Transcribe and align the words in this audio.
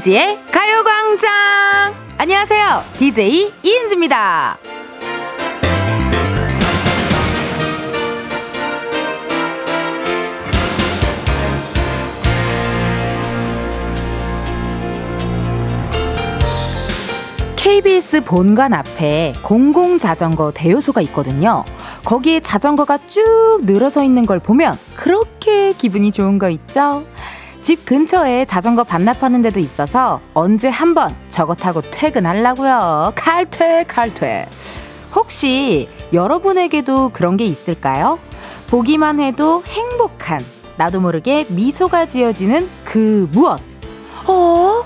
이은지의 0.00 0.38
가요광장! 0.50 1.94
안녕하세요. 2.16 2.84
DJ 2.98 3.52
이은지입니다. 3.62 4.58
KBS 17.56 18.24
본관 18.24 18.72
앞에 18.72 19.34
공공자전거 19.42 20.52
대여소가 20.52 21.02
있거든요. 21.02 21.64
거기에 22.06 22.40
자전거가 22.40 22.98
쭉 23.06 23.60
늘어서 23.64 24.02
있는 24.02 24.24
걸 24.24 24.38
보면 24.38 24.78
그렇게 24.96 25.72
기분이 25.72 26.10
좋은 26.10 26.38
거 26.38 26.48
있죠? 26.48 27.04
집 27.70 27.86
근처에 27.86 28.46
자전거 28.46 28.82
반납하는 28.82 29.42
데도 29.42 29.60
있어서 29.60 30.20
언제 30.34 30.68
한번 30.68 31.14
저거 31.28 31.54
타고 31.54 31.80
퇴근하려고요. 31.80 33.12
칼퇴, 33.14 33.84
칼퇴. 33.84 34.48
혹시 35.14 35.88
여러분에게도 36.12 37.10
그런 37.10 37.36
게 37.36 37.44
있을까요? 37.44 38.18
보기만 38.66 39.20
해도 39.20 39.62
행복한, 39.68 40.44
나도 40.78 40.98
모르게 40.98 41.46
미소가 41.48 42.06
지어지는 42.06 42.68
그 42.84 43.28
무엇? 43.30 43.60
어? 44.26 44.84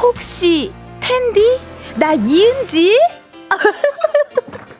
혹시 0.00 0.72
텐디? 1.00 1.60
나 1.96 2.14
이은지? 2.14 2.98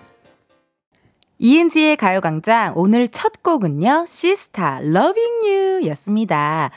이은지의 1.39 1.97
가요광장 1.97 2.73
오늘 2.77 3.09
첫 3.09 3.43
곡은요, 3.43 4.07
시스타 4.09 4.79
Loving 4.85 5.47
You 5.47 5.87
였습니다. 5.89 6.71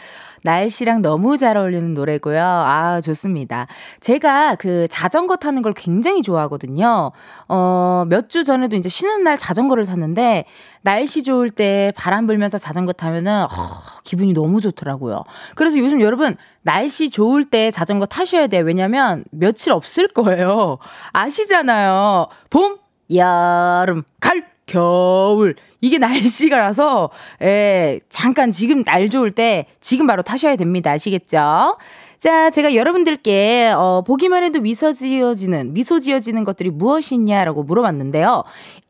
날씨랑 0.45 1.01
너무 1.01 1.37
잘 1.37 1.57
어울리는 1.57 1.93
노래고요. 1.93 2.41
아, 2.41 3.01
좋습니다. 3.01 3.65
제가 3.99 4.55
그 4.55 4.87
자전거 4.89 5.35
타는 5.35 5.61
걸 5.63 5.73
굉장히 5.73 6.21
좋아하거든요. 6.21 7.11
어, 7.49 8.05
몇 8.07 8.29
주 8.29 8.43
전에도 8.43 8.75
이제 8.75 8.87
쉬는 8.89 9.23
날 9.23 9.37
자전거를 9.37 9.85
탔는데 9.85 10.45
날씨 10.81 11.23
좋을 11.23 11.49
때 11.49 11.91
바람 11.95 12.27
불면서 12.27 12.57
자전거 12.57 12.91
타면은 12.93 13.43
어, 13.43 13.47
기분이 14.03 14.33
너무 14.33 14.61
좋더라고요. 14.61 15.23
그래서 15.55 15.77
요즘 15.77 15.99
여러분 16.01 16.35
날씨 16.61 17.09
좋을 17.09 17.43
때 17.45 17.71
자전거 17.71 18.05
타셔야 18.05 18.47
돼요. 18.47 18.63
왜냐면 18.65 19.23
며칠 19.31 19.71
없을 19.73 20.07
거예요. 20.07 20.77
아시잖아요. 21.13 22.27
봄, 22.49 22.77
여름, 23.13 24.03
가을, 24.19 24.45
겨울 24.65 25.55
이게 25.85 25.99
날씨가라서 25.99 27.11
예, 27.43 27.99
잠깐 28.09 28.51
지금 28.51 28.83
날 28.83 29.07
좋을 29.11 29.29
때 29.29 29.67
지금 29.81 30.07
바로 30.07 30.23
타셔야 30.23 30.55
됩니다. 30.55 30.89
아시겠죠? 30.91 31.77
자, 32.17 32.49
제가 32.49 32.73
여러분들께 32.73 33.71
어, 33.75 34.01
보기만 34.01 34.43
해도 34.43 34.59
미소 34.59 34.93
지어지는 34.93 35.73
미소 35.73 35.99
지어지는 35.99 36.43
것들이 36.43 36.71
무엇이냐라고 36.71 37.61
물어봤는데요. 37.61 38.43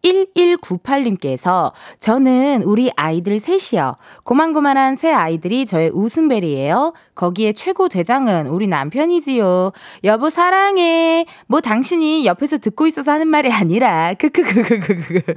1198님께서 0.05 1.71
저는 1.99 2.63
우리 2.63 2.91
아이들 2.95 3.39
셋이요. 3.39 3.95
고만고만한 4.23 4.95
새 4.95 5.11
아이들이 5.11 5.65
저의 5.65 5.89
웃음벨이에요. 5.93 6.93
거기에 7.15 7.53
최고 7.53 7.89
대장은 7.89 8.47
우리 8.47 8.67
남편이지요. 8.67 9.71
여보 10.03 10.29
사랑해. 10.29 11.25
뭐 11.47 11.61
당신이 11.61 12.25
옆에서 12.25 12.57
듣고 12.57 12.87
있어서 12.87 13.11
하는 13.11 13.27
말이 13.27 13.51
아니라 13.51 14.13
크크크크크크. 14.19 15.21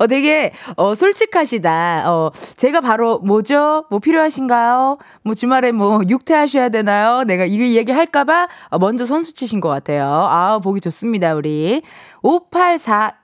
어 0.00 0.06
되게 0.06 0.52
어 0.76 0.94
솔직하시다. 0.94 2.04
어 2.06 2.30
제가 2.56 2.80
바로 2.80 3.18
뭐죠? 3.20 3.84
뭐 3.90 4.00
필요하신가요? 4.00 4.98
뭐 5.22 5.34
주말에 5.34 5.72
뭐 5.72 6.00
육퇴하셔야 6.08 6.70
되나요? 6.70 7.24
내가 7.24 7.44
이거 7.44 7.64
얘기 7.64 7.92
할까 7.92 8.24
봐 8.24 8.48
먼저 8.80 9.06
선수 9.06 9.32
치신 9.32 9.60
것 9.60 9.68
같아요. 9.68 10.04
아 10.04 10.58
보기 10.58 10.80
좋습니다 10.80 11.34
우리 11.34 11.82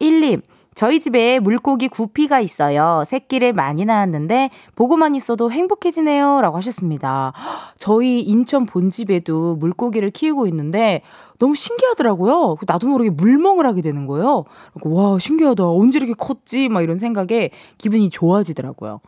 5841님. 0.00 0.42
저희 0.78 1.00
집에 1.00 1.40
물고기 1.40 1.88
구피가 1.88 2.38
있어요. 2.38 3.02
새끼를 3.04 3.52
많이 3.52 3.84
낳았는데 3.84 4.50
보고만 4.76 5.16
있어도 5.16 5.50
행복해지네요. 5.50 6.40
라고 6.40 6.56
하셨습니다. 6.58 7.32
저희 7.78 8.20
인천 8.20 8.64
본집에도 8.64 9.56
물고기를 9.56 10.12
키우고 10.12 10.46
있는데 10.46 11.02
너무 11.40 11.56
신기하더라고요. 11.56 12.58
나도 12.64 12.86
모르게 12.86 13.10
물멍을 13.10 13.66
하게 13.66 13.82
되는 13.82 14.06
거예요. 14.06 14.44
와, 14.84 15.18
신기하다. 15.18 15.68
언제 15.68 15.98
이렇게 15.98 16.12
컸지? 16.12 16.68
막 16.68 16.82
이런 16.82 16.98
생각에 16.98 17.50
기분이 17.78 18.08
좋아지더라고요. 18.10 19.00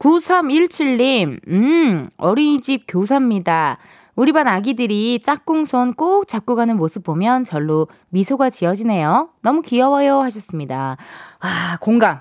9317님, 0.00 1.38
음, 1.46 2.04
어린이집 2.16 2.82
교사입니다. 2.88 3.78
우리 4.14 4.32
반 4.32 4.46
아기들이 4.46 5.20
짝꿍 5.20 5.64
손 5.64 5.92
꼭 5.94 6.28
잡고 6.28 6.54
가는 6.54 6.76
모습 6.76 7.02
보면 7.02 7.44
절로 7.44 7.88
미소가 8.10 8.50
지어지네요. 8.50 9.30
너무 9.42 9.62
귀여워요 9.62 10.20
하셨습니다. 10.20 10.96
아, 11.40 11.78
공감. 11.80 12.20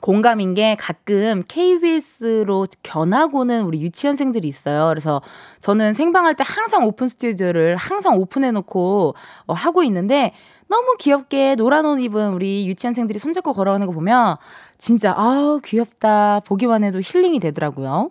공감인 0.00 0.54
게 0.54 0.76
가끔 0.78 1.42
KBS로 1.46 2.66
견학오는 2.82 3.62
우리 3.64 3.82
유치원생들이 3.82 4.46
있어요. 4.48 4.88
그래서 4.88 5.20
저는 5.60 5.94
생방할 5.94 6.34
때 6.34 6.44
항상 6.46 6.84
오픈 6.84 7.08
스튜디오를 7.08 7.76
항상 7.76 8.14
오픈해놓고 8.16 9.14
어, 9.46 9.52
하고 9.52 9.82
있는데 9.82 10.32
너무 10.68 10.96
귀엽게 10.98 11.56
노란 11.56 11.84
옷 11.86 11.98
입은 11.98 12.32
우리 12.32 12.66
유치원생들이 12.68 13.18
손잡고 13.18 13.52
걸어오는 13.52 13.86
거 13.86 13.92
보면 13.92 14.36
진짜 14.78 15.12
아우 15.16 15.60
귀엽다 15.62 16.40
보기만 16.46 16.84
해도 16.84 17.00
힐링이 17.02 17.40
되더라고요. 17.40 18.10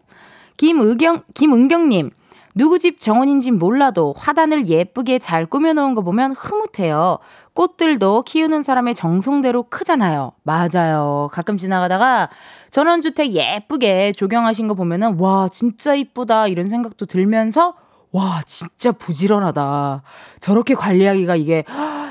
김의경 0.57 1.23
김은경님 1.33 2.11
누구 2.59 2.77
집 2.77 2.99
정원인진 2.99 3.57
몰라도 3.57 4.13
화단을 4.17 4.67
예쁘게 4.67 5.19
잘 5.19 5.45
꾸며놓은 5.45 5.95
거 5.95 6.01
보면 6.01 6.33
흐뭇해요. 6.33 7.19
꽃들도 7.53 8.23
키우는 8.23 8.63
사람의 8.63 8.95
정성대로 8.95 9.63
크잖아요. 9.69 10.33
맞아요. 10.43 11.29
가끔 11.31 11.55
지나가다가 11.55 12.27
전원주택 12.71 13.31
예쁘게 13.31 14.11
조경하신 14.11 14.67
거 14.67 14.73
보면은 14.73 15.17
와, 15.21 15.47
진짜 15.47 15.95
이쁘다. 15.95 16.47
이런 16.47 16.67
생각도 16.67 17.05
들면서 17.05 17.75
와, 18.11 18.41
진짜 18.45 18.91
부지런하다. 18.91 20.01
저렇게 20.39 20.73
관리하기가 20.73 21.35
이게 21.35 21.63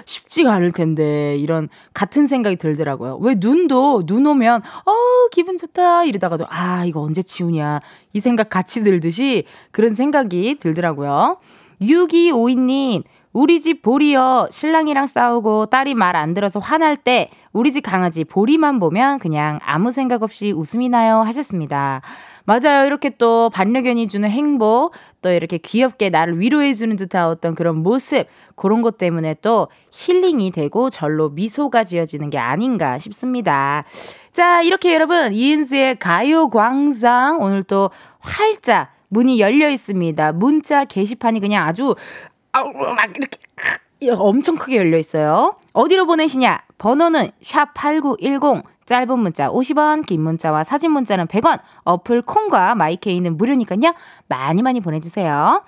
쉽지가 0.04 0.52
않을 0.54 0.70
텐데, 0.72 1.36
이런 1.36 1.68
같은 1.92 2.26
생각이 2.28 2.56
들더라고요. 2.56 3.16
왜 3.20 3.34
눈도, 3.36 4.06
눈 4.06 4.24
오면, 4.26 4.62
어, 4.62 4.92
기분 5.32 5.58
좋다. 5.58 6.04
이러다가도, 6.04 6.46
아, 6.48 6.84
이거 6.84 7.00
언제 7.00 7.22
치우냐. 7.22 7.80
이 8.12 8.20
생각 8.20 8.48
같이 8.48 8.84
들듯이 8.84 9.44
그런 9.72 9.94
생각이 9.94 10.58
들더라고요. 10.60 11.38
6252님, 11.80 13.02
우리 13.32 13.60
집 13.60 13.82
보리요. 13.82 14.48
신랑이랑 14.50 15.06
싸우고 15.06 15.66
딸이 15.66 15.94
말 15.94 16.16
안 16.16 16.32
들어서 16.34 16.58
화날 16.58 16.96
때 16.96 17.30
우리 17.52 17.72
집 17.72 17.82
강아지 17.82 18.24
보리만 18.24 18.78
보면 18.80 19.18
그냥 19.18 19.58
아무 19.64 19.92
생각 19.92 20.22
없이 20.22 20.50
웃음이 20.52 20.88
나요 20.88 21.18
하셨습니다. 21.20 22.00
맞아요. 22.48 22.86
이렇게 22.86 23.10
또 23.10 23.50
반려견이 23.50 24.08
주는 24.08 24.26
행복, 24.26 24.92
또 25.20 25.30
이렇게 25.30 25.58
귀엽게 25.58 26.08
나를 26.08 26.40
위로해주는 26.40 26.96
듯한 26.96 27.26
어떤 27.26 27.54
그런 27.54 27.76
모습, 27.76 28.26
그런 28.56 28.80
것 28.80 28.96
때문에 28.96 29.34
또 29.42 29.68
힐링이 29.92 30.52
되고 30.52 30.88
절로 30.88 31.28
미소가 31.28 31.84
지어지는 31.84 32.30
게 32.30 32.38
아닌가 32.38 32.96
싶습니다. 32.96 33.84
자, 34.32 34.62
이렇게 34.62 34.94
여러분, 34.94 35.34
이은수의 35.34 35.98
가요광장 35.98 37.42
오늘 37.42 37.62
또 37.64 37.90
활짝 38.18 38.94
문이 39.08 39.40
열려 39.40 39.68
있습니다. 39.68 40.32
문자 40.32 40.86
게시판이 40.86 41.40
그냥 41.40 41.66
아주 41.66 41.96
아우 42.52 42.72
막 42.72 43.12
이렇게 43.14 43.38
엄청 44.16 44.56
크게 44.56 44.78
열려 44.78 44.96
있어요. 44.96 45.54
어디로 45.74 46.06
보내시냐? 46.06 46.62
번호는 46.78 47.28
샵8910 47.42 48.62
짧은 48.88 49.18
문자 49.18 49.50
50원, 49.50 50.06
긴 50.06 50.22
문자와 50.22 50.64
사진 50.64 50.90
문자는 50.92 51.26
100원. 51.26 51.60
어플 51.84 52.22
콩과 52.22 52.74
마이케이는 52.74 53.36
무료니까요. 53.36 53.92
많이 54.28 54.62
많이 54.62 54.80
보내 54.80 54.98
주세요. 54.98 55.62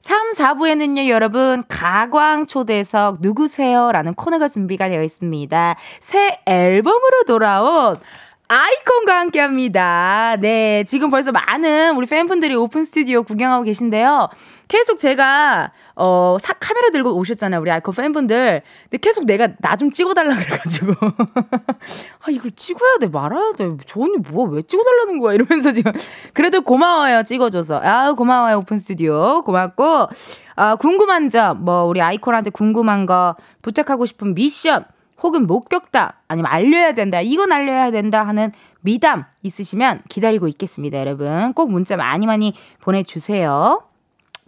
3, 0.00 0.32
4부에는요, 0.34 1.08
여러분, 1.08 1.62
가광 1.68 2.46
초대석 2.46 3.18
누구세요? 3.20 3.92
라는 3.92 4.12
코너가 4.12 4.48
준비가 4.48 4.88
되어 4.88 5.02
있습니다. 5.02 5.76
새 6.00 6.40
앨범으로 6.44 7.22
돌아온 7.26 7.96
아이콘과 8.46 9.18
함께 9.20 9.40
합니다. 9.40 10.36
네, 10.38 10.84
지금 10.86 11.10
벌써 11.10 11.32
많은 11.32 11.96
우리 11.96 12.06
팬분들이 12.06 12.54
오픈 12.54 12.84
스튜디오 12.84 13.22
구경하고 13.22 13.64
계신데요. 13.64 14.28
계속 14.68 14.98
제가 14.98 15.72
어, 15.96 16.36
사, 16.40 16.52
카메라 16.54 16.90
들고 16.90 17.14
오셨잖아요. 17.16 17.60
우리 17.60 17.70
아이콘 17.70 17.94
팬분들. 17.94 18.62
근데 18.90 18.98
계속 18.98 19.24
내가 19.24 19.48
나 19.60 19.76
좀 19.76 19.90
찍어달라 19.92 20.34
그래가지고. 20.36 20.92
아, 22.20 22.30
이걸 22.30 22.50
찍어야 22.52 22.98
돼, 22.98 23.08
말아야 23.08 23.52
돼. 23.56 23.70
저 23.86 24.00
언니 24.00 24.16
뭐, 24.18 24.46
왜 24.48 24.62
찍어달라는 24.62 25.18
거야? 25.18 25.34
이러면서 25.34 25.72
지금. 25.72 25.92
그래도 26.32 26.60
고마워요, 26.62 27.22
찍어줘서. 27.22 27.80
아, 27.82 28.12
고마워요, 28.12 28.58
오픈 28.58 28.78
스튜디오. 28.78 29.42
고맙고. 29.42 30.08
아, 30.56 30.74
궁금한 30.76 31.30
점, 31.30 31.64
뭐, 31.64 31.84
우리 31.84 32.00
아이콘한테 32.00 32.50
궁금한 32.50 33.06
거, 33.06 33.36
부탁하고 33.62 34.06
싶은 34.06 34.34
미션, 34.34 34.84
혹은 35.24 35.46
목격담, 35.46 36.10
아니면 36.28 36.52
알려야 36.52 36.92
된다, 36.92 37.22
이건 37.22 37.50
알려야 37.50 37.90
된다 37.90 38.24
하는 38.24 38.52
미담 38.82 39.24
있으시면 39.42 40.02
기다리고 40.10 40.48
있겠습니다, 40.48 41.00
여러분. 41.00 41.54
꼭 41.54 41.72
문자 41.72 41.96
많이 41.96 42.26
많이 42.26 42.52
보내주세요. 42.82 43.82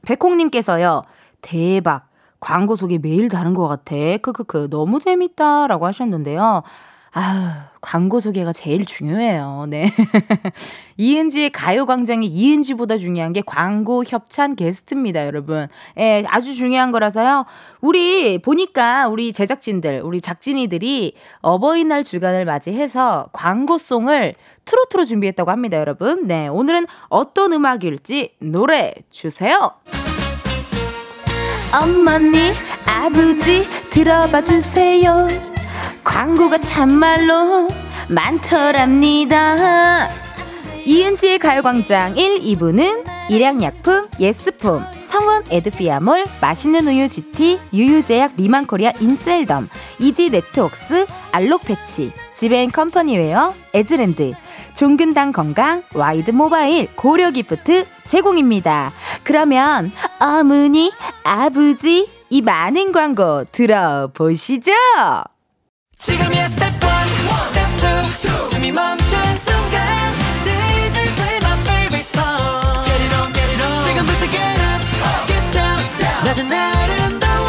백홍님께서요, 0.02 1.02
대박. 1.40 2.08
광고 2.40 2.76
속에 2.76 2.98
매일 2.98 3.30
다른 3.30 3.54
것 3.54 3.66
같아. 3.66 3.96
크크크. 4.20 4.68
너무 4.68 5.00
재밌다. 5.00 5.66
라고 5.66 5.86
하셨는데요. 5.86 6.62
아유, 7.18 7.48
광고 7.80 8.20
소개가 8.20 8.52
제일 8.52 8.84
중요해요. 8.84 9.64
네. 9.70 9.90
이은지의 10.98 11.48
가요광장이 11.48 12.26
이은지보다 12.26 12.98
중요한 12.98 13.32
게 13.32 13.40
광고 13.40 14.04
협찬 14.06 14.54
게스트입니다, 14.54 15.24
여러분. 15.24 15.66
예, 15.98 16.24
아주 16.26 16.54
중요한 16.54 16.92
거라서요. 16.92 17.46
우리, 17.80 18.36
보니까 18.36 19.08
우리 19.08 19.32
제작진들, 19.32 20.02
우리 20.04 20.20
작진이들이 20.20 21.14
어버이날 21.40 22.04
주간을 22.04 22.44
맞이해서 22.44 23.30
광고송을 23.32 24.34
트로트로 24.66 25.06
준비했다고 25.06 25.50
합니다, 25.50 25.78
여러분. 25.78 26.26
네. 26.26 26.48
오늘은 26.48 26.86
어떤 27.08 27.54
음악일지 27.54 28.34
노래 28.40 28.92
주세요. 29.10 29.72
어머니, 31.72 32.52
아버지, 32.86 33.66
들어봐 33.88 34.42
주세요. 34.42 35.45
광고가 36.06 36.58
참말로 36.58 37.68
많더랍니다. 38.08 40.08
이은지의 40.84 41.40
가요광장 41.40 42.16
1, 42.16 42.42
2부는 42.42 43.04
일양약품, 43.28 44.06
예스폼, 44.20 44.84
성원 45.02 45.42
에드피아몰, 45.50 46.24
맛있는 46.40 46.86
우유 46.86 47.08
GT, 47.08 47.58
유유제약 47.74 48.34
리만코리아 48.36 48.92
인셀덤, 49.00 49.68
이지 49.98 50.30
네트웍스, 50.30 51.06
알록패치, 51.32 52.12
지벤컴퍼니웨어, 52.34 53.52
에즈랜드, 53.74 54.32
종근당 54.74 55.32
건강, 55.32 55.82
와이드 55.92 56.30
모바일, 56.30 56.86
고려기프트 56.94 57.84
제공입니다. 58.06 58.92
그러면 59.24 59.90
어머니, 60.20 60.92
아버지, 61.24 62.08
이 62.30 62.42
많은 62.42 62.92
광고 62.92 63.42
들어보시죠. 63.50 64.70
지금이야 65.98 66.48
스텝 66.48 66.72
1, 66.74 66.90
스텝 67.46 67.68
2, 68.20 68.50
숨이 68.50 68.72
멈춘 68.72 69.18
순간 69.36 69.80
DJ 70.44 71.14
play 71.14 71.36
my 71.42 71.60
favorite 71.60 72.04
song 72.04 72.84
Get 72.84 73.02
it 73.02 73.14
on, 73.16 73.32
get 73.32 73.48
it 73.52 73.62
on 73.62 73.82
지금부터 73.82 74.26
get 74.30 74.60
up, 74.60 74.82
get 75.26 75.44
down, 75.50 75.80
down 75.98 76.24
낮은 76.24 76.52
아름다워 76.52 77.48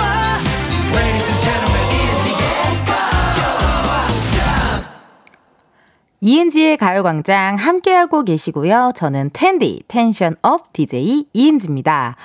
Ladies 0.95 1.27
and 1.27 1.43
gentlemen, 1.43 1.87
이은지의 6.19 6.77
가요광장 6.77 7.57
함께하고 7.57 8.23
계시고요. 8.23 8.91
저는 8.95 9.29
텐디, 9.33 9.83
텐션 9.87 10.35
업 10.41 10.73
DJ 10.73 11.25
이은지입니다. 11.31 12.15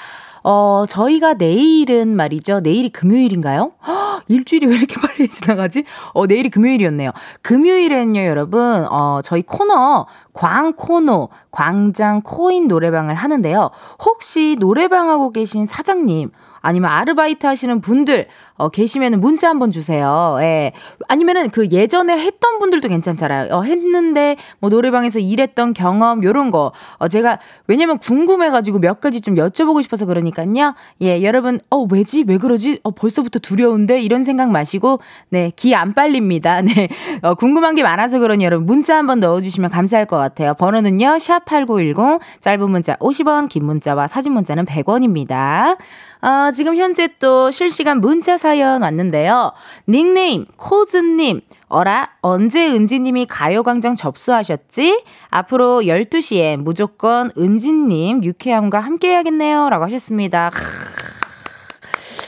어, 0.44 0.84
저희가 0.88 1.34
내일은 1.34 2.16
말이죠. 2.16 2.60
내일이 2.60 2.90
금요일인가요? 2.90 3.72
허, 3.86 4.20
일주일이 4.28 4.66
왜 4.66 4.76
이렇게 4.76 4.94
빨리 5.00 5.28
지나가지? 5.28 5.84
어, 6.14 6.26
내일이 6.26 6.50
금요일이었네요. 6.50 7.10
금요일에는요, 7.42 8.24
여러분, 8.24 8.86
어, 8.90 9.20
저희 9.22 9.42
코너, 9.42 10.06
광코노, 10.32 11.28
광장 11.50 12.22
코인 12.22 12.68
노래방을 12.68 13.14
하는데요. 13.14 13.70
혹시 14.04 14.56
노래방하고 14.58 15.30
계신 15.32 15.66
사장님, 15.66 16.30
아니면 16.62 16.90
아르바이트 16.90 17.44
하시는 17.46 17.80
분들 17.80 18.28
어, 18.54 18.68
계시면 18.68 19.20
문자 19.20 19.48
한번 19.48 19.72
주세요. 19.72 20.38
예. 20.40 20.72
아니면은 21.08 21.50
그 21.50 21.68
예전에 21.70 22.16
했던 22.16 22.58
분들도 22.60 22.88
괜찮잖아요. 22.88 23.52
어, 23.52 23.62
했는데 23.62 24.36
뭐 24.60 24.70
노래방에서 24.70 25.18
일했던 25.18 25.74
경험 25.74 26.22
요런 26.22 26.50
거. 26.50 26.72
어, 26.98 27.08
제가 27.08 27.38
왜냐면 27.66 27.98
궁금해 27.98 28.50
가지고 28.50 28.78
몇 28.78 29.00
가지 29.00 29.20
좀 29.20 29.34
여쭤보고 29.34 29.82
싶어서 29.82 30.06
그러니까요. 30.06 30.74
예, 31.02 31.22
여러분, 31.22 31.58
어, 31.70 31.84
왜지? 31.90 32.24
왜 32.26 32.38
그러지? 32.38 32.80
어, 32.84 32.92
벌써부터 32.92 33.40
두려운데? 33.40 34.00
이런 34.00 34.24
생각 34.24 34.50
마시고, 34.50 34.98
네, 35.28 35.50
기 35.56 35.72
안 35.74 35.92
빨립니다. 35.94 36.60
네. 36.62 36.88
어, 37.22 37.34
궁금한 37.34 37.74
게 37.74 37.82
많아서 37.82 38.18
그러니 38.18 38.44
여러분 38.44 38.66
문자 38.66 38.96
한번 38.96 39.18
넣어 39.20 39.40
주시면 39.40 39.70
감사할 39.70 40.06
것 40.06 40.16
같아요. 40.18 40.54
번호는요, 40.54 41.16
샵8910, 41.16 42.20
짧은 42.40 42.70
문자 42.70 42.94
50원, 42.96 43.48
긴 43.48 43.64
문자와 43.64 44.06
사진 44.06 44.32
문자는 44.32 44.66
100원입니다. 44.66 45.76
어, 46.22 46.52
지금 46.52 46.76
현재 46.76 47.08
또 47.18 47.50
실시간 47.50 48.00
문자 48.00 48.38
사연 48.38 48.82
왔는데요. 48.82 49.52
닉네임, 49.88 50.46
코즈님. 50.56 51.40
어라, 51.66 52.10
언제 52.20 52.68
은지님이 52.68 53.26
가요광장 53.26 53.96
접수하셨지? 53.96 55.04
앞으로 55.30 55.80
12시에 55.82 56.58
무조건 56.58 57.32
은지님 57.36 58.22
유쾌함과 58.22 58.78
함께 58.78 59.08
해야겠네요. 59.08 59.68
라고 59.68 59.84
하셨습니다. 59.86 60.50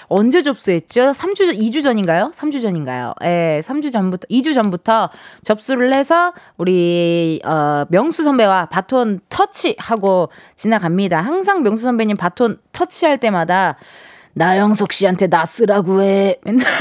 언제 0.08 0.42
접수했죠? 0.42 1.12
3주, 1.12 1.58
2주 1.58 1.82
전인가요? 1.82 2.30
3주 2.34 2.62
전인가요? 2.62 3.14
예, 3.22 3.60
3주 3.64 3.92
전부터, 3.92 4.26
2주 4.30 4.54
전부터 4.54 5.10
접수를 5.42 5.94
해서 5.94 6.32
우리, 6.56 7.40
어, 7.44 7.84
명수 7.88 8.22
선배와 8.22 8.66
바톤 8.66 9.20
터치하고 9.28 10.28
지나갑니다. 10.56 11.20
항상 11.20 11.62
명수 11.62 11.82
선배님 11.82 12.16
바톤 12.16 12.58
터치할 12.72 13.18
때마다 13.18 13.76
나영석 14.34 14.92
씨한테 14.92 15.28
나 15.28 15.46
쓰라고 15.46 16.02
해. 16.02 16.38
맨날. 16.44 16.66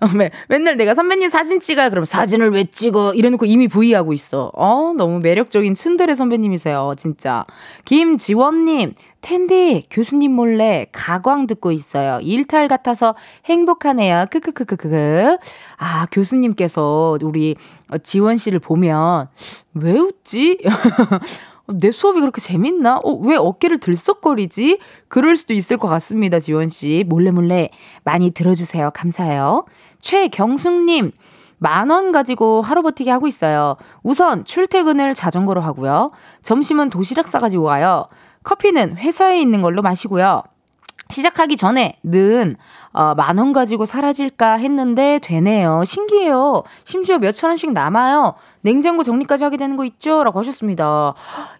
어, 0.00 0.06
맨날 0.48 0.76
내가 0.76 0.94
선배님 0.94 1.30
사진 1.30 1.60
찍어야 1.60 1.88
그럼 1.88 2.04
사진을 2.04 2.50
왜 2.50 2.64
찍어 2.64 3.14
이래놓고 3.14 3.46
이미 3.46 3.66
부위하고 3.66 4.12
있어. 4.12 4.50
어 4.54 4.92
너무 4.96 5.20
매력적인 5.20 5.74
츤데레 5.74 6.14
선배님이세요 6.14 6.94
진짜. 6.98 7.44
김지원님 7.86 8.92
텐디 9.26 9.84
교수님 9.90 10.30
몰래 10.36 10.86
가광 10.92 11.48
듣고 11.48 11.72
있어요. 11.72 12.20
일탈 12.22 12.68
같아서 12.68 13.16
행복하네요. 13.46 14.26
크크크크크. 14.30 15.38
아 15.78 16.06
교수님께서 16.12 17.18
우리 17.20 17.56
지원 18.04 18.36
씨를 18.36 18.60
보면 18.60 19.26
왜 19.74 19.98
웃지? 19.98 20.60
내 21.66 21.90
수업이 21.90 22.20
그렇게 22.20 22.40
재밌나? 22.40 22.98
어, 22.98 23.14
왜 23.14 23.34
어깨를 23.34 23.78
들썩거리지? 23.78 24.78
그럴 25.08 25.36
수도 25.36 25.54
있을 25.54 25.76
것 25.76 25.88
같습니다, 25.88 26.38
지원 26.38 26.68
씨. 26.68 27.02
몰래 27.08 27.32
몰래 27.32 27.70
많이 28.04 28.30
들어주세요. 28.30 28.92
감사해요. 28.94 29.64
최경숙님, 30.02 31.10
만원 31.58 32.12
가지고 32.12 32.62
하루 32.62 32.82
버티기 32.82 33.10
하고 33.10 33.26
있어요. 33.26 33.76
우선 34.04 34.44
출퇴근을 34.44 35.14
자전거로 35.14 35.60
하고요. 35.60 36.06
점심은 36.42 36.90
도시락 36.90 37.26
싸가지고 37.26 37.64
가요. 37.64 38.06
커피는 38.46 38.96
회사에 38.96 39.40
있는 39.40 39.60
걸로 39.60 39.82
마시고요. 39.82 40.42
시작하기 41.10 41.56
전에 41.56 41.98
는 42.02 42.56
어, 42.92 43.14
만원 43.14 43.52
가지고 43.52 43.86
사라질까 43.86 44.54
했는데 44.54 45.18
되네요. 45.22 45.82
신기해요. 45.84 46.62
심지어 46.84 47.18
몇천 47.18 47.50
원씩 47.50 47.72
남아요. 47.72 48.34
냉장고 48.62 49.02
정리까지 49.02 49.44
하게 49.44 49.56
되는 49.56 49.76
거 49.76 49.84
있죠? 49.84 50.24
라고 50.24 50.38
하셨습니다. 50.38 51.14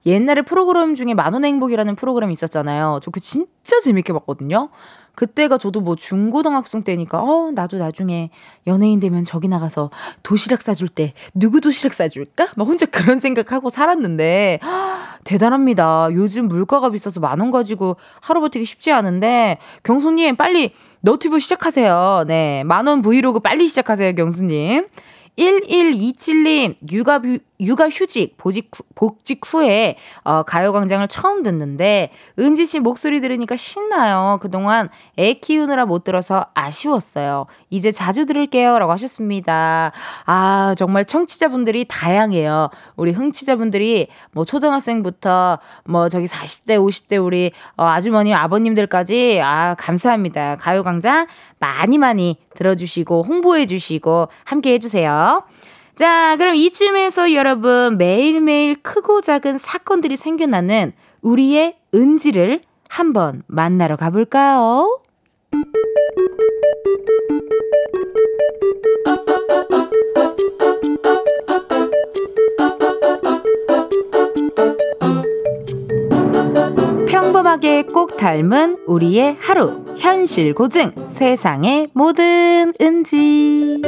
옛날에 0.07 0.43
프로그램 0.43 0.95
중에 0.95 1.14
만원 1.14 1.45
행복이라는 1.45 1.95
프로그램이 1.97 2.33
있었잖아요. 2.33 3.00
저 3.02 3.11
그 3.11 3.21
진짜 3.21 3.81
재밌게 3.81 4.12
봤거든요. 4.12 4.71
그때가 5.16 5.59
저도 5.59 5.81
뭐 5.81 5.97
중고등학생 5.97 6.85
때니까 6.85 7.21
어 7.23 7.50
나도 7.55 7.78
나중에 7.78 8.31
연예인 8.66 9.00
되면 9.00 9.25
저기 9.25 9.49
나가서 9.49 9.90
도시락 10.23 10.61
싸줄 10.62 10.88
때 10.88 11.14
누구 11.35 11.61
도시락 11.61 11.95
싸줄까? 11.95 12.49
막 12.57 12.69
혼자 12.69 12.87
그런 12.87 13.19
생각하고 13.19 13.71
살았는데 13.71 14.61
대단합니다. 15.26 16.09
요즘 16.12 16.49
물가가 16.49 16.88
비싸서 16.90 17.21
만 17.21 17.40
원 17.40 17.50
가지고 17.50 17.97
하루 18.21 18.40
버티기 18.40 18.64
쉽지 18.64 18.92
않은데 18.92 19.59
경수님 19.83 20.37
빨리 20.37 20.73
너튜브 21.00 21.38
시작하세요. 21.38 22.25
네. 22.26 22.64
만 22.64 22.87
원 22.87 23.02
브이로그 23.02 23.40
빨리 23.40 23.68
시작하세요, 23.68 24.14
경수님. 24.14 24.87
1127님, 25.38 26.76
육아, 26.90 27.21
육아 27.61 27.88
휴직, 27.90 28.37
보직, 28.38 28.71
복직 28.95 29.40
후에, 29.45 29.97
어, 30.25 30.43
가요광장을 30.43 31.07
처음 31.09 31.43
듣는데, 31.43 32.11
은지 32.38 32.64
씨 32.64 32.81
목소리 32.81 33.21
들으니까 33.21 33.55
신나요. 33.57 34.38
그동안 34.40 34.88
애 35.19 35.35
키우느라 35.35 35.85
못 35.85 36.05
들어서 36.05 36.47
아쉬웠어요. 36.55 37.47
이제 37.69 37.93
자주 37.93 38.25
들을게요. 38.25 38.78
라고 38.78 38.93
하셨습니다. 38.93 39.93
아, 40.25 40.75
정말 40.76 41.05
청취자분들이 41.05 41.87
다양해요. 41.87 42.71
우리 42.97 43.12
흥취자분들이 43.12 44.09
뭐 44.33 44.45
초등학생부터 44.47 45.59
뭐 45.85 46.09
저기 46.09 46.26
40대, 46.26 46.78
50대 46.78 47.23
우리 47.23 47.52
어, 47.76 47.85
아주머니, 47.85 48.35
아버님들까지, 48.35 49.40
아, 49.43 49.75
감사합니다. 49.75 50.57
가요광장 50.57 51.26
많이 51.58 51.98
많이 51.98 52.38
들어주시고 52.54 53.22
홍보해주시고 53.22 54.28
함께 54.44 54.72
해주세요. 54.75 55.44
자, 55.94 56.36
그럼 56.36 56.54
이쯤에서 56.54 57.32
여러분 57.32 57.96
매일매일 57.96 58.76
크고 58.82 59.22
작은 59.22 59.58
사건들이 59.58 60.16
생겨나는 60.16 60.92
우리의 61.22 61.76
은지를 61.94 62.60
한번 62.88 63.42
만나러 63.46 63.96
가볼까요? 63.96 65.00
평범하게 77.56 77.82
꼭 77.84 78.16
닮은 78.16 78.84
우리의 78.86 79.36
하루. 79.40 79.84
현실 79.98 80.54
고증. 80.54 80.90
세상의 81.06 81.88
모든 81.94 82.72
은지. 82.80 83.80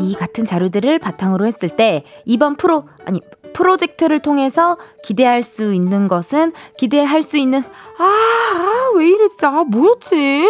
이 0.00 0.14
같은 0.14 0.44
자료들을 0.44 0.98
바탕으로 0.98 1.46
했을 1.46 1.68
때 1.68 2.04
이번 2.24 2.56
프로 2.56 2.88
아니 3.06 3.20
프로젝트를 3.52 4.18
통해서 4.20 4.76
기대할 5.04 5.42
수 5.42 5.72
있는 5.72 6.08
것은 6.08 6.52
기대할 6.76 7.22
수 7.22 7.36
있는 7.36 7.62
아, 7.98 8.04
아 8.04 8.90
왜 8.96 9.08
이래 9.08 9.28
진짜 9.28 9.48
아, 9.48 9.64
뭐였지? 9.64 10.48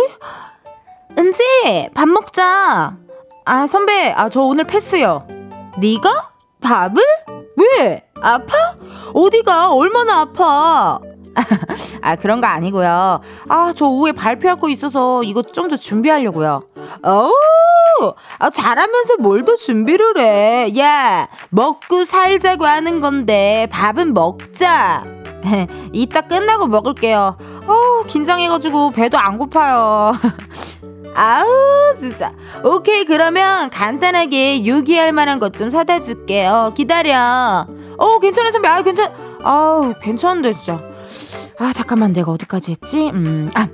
은지 1.18 1.42
밥 1.94 2.08
먹자. 2.08 2.96
아 3.46 3.66
선배 3.66 4.10
아 4.16 4.28
저 4.28 4.40
오늘 4.40 4.64
패스요. 4.64 5.26
네가 5.78 6.32
밥을 6.60 7.02
왜 7.56 8.04
아파? 8.20 8.52
어디가 9.14 9.72
얼마나 9.72 10.20
아파? 10.22 10.98
아 12.02 12.16
그런 12.16 12.40
거 12.40 12.46
아니고요. 12.46 13.20
아저 13.48 13.84
오후에 13.86 14.12
발표할 14.12 14.56
거 14.56 14.68
있어서 14.68 15.22
이거 15.24 15.42
좀 15.42 15.68
더 15.68 15.76
준비하려고요. 15.76 16.62
오, 17.04 18.14
아 18.38 18.50
잘하면서 18.50 19.16
뭘 19.18 19.44
더 19.44 19.56
준비를 19.56 20.18
해? 20.20 20.72
야 20.78 21.28
먹고 21.50 22.04
살자고 22.04 22.64
하는 22.66 23.00
건데 23.00 23.66
밥은 23.72 24.14
먹자. 24.14 25.04
이따 25.92 26.20
끝나고 26.22 26.66
먹을게요. 26.68 27.36
어우 27.66 28.04
긴장해가지고 28.06 28.92
배도 28.92 29.18
안 29.18 29.36
고파요. 29.38 30.12
아우 31.14 31.46
진짜. 31.98 32.32
오케이 32.64 33.04
그러면 33.04 33.70
간단하게 33.70 34.66
요기할 34.66 35.12
만한 35.12 35.38
것 35.38 35.52
좀 35.54 35.70
사다 35.70 36.00
줄게요. 36.00 36.72
기다려. 36.76 37.66
어 37.98 38.18
괜찮아 38.18 38.50
선배. 38.50 38.68
아 38.68 38.82
괜찮 38.82 39.12
아우 39.42 39.94
괜찮은데 40.00 40.54
진짜. 40.54 40.80
아 41.58 41.72
잠깐만. 41.72 42.12
내가 42.12 42.32
어디까지 42.32 42.72
했지? 42.72 43.10
음아. 43.14 43.68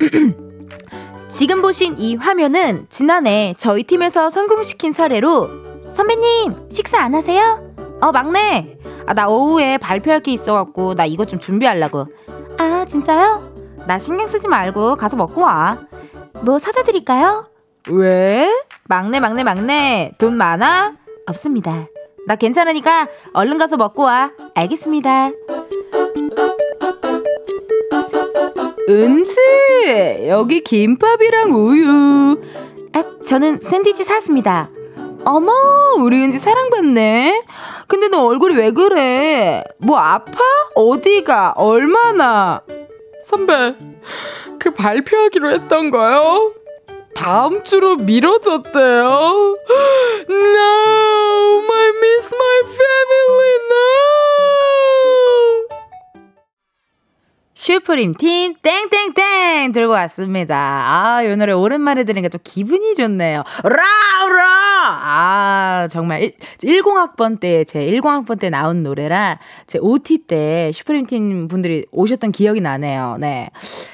지금 1.28 1.60
보신 1.62 1.96
이 1.98 2.14
화면은 2.16 2.86
지난해 2.88 3.54
저희 3.58 3.82
팀에서 3.82 4.30
성공시킨 4.30 4.92
사례로 4.94 5.48
선배님 5.94 6.68
식사 6.70 7.00
안 7.02 7.14
하세요? 7.14 7.62
어 8.00 8.12
막내. 8.12 8.78
아 9.06 9.14
나 9.14 9.26
오후에 9.28 9.78
발표할 9.78 10.20
게 10.20 10.32
있어갖고 10.32 10.94
나 10.94 11.04
이거 11.04 11.24
좀 11.24 11.38
준비하려고. 11.40 12.06
아 12.58 12.84
진짜요? 12.88 13.52
나 13.86 13.98
신경 13.98 14.26
쓰지 14.26 14.48
말고 14.48 14.96
가서 14.96 15.16
먹고 15.16 15.42
와 15.42 15.78
뭐 16.42 16.58
사다 16.58 16.82
드릴까요? 16.82 17.46
왜? 17.90 18.48
막내 18.84 19.20
막내 19.20 19.42
막내 19.44 20.12
돈 20.18 20.36
많아? 20.36 20.94
없습니다. 21.26 21.86
나 22.26 22.36
괜찮으니까 22.36 23.08
얼른 23.32 23.58
가서 23.58 23.76
먹고 23.76 24.02
와. 24.02 24.30
알겠습니다. 24.54 25.30
은지 28.88 29.36
여기 30.28 30.60
김밥이랑 30.62 31.52
우유. 31.52 32.40
아 32.94 33.04
저는 33.26 33.60
샌드위치 33.60 34.04
샀습니다. 34.04 34.70
어머 35.24 35.52
우리 35.98 36.22
은지 36.22 36.38
사랑받네. 36.38 37.42
근데 37.86 38.08
너 38.08 38.24
얼굴이 38.24 38.54
왜 38.54 38.70
그래? 38.70 39.64
뭐 39.78 39.98
아파? 39.98 40.38
어디가? 40.74 41.54
얼마나? 41.56 42.62
선배 43.28 43.74
그 44.58 44.72
발표하기로 44.72 45.50
했던 45.50 45.90
거요? 45.90 46.54
다음 47.14 47.62
주로 47.62 47.96
미뤄졌대요. 47.96 49.54
No, 50.30 51.62
I 51.74 51.88
miss 51.98 52.34
my 52.34 52.60
family 52.64 53.58
now. 53.68 55.77
슈프림 57.68 58.14
팀 58.14 58.54
땡땡땡 58.62 59.72
들고 59.72 59.92
왔습니다. 59.92 60.56
아, 60.56 61.22
이 61.22 61.36
노래 61.36 61.52
오랜만에 61.52 62.04
들으니까 62.04 62.30
또 62.30 62.38
기분이 62.42 62.94
좋네요. 62.94 63.42
라우라! 63.62 64.42
아, 65.02 65.86
정말 65.90 66.22
1, 66.22 66.32
0학번 66.62 67.38
때, 67.38 67.64
제 67.64 67.80
10학번 67.80 68.40
때 68.40 68.48
나온 68.48 68.82
노래라 68.82 69.38
제 69.66 69.78
OT 69.78 70.20
때 70.26 70.70
슈프림 70.72 71.04
팀 71.04 71.46
분들이 71.46 71.84
오셨던 71.92 72.32
기억이 72.32 72.62
나네요. 72.62 73.18
네. 73.20 73.50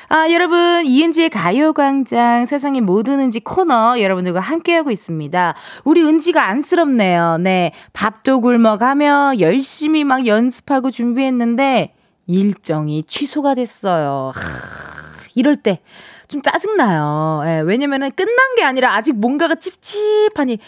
아, 0.08 0.30
여러분, 0.30 0.86
이은지의 0.86 1.30
가요광장 1.30 2.46
세상의 2.46 2.80
모든 2.80 3.18
은지 3.18 3.40
코너 3.40 4.00
여러분들과 4.00 4.38
함께하고 4.38 4.92
있습니다. 4.92 5.54
우리 5.82 6.04
은지가 6.04 6.46
안쓰럽네요. 6.46 7.38
네. 7.40 7.72
밥도 7.92 8.40
굶어가며 8.40 9.40
열심히 9.40 10.04
막 10.04 10.28
연습하고 10.28 10.92
준비했는데 10.92 11.93
일정이 12.26 13.04
취소가 13.06 13.54
됐어요. 13.54 14.32
하, 14.34 14.40
이럴 15.34 15.56
때 15.56 15.80
좀 16.28 16.42
짜증나요. 16.42 17.42
예, 17.46 17.60
왜냐면은 17.60 18.10
끝난 18.10 18.34
게 18.56 18.64
아니라 18.64 18.94
아직 18.94 19.12
뭔가가 19.14 19.54
찝찝하니 19.54 20.58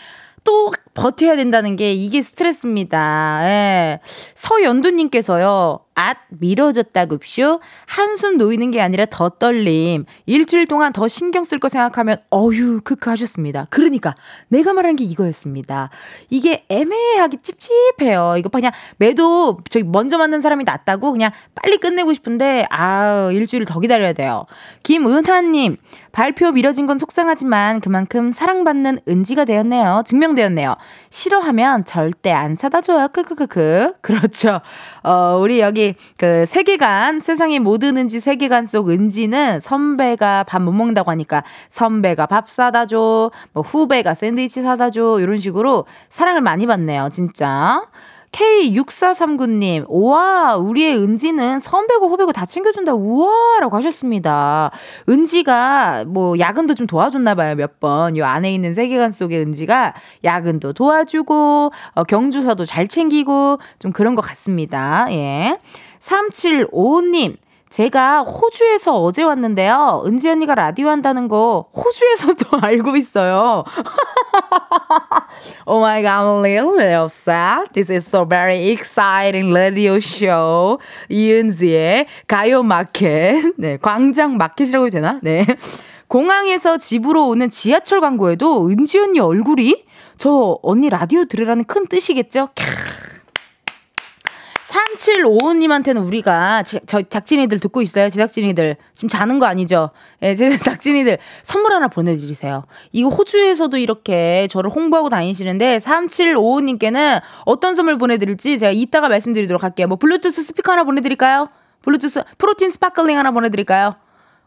또 0.45 0.71
버텨야 0.95 1.35
된다는 1.37 1.77
게 1.77 1.93
이게 1.93 2.23
스트레스입니다. 2.23 3.41
예. 3.43 4.01
서연두님께서요. 4.35 5.81
앗 5.97 6.19
미뤄졌다급쇼. 6.29 7.61
한숨 7.87 8.37
놓이는 8.37 8.71
게 8.71 8.81
아니라 8.81 9.07
더 9.07 9.31
떨림. 9.31 10.05
일주일 10.27 10.67
동안 10.67 10.93
더 10.93 11.09
신경 11.09 11.43
쓸 11.43 11.59
거 11.59 11.69
생각하면 11.69 12.19
어휴 12.31 12.81
크크 12.85 13.11
하셨습니다. 13.11 13.67
그러니까 13.71 14.15
내가 14.49 14.73
말한 14.75 14.97
게 14.97 15.05
이거였습니다. 15.05 15.91
이게 16.31 16.65
애매하게 16.69 17.39
찝찝해요. 17.43 18.37
이거 18.39 18.51
그냥 18.51 18.71
매도 18.99 19.59
저기 19.71 19.85
먼저 19.85 20.19
만난 20.19 20.43
사람이 20.43 20.65
낫다고 20.65 21.13
그냥 21.13 21.31
빨리 21.55 21.79
끝내고 21.79 22.13
싶은데 22.13 22.67
아우 22.69 23.33
일주일 23.33 23.65
더 23.65 23.81
기다려야 23.81 24.13
돼요. 24.13 24.45
김은하님 24.83 25.79
발표 26.17 26.51
미뤄진 26.51 26.87
건 26.87 26.97
속상하지만 26.97 27.81
그만큼 27.81 28.33
사랑받는 28.33 29.01
은지가 29.07 29.45
되었네요. 29.45 30.03
증명되었네요. 30.07 30.75
싫어하면 31.11 31.85
절대 31.85 32.33
안 32.33 32.57
사다 32.57 32.81
줘요. 32.81 33.09
크크크크. 33.09 33.97
그렇죠. 34.01 34.63
어 35.03 35.37
우리 35.39 35.61
여기 35.61 35.95
그 36.17 36.47
세계관, 36.47 37.21
세상의 37.21 37.59
모든 37.59 37.99
은지 37.99 38.21
세계관 38.21 38.65
속 38.65 38.89
은지는 38.89 39.61
선배가 39.61 40.45
밥 40.45 40.63
못 40.67 40.73
먹는다고 40.73 41.11
하니까 41.11 41.45
선배가 41.69 42.25
밥 42.25 42.49
사다 42.49 42.87
줘, 42.87 43.31
뭐 43.53 43.63
후배가 43.63 44.15
샌드위치 44.15 44.63
사다 44.63 44.89
줘, 44.89 45.19
이런 45.21 45.37
식으로 45.37 45.85
사랑을 46.09 46.41
많이 46.41 46.67
받네요, 46.67 47.11
진짜. 47.13 47.83
K6439님, 48.33 49.87
우와, 49.89 50.57
우리의 50.57 50.97
은지는 50.97 51.61
선배고 51.61 52.09
후배고 52.09 52.33
다 52.33 52.47
챙겨준다, 52.47 52.95
우와, 52.95 53.61
라고 53.61 53.77
하셨습니다. 53.77 54.71
은지가 55.09 56.05
뭐 56.07 56.39
야근도 56.39 56.75
좀 56.75 56.87
도와줬나봐요, 56.87 57.55
몇 57.57 57.81
번. 57.81 58.17
요 58.17 58.25
안에 58.25 58.53
있는 58.53 58.75
세계관 58.75 59.11
속의 59.11 59.41
은지가 59.41 59.95
야근도 60.25 60.73
도와주고, 60.75 61.73
어, 61.95 62.05
경주사도 62.05 62.65
잘 62.65 62.89
챙기고, 62.89 63.59
좀 63.79 63.93
그런 63.93 64.15
것 64.15 64.23
같습니다. 64.23 65.07
예. 65.11 65.57
3755님, 66.01 67.37
제가 67.77 68.23
호주에서 68.23 68.95
어제 69.03 69.23
왔는데요. 69.23 70.03
은지 70.07 70.31
언니가 70.31 70.55
라디오 70.55 70.89
한다는 70.89 71.29
거 71.29 71.69
호주에서도 71.77 72.57
알고 72.65 72.97
있어요. 72.97 73.65
oh 75.69 75.85
my 75.85 76.01
god, 76.01 76.09
I'm 76.09 76.39
a 76.39 76.41
little, 76.41 76.73
little 76.75 77.05
sad. 77.05 77.69
This 77.75 77.93
is 77.93 78.09
so 78.09 78.25
very 78.25 78.71
exciting 78.71 79.53
radio 79.55 79.97
show. 79.97 80.79
이은지의 81.11 82.07
가요 82.27 82.63
마켓. 82.63 83.53
네, 83.59 83.77
광장 83.77 84.39
마켓이라고 84.39 84.87
해도 84.87 84.95
되나? 84.95 85.21
네. 85.23 85.45
공항에서 86.09 86.79
집으로 86.79 87.29
오는 87.29 87.51
지하철 87.51 88.01
광고에도 88.01 88.71
은지 88.71 88.99
언니 88.99 89.21
얼굴이 89.21 89.85
저 90.17 90.59
언니 90.63 90.89
라디오 90.89 91.27
들으라는 91.27 91.65
큰 91.65 91.87
뜻이겠죠? 91.87 92.49
캬. 92.55 93.06
3755님한테는 94.77 96.07
우리가 96.07 96.63
제작진이들 96.63 97.59
듣고 97.61 97.83
있어요. 97.83 98.11
제작진이들 98.11 98.77
지금 98.95 99.09
자는 99.09 99.39
거 99.39 99.47
아니죠? 99.47 99.91
예, 100.23 100.35
제작진이들 100.35 101.19
선물 101.43 101.73
하나 101.73 101.89
보내 101.89 102.17
드리세요. 102.17 102.65
이거 102.93 103.09
호주에서도 103.09 103.77
이렇게 103.79 104.47
저를 104.51 104.71
홍보하고 104.71 105.09
다니시는데 105.09 105.79
3755님께는 105.79 107.21
어떤 107.45 107.75
선물 107.75 107.99
보내 107.99 108.19
드릴지 108.19 108.59
제가 108.59 108.73
이따가 108.73 109.09
말씀드리도록 109.09 109.63
할게요. 109.63 109.87
뭐 109.87 109.97
블루투스 109.97 110.43
스피커 110.43 110.73
하나 110.73 110.85
보내 110.85 111.01
드릴까요? 111.01 111.49
블루투스 111.83 112.23
프로틴 112.39 112.71
sparkling 112.71 113.17
하나 113.19 113.31
보내 113.31 113.49
드릴까요? 113.49 113.95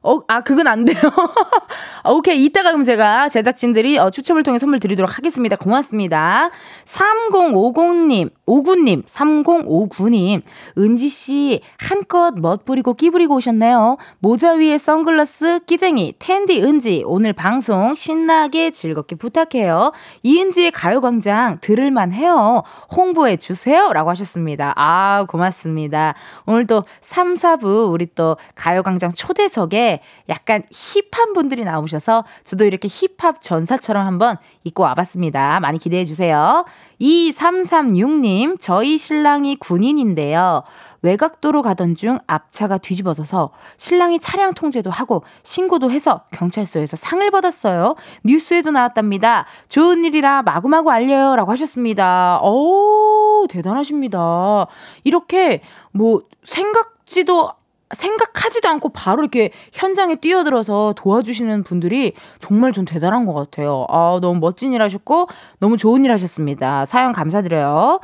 어, 0.09 0.21
아, 0.27 0.41
그건 0.41 0.65
안 0.65 0.85
돼요. 0.85 0.97
오케이. 2.09 2.43
이따가 2.43 2.71
그럼 2.71 2.83
제가 2.83 3.29
제작진들이 3.29 3.99
어, 3.99 4.09
추첨을 4.09 4.41
통해 4.41 4.57
선물 4.57 4.79
드리도록 4.79 5.15
하겠습니다. 5.15 5.55
고맙습니다. 5.55 6.49
3050님, 6.85 8.31
59님, 8.47 9.05
3059님, 9.05 10.41
은지씨, 10.79 11.61
한껏 11.77 12.33
멋부리고 12.39 12.95
끼부리고 12.95 13.35
오셨네요. 13.35 13.97
모자 14.17 14.53
위에 14.53 14.79
선글라스, 14.79 15.59
끼쟁이, 15.67 16.15
텐디 16.17 16.63
은지, 16.63 17.03
오늘 17.05 17.33
방송 17.33 17.93
신나게 17.93 18.71
즐겁게 18.71 19.15
부탁해요. 19.15 19.91
이은지의 20.23 20.71
가요광장 20.71 21.59
들을만 21.61 22.13
해요. 22.13 22.63
홍보해 22.91 23.37
주세요. 23.37 23.93
라고 23.93 24.09
하셨습니다. 24.09 24.73
아, 24.75 25.25
고맙습니다. 25.27 26.15
오늘 26.47 26.65
또 26.65 26.83
3, 27.01 27.35
4부 27.35 27.91
우리 27.91 28.07
또 28.15 28.37
가요광장 28.55 29.11
초대석에 29.13 29.98
약간 30.29 30.63
힙한 30.71 31.33
분들이 31.33 31.63
나오셔서 31.63 32.25
저도 32.43 32.65
이렇게 32.65 32.87
힙합 32.87 33.41
전사처럼 33.41 34.05
한번 34.05 34.37
입고 34.63 34.83
와봤습니다. 34.83 35.59
많이 35.59 35.79
기대해 35.79 36.05
주세요. 36.05 36.65
2336님, 37.01 38.57
저희 38.59 38.97
신랑이 38.97 39.55
군인인데요. 39.55 40.63
외곽도로 41.01 41.61
가던 41.61 41.95
중 41.95 42.19
앞차가 42.27 42.77
뒤집어져서 42.77 43.51
신랑이 43.77 44.19
차량 44.19 44.53
통제도 44.53 44.89
하고 44.89 45.23
신고도 45.43 45.91
해서 45.91 46.23
경찰서에서 46.31 46.97
상을 46.97 47.29
받았어요. 47.31 47.95
뉴스에도 48.23 48.71
나왔답니다. 48.71 49.45
좋은 49.69 50.03
일이라 50.03 50.43
마구마구 50.43 50.91
알려요. 50.91 51.35
라고 51.35 51.51
하셨습니다. 51.51 52.41
오, 52.43 53.47
대단하십니다. 53.49 54.67
이렇게 55.03 55.61
뭐 55.91 56.21
생각지도 56.43 57.51
생각하지도 57.95 58.69
않고 58.69 58.89
바로 58.89 59.21
이렇게 59.21 59.51
현장에 59.73 60.15
뛰어들어서 60.15 60.93
도와주시는 60.95 61.63
분들이 61.63 62.13
정말 62.39 62.71
좀 62.71 62.85
대단한 62.85 63.25
것 63.25 63.33
같아요. 63.33 63.85
아, 63.89 64.19
너무 64.21 64.39
멋진 64.39 64.73
일 64.73 64.81
하셨고, 64.81 65.27
너무 65.59 65.77
좋은 65.77 66.05
일 66.05 66.11
하셨습니다. 66.11 66.85
사연 66.85 67.11
감사드려요. 67.11 67.99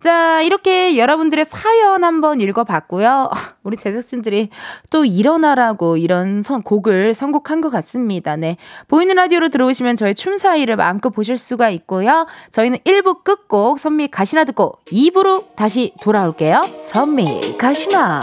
자, 0.00 0.40
이렇게 0.40 0.96
여러분들의 0.96 1.44
사연 1.44 2.04
한번 2.04 2.40
읽어봤고요. 2.40 3.30
우리 3.62 3.76
제작진들이 3.76 4.48
또 4.88 5.04
일어나라고 5.04 5.98
이런 5.98 6.42
선, 6.42 6.62
곡을 6.62 7.12
선곡한 7.12 7.60
것 7.60 7.68
같습니다. 7.68 8.34
네. 8.36 8.56
보이는 8.88 9.14
라디오로 9.14 9.50
들어오시면 9.50 9.96
저의 9.96 10.14
춤사위를 10.14 10.76
마음껏 10.76 11.10
보실 11.10 11.36
수가 11.36 11.68
있고요. 11.70 12.26
저희는 12.50 12.78
1부 12.78 13.24
끝곡 13.24 13.78
선미 13.78 14.08
가시나 14.08 14.44
듣고 14.44 14.78
2부로 14.86 15.54
다시 15.54 15.92
돌아올게요. 16.00 16.62
선미 16.82 17.58
가시나. 17.58 18.22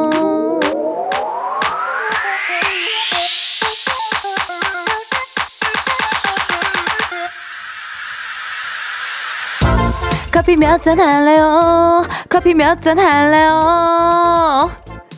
커피 10.51 10.57
몇 10.59 10.81
잔 10.83 10.99
할래요? 10.99 12.03
커피 12.27 12.53
몇 12.53 12.81
잔 12.81 12.99
할래요? 12.99 14.69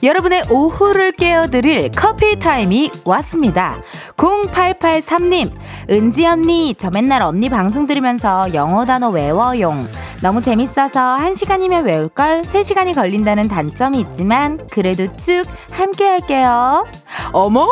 여러분의 0.04 0.44
오후를 0.52 1.12
깨워드릴 1.14 1.90
커피 1.96 2.38
타임이 2.38 2.92
왔습니다. 3.04 3.82
0883님, 4.18 5.52
은지 5.90 6.26
언니, 6.26 6.76
저 6.76 6.90
맨날 6.90 7.22
언니 7.22 7.50
방송 7.50 7.86
들으면서 7.86 8.54
영어 8.54 8.86
단어 8.86 9.10
외워용. 9.10 9.90
너무 10.22 10.42
재밌어서 10.42 11.18
1시간이면 11.18 11.86
외울걸 11.86 12.44
3시간이 12.44 12.96
걸린다는 12.96 13.48
단점이 13.48 14.00
있지만 14.00 14.66
그래도 14.72 15.06
쭉 15.18 15.44
함께 15.72 16.08
할게요. 16.08 16.88
어머, 17.32 17.68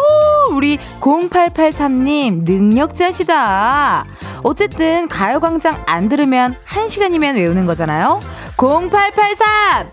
우리 0.51 0.77
0883님 0.99 2.43
능력자시다. 2.43 4.05
어쨌든 4.43 5.07
가요광장 5.07 5.83
안 5.85 6.09
들으면 6.09 6.55
1시간이면 6.67 7.35
외우는 7.35 7.65
거잖아요. 7.65 8.19
0883! 8.57 9.91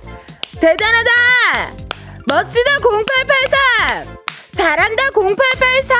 대단하다! 0.60 1.10
멋지다 2.26 2.70
0883! 2.82 4.17
잘한다 4.58 5.02
0883! 5.14 5.96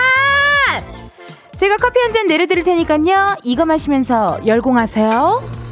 제가 1.57 1.77
커피 1.77 2.01
한 2.01 2.13
잔 2.13 2.27
내려드릴 2.27 2.65
테니까요. 2.65 3.37
이거 3.45 3.65
마시면서 3.65 4.41
열공하세요. 4.45 5.68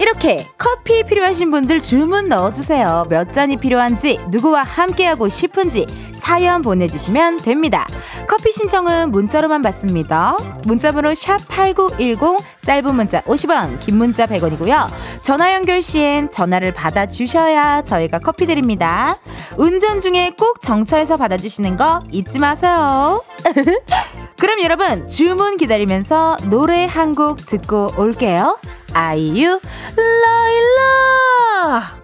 이렇게 0.00 0.46
커피 0.56 1.02
필요하신 1.02 1.50
분들 1.50 1.80
주문 1.82 2.28
넣어주세요. 2.28 3.06
몇 3.08 3.32
잔이 3.32 3.56
필요한지, 3.56 4.20
누구와 4.28 4.62
함께하고 4.62 5.28
싶은지 5.28 5.86
사연 6.12 6.62
보내주시면 6.62 7.38
됩니다. 7.38 7.86
커피 8.28 8.52
신청은 8.52 9.10
문자로만 9.10 9.62
받습니다. 9.62 10.36
문자번호 10.64 11.10
샵8910, 11.10 12.38
짧은 12.62 12.94
문자 12.94 13.22
50원, 13.22 13.80
긴 13.80 13.96
문자 13.96 14.26
100원이고요. 14.26 14.88
전화 15.22 15.52
연결 15.54 15.82
시엔 15.82 16.30
전화를 16.30 16.72
받아주셔야 16.74 17.82
저희가 17.82 18.20
커피 18.20 18.46
드립니다. 18.46 19.16
운전 19.56 20.00
중에 20.00 20.30
꼭 20.38 20.60
정차해서 20.60 21.16
받아주시는 21.16 21.76
거 21.76 22.04
잊지 22.12 22.38
마세요. 22.38 23.24
그럼 24.38 24.62
여러분, 24.62 25.08
주문 25.08 25.56
기다리면서 25.56 26.36
노래 26.44 26.84
한 26.86 27.14
곡 27.14 27.46
듣고 27.46 27.90
올게요. 27.96 28.58
아이유 28.92 29.60
라일라 29.96 31.98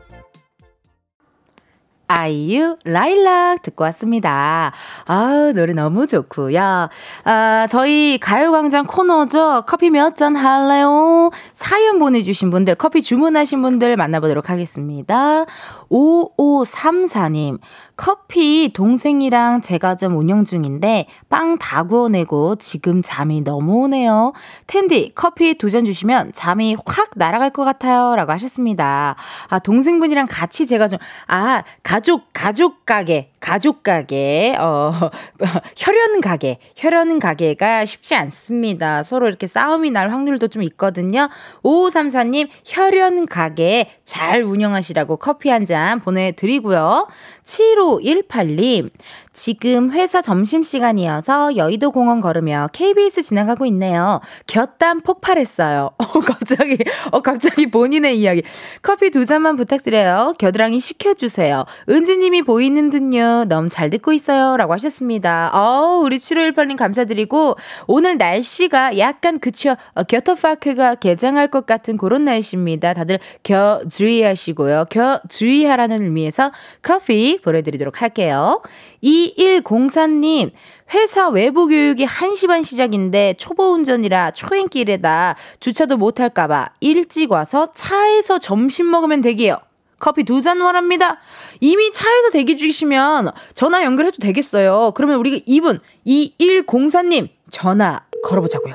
아이유 2.06 2.76
라일락 2.84 3.62
듣고 3.62 3.82
왔습니다. 3.84 4.72
아 5.06 5.52
노래 5.54 5.72
너무 5.72 6.06
좋고요. 6.06 6.90
아 7.24 7.66
저희 7.70 8.18
가요광장 8.20 8.84
코너죠. 8.86 9.64
커피 9.66 9.88
몇 9.88 10.14
잔 10.14 10.36
할래요? 10.36 11.30
사연 11.54 11.98
보내주신 11.98 12.50
분들 12.50 12.74
커피 12.74 13.00
주문하신 13.00 13.62
분들 13.62 13.96
만나보도록 13.96 14.50
하겠습니다. 14.50 15.46
5534님 15.90 17.58
커피 17.96 18.72
동생이랑 18.72 19.62
제가 19.62 19.94
좀 19.96 20.16
운영 20.16 20.44
중인데 20.44 21.06
빵 21.28 21.56
다 21.58 21.84
구워내고 21.84 22.56
지금 22.56 23.02
잠이 23.02 23.42
너무 23.42 23.84
오네요. 23.84 24.32
텐디 24.66 25.12
커피 25.14 25.54
두 25.54 25.70
잔 25.70 25.84
주시면 25.84 26.32
잠이 26.32 26.76
확 26.86 27.10
날아갈 27.16 27.50
것 27.50 27.64
같아요. 27.64 28.16
라고 28.16 28.32
하셨습니다. 28.32 29.14
아 29.48 29.58
동생분이랑 29.58 30.26
같이 30.28 30.66
제가 30.66 30.88
좀 30.88 30.98
아 31.28 31.62
가족 31.82 32.28
가족 32.32 32.84
가게 32.86 33.30
가족 33.44 33.82
가게, 33.82 34.56
어, 34.58 34.90
혈연 35.76 36.22
가게, 36.22 36.56
혈연 36.76 37.18
가게가 37.18 37.84
쉽지 37.84 38.14
않습니다. 38.14 39.02
서로 39.02 39.28
이렇게 39.28 39.46
싸움이 39.46 39.90
날 39.90 40.10
확률도 40.10 40.48
좀 40.48 40.62
있거든요. 40.62 41.28
5534님, 41.62 42.48
혈연 42.64 43.26
가게 43.26 43.90
잘 44.06 44.42
운영하시라고 44.42 45.18
커피 45.18 45.50
한 45.50 45.66
잔 45.66 46.00
보내드리고요. 46.00 47.08
7518님, 47.44 48.90
지금 49.34 49.90
회사 49.90 50.22
점심시간이어서 50.22 51.56
여의도 51.56 51.90
공원 51.90 52.20
걸으며 52.20 52.68
KBS 52.72 53.22
지나가고 53.22 53.66
있네요. 53.66 54.20
곁담 54.46 55.00
폭발했어요. 55.00 55.90
어, 55.98 56.20
갑자기, 56.20 56.78
어, 57.10 57.20
갑자기 57.20 57.70
본인의 57.70 58.18
이야기. 58.18 58.42
커피 58.80 59.10
두 59.10 59.26
잔만 59.26 59.56
부탁드려요. 59.56 60.34
겨드랑이 60.38 60.78
식혀주세요. 60.80 61.64
은지님이 61.88 62.42
보이는 62.42 62.90
듯요. 62.90 63.44
너무 63.46 63.68
잘 63.68 63.90
듣고 63.90 64.12
있어요. 64.12 64.56
라고 64.56 64.72
하셨습니다. 64.74 65.50
어 65.52 66.00
우리 66.02 66.18
7518님 66.18 66.76
감사드리고, 66.76 67.56
오늘 67.88 68.16
날씨가 68.16 68.98
약간 68.98 69.40
그쵸, 69.40 69.74
어, 69.94 70.04
겨터파크가 70.04 70.94
개장할 70.94 71.48
것 71.48 71.66
같은 71.66 71.96
그런 71.96 72.24
날씨입니다. 72.24 72.94
다들 72.94 73.18
겨 73.42 73.80
주의하시고요. 73.90 74.86
겨 74.90 75.20
주의하라는 75.28 76.02
의미에서 76.02 76.52
커피 76.82 77.40
보내드리도록 77.42 78.00
할게요. 78.00 78.62
2104님, 79.04 80.50
회사 80.94 81.28
외부 81.28 81.66
교육이 81.68 82.06
1시 82.06 82.46
반 82.48 82.62
시작인데 82.62 83.34
초보 83.38 83.72
운전이라 83.72 84.30
초행길에다 84.32 85.36
주차도 85.60 85.96
못할까봐 85.98 86.70
일찍 86.80 87.30
와서 87.30 87.68
차에서 87.74 88.38
점심 88.38 88.90
먹으면 88.90 89.20
되게요. 89.20 89.58
커피 90.00 90.24
두 90.24 90.40
잔 90.42 90.60
원합니다. 90.60 91.18
이미 91.60 91.92
차에서 91.92 92.30
대기 92.30 92.56
중이시면 92.56 93.30
전화 93.54 93.84
연결해도 93.84 94.18
되겠어요. 94.18 94.92
그러면 94.94 95.18
우리가 95.20 95.38
이분 95.46 95.80
2104님 96.06 97.28
전화 97.50 98.00
걸어보자고요. 98.24 98.74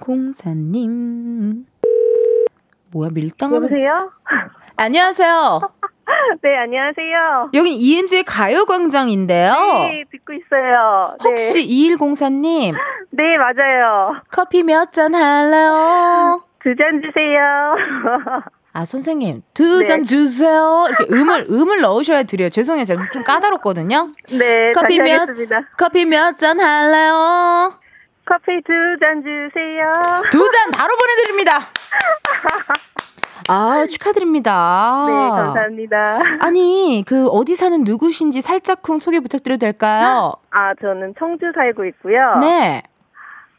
2104님 0.00 1.64
뭐야 2.92 3.10
밀당하는 3.12 3.64
여보세요? 3.64 4.10
안녕하세요. 4.76 5.60
네, 6.42 6.56
안녕하세요. 6.56 7.50
여긴 7.54 7.74
이은지의 7.74 8.24
가요광장인데요. 8.24 9.52
네, 9.52 10.04
듣고 10.10 10.32
있어요. 10.32 11.16
네. 11.22 11.28
혹시 11.30 11.66
2104님 11.66 12.74
네, 13.10 13.36
맞아요. 13.38 14.16
커피 14.30 14.62
몇 14.62 14.92
잔 14.92 15.14
할래요? 15.14 16.42
두 16.62 16.74
잔 16.76 17.00
주세요. 17.02 17.74
아 18.74 18.86
선생님 18.86 19.42
두잔 19.52 19.98
네. 19.98 20.02
주세요. 20.02 20.86
이렇게 20.88 21.04
음을 21.14 21.46
음을 21.50 21.80
넣으셔야 21.82 22.22
드려요. 22.22 22.48
죄송해요, 22.48 22.84
제가 22.86 23.04
좀 23.12 23.22
까다롭거든요. 23.22 24.08
네, 24.30 24.72
커피 24.72 24.98
몇-. 24.98 25.28
커피 25.76 26.04
몇 26.06 26.36
잔 26.38 26.58
할래요? 26.58 27.74
커피 28.24 28.62
두 28.64 28.72
잔 29.00 29.20
주세요. 29.22 29.86
두 30.30 30.50
잔 30.50 30.70
바로 30.72 30.94
보내드립니다. 30.96 31.58
아 33.48 33.86
축하드립니다. 33.86 35.04
네, 35.06 35.12
감사합니다. 35.12 36.20
아니 36.40 37.04
그 37.06 37.26
어디 37.28 37.56
사는 37.56 37.82
누구신지 37.84 38.40
살짝쿵 38.40 38.98
소개 38.98 39.20
부탁드려도 39.20 39.58
될까요? 39.58 40.32
아, 40.50 40.74
저는 40.80 41.14
청주 41.18 41.52
살고 41.54 41.84
있고요. 41.86 42.34
네. 42.40 42.82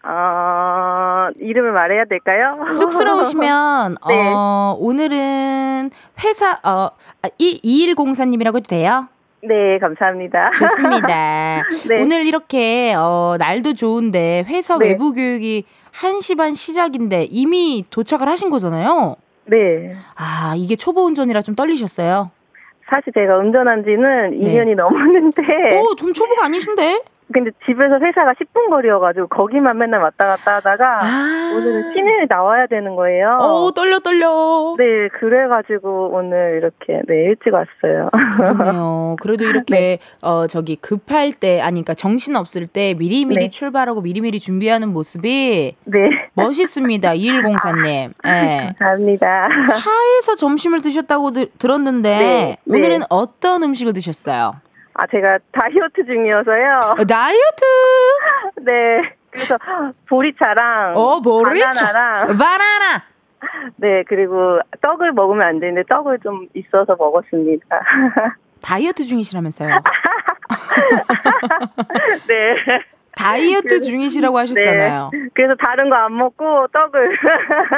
어, 0.06 1.30
이름을 1.40 1.72
말해야 1.72 2.04
될까요? 2.06 2.60
쑥스러우시면 2.74 3.96
네. 4.08 4.32
어 4.34 4.76
오늘은 4.78 5.92
회사 6.24 6.60
어 6.64 6.90
아, 7.22 7.30
이 7.38 7.62
2104님이라고 7.96 8.58
해도 8.58 8.68
돼요? 8.68 9.08
네, 9.42 9.78
감사합니다. 9.80 10.52
좋습니다. 10.52 11.64
네. 11.90 12.02
오늘 12.02 12.26
이렇게 12.26 12.94
어 12.98 13.36
날도 13.40 13.76
좋은데 13.76 14.44
회사 14.48 14.78
네. 14.78 14.90
외부 14.90 15.14
교육이 15.14 15.66
1시 15.94 16.38
반 16.38 16.54
시작인데 16.54 17.28
이미 17.30 17.86
도착을 17.90 18.28
하신 18.28 18.50
거잖아요. 18.50 19.16
네. 19.46 19.96
아, 20.16 20.54
이게 20.58 20.76
초보 20.76 21.06
운전이라 21.06 21.42
좀 21.42 21.56
떨리셨어요? 21.56 22.32
사실 22.90 23.12
제가 23.14 23.38
운전한 23.38 23.84
지는 23.84 24.32
네. 24.32 24.54
2년이 24.54 24.76
넘었는데, 24.76 25.42
오, 25.80 25.96
좀 25.96 26.14
초보가 26.14 26.46
아니신데? 26.46 27.02
근데 27.32 27.52
집에서 27.66 28.00
회사가 28.00 28.34
10분 28.34 28.70
거리여가지고 28.70 29.28
거기만 29.28 29.78
맨날 29.78 30.02
왔다 30.02 30.26
갔다 30.28 30.56
하다가 30.56 31.00
아. 31.02 31.54
오늘은 31.56 31.94
시내에 31.94 32.26
나와야 32.28 32.68
되는 32.68 32.96
거예요. 32.96 33.38
오, 33.42 33.72
떨려 33.72 34.00
떨려. 34.00 34.76
네, 34.78 35.08
그래가지고 35.20 36.10
오늘 36.14 36.58
이렇게 36.58 37.02
네 37.08 37.24
일찍 37.24 37.54
왔어요. 37.54 38.10
그러네요. 38.36 39.16
그래도 39.22 39.46
이렇게 39.46 40.00
어 40.22 40.48
저기 40.48 40.76
급할 40.76 41.34
때 41.34 41.62
아니 41.62 41.84
그러니까 41.84 41.94
정신 41.94 42.36
없을 42.36 42.68
때 42.68 42.94
미리미리 42.96 43.46
네. 43.46 43.50
출발하고 43.50 44.02
미리미리 44.02 44.40
준비하는 44.40 44.90
모습이 44.90 45.76
네, 45.86 46.00
멋있습니다. 46.34 47.14
2104님. 47.14 48.14
예. 48.26 48.74
감사합니다. 48.80 49.50
차에서 49.70 50.36
점심을 50.38 50.82
드셨다고 50.82 51.32
들, 51.32 51.48
들었는데 51.58 52.10
네, 52.10 52.58
네. 52.64 52.78
오늘은 52.78 53.02
어떤 53.10 53.64
음식을 53.64 53.94
드셨어요? 53.94 54.54
아, 54.96 55.08
제가 55.08 55.40
다이어트 55.52 56.06
중이어서요. 56.06 56.96
어, 57.00 57.04
다이어트. 57.06 57.64
네, 58.62 59.02
그래서 59.32 59.58
보리차랑 60.08 60.94
어, 60.96 61.20
보리차. 61.22 61.70
바나나랑 61.72 62.28
바나나. 62.38 63.04
네 63.76 64.04
그리고 64.08 64.60
떡을 64.82 65.12
먹으면 65.12 65.46
안 65.46 65.60
되는데 65.60 65.84
떡을 65.90 66.20
좀 66.20 66.48
있어서 66.54 66.96
먹었습니다. 66.98 67.66
다이어트 68.62 69.04
중이시라면서요. 69.04 69.70
네. 72.28 72.56
다이어트 73.16 73.82
중이시라고 73.82 74.38
하셨잖아요. 74.38 75.10
네. 75.14 75.20
그래서 75.34 75.54
다른 75.60 75.90
거 75.90 75.96
안 75.96 76.16
먹고 76.18 76.68
떡을. 76.74 77.18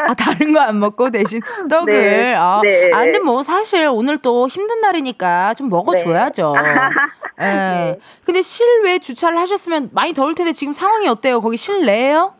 아, 0.08 0.14
다른 0.14 0.54
거 0.54 0.60
안 0.60 0.80
먹고 0.80 1.10
대신 1.12 1.40
떡을. 1.70 1.94
네. 1.94 2.34
아, 2.36 2.62
네. 2.64 2.90
아, 2.94 3.04
근데 3.04 3.20
뭐 3.20 3.44
사실 3.44 3.88
오늘 3.92 4.18
또 4.18 4.48
힘든 4.48 4.82
날이니까 4.82 5.54
좀 5.56 5.70
먹어줘야죠. 5.70 6.54
예. 7.42 7.46
네. 7.46 8.00
근데 8.26 8.42
실외 8.42 9.00
주차를 9.00 9.38
하셨으면 9.40 9.90
많이 9.94 10.14
더울 10.14 10.36
텐데 10.36 10.54
지금 10.54 10.72
상황이 10.74 11.08
어때요? 11.08 11.42
거기 11.42 11.58
실내예요? 11.58 12.34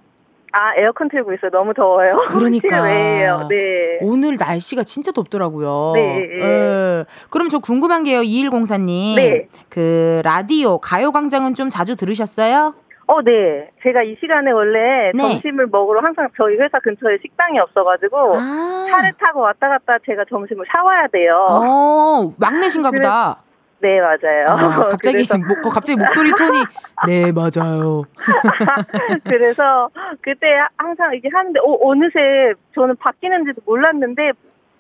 아 0.58 0.74
에어컨 0.78 1.10
틀고 1.10 1.34
있어요. 1.34 1.52
너무 1.52 1.74
더워요. 1.74 2.24
그러니까. 2.30 2.78
실외예요. 2.80 3.48
네. 3.50 3.98
오늘 4.00 4.38
날씨가 4.40 4.84
진짜 4.84 5.12
덥더라고요. 5.12 5.92
네. 5.96 6.20
예. 6.42 7.06
그럼 7.30 7.50
저 7.50 7.60
궁금한 7.60 8.06
게요, 8.06 8.22
2104님. 8.22 9.16
네. 9.18 9.48
그 9.68 10.22
라디오 10.24 10.78
가요광장은 10.78 11.56
좀 11.56 11.70
자주 11.70 11.98
들으셨어요? 11.98 12.74
어, 13.08 13.22
네. 13.22 13.70
제가 13.84 14.02
이 14.04 14.16
시간에 14.20 14.52
원래 14.52 15.12
네. 15.14 15.22
점심을 15.22 15.68
먹으러 15.68 16.02
항상 16.02 16.28
저희 16.36 16.56
회사 16.58 16.80
근처에 16.80 17.18
식당이 17.22 17.60
없어가지고 17.60 18.36
아. 18.36 18.88
차를 18.90 19.14
타고 19.20 19.42
왔다 19.42 19.70
갔다 19.70 19.98
제가 20.06 20.26
점심을 20.30 20.66
사와야 20.72 21.08
돼요. 21.08 21.46
어, 21.50 22.32
막내신가 22.40 22.90
그래- 22.92 23.02
보다. 23.02 23.38
네, 23.82 24.00
맞아요. 24.00 24.48
아, 24.48 24.84
갑자기 24.90 25.28
목, 25.48 25.66
어, 25.66 25.70
갑자기 25.70 26.00
목소리 26.00 26.32
톤이 26.32 26.64
네 27.08 27.32
맞아요. 27.32 28.04
그래서 29.26 29.90
그때 30.22 30.48
항상 30.78 31.14
이게 31.14 31.30
하는데 31.32 31.60
어, 31.60 31.78
어느새 31.82 32.54
저는 32.74 32.96
바뀌는지도 32.96 33.62
몰랐는데 33.66 34.32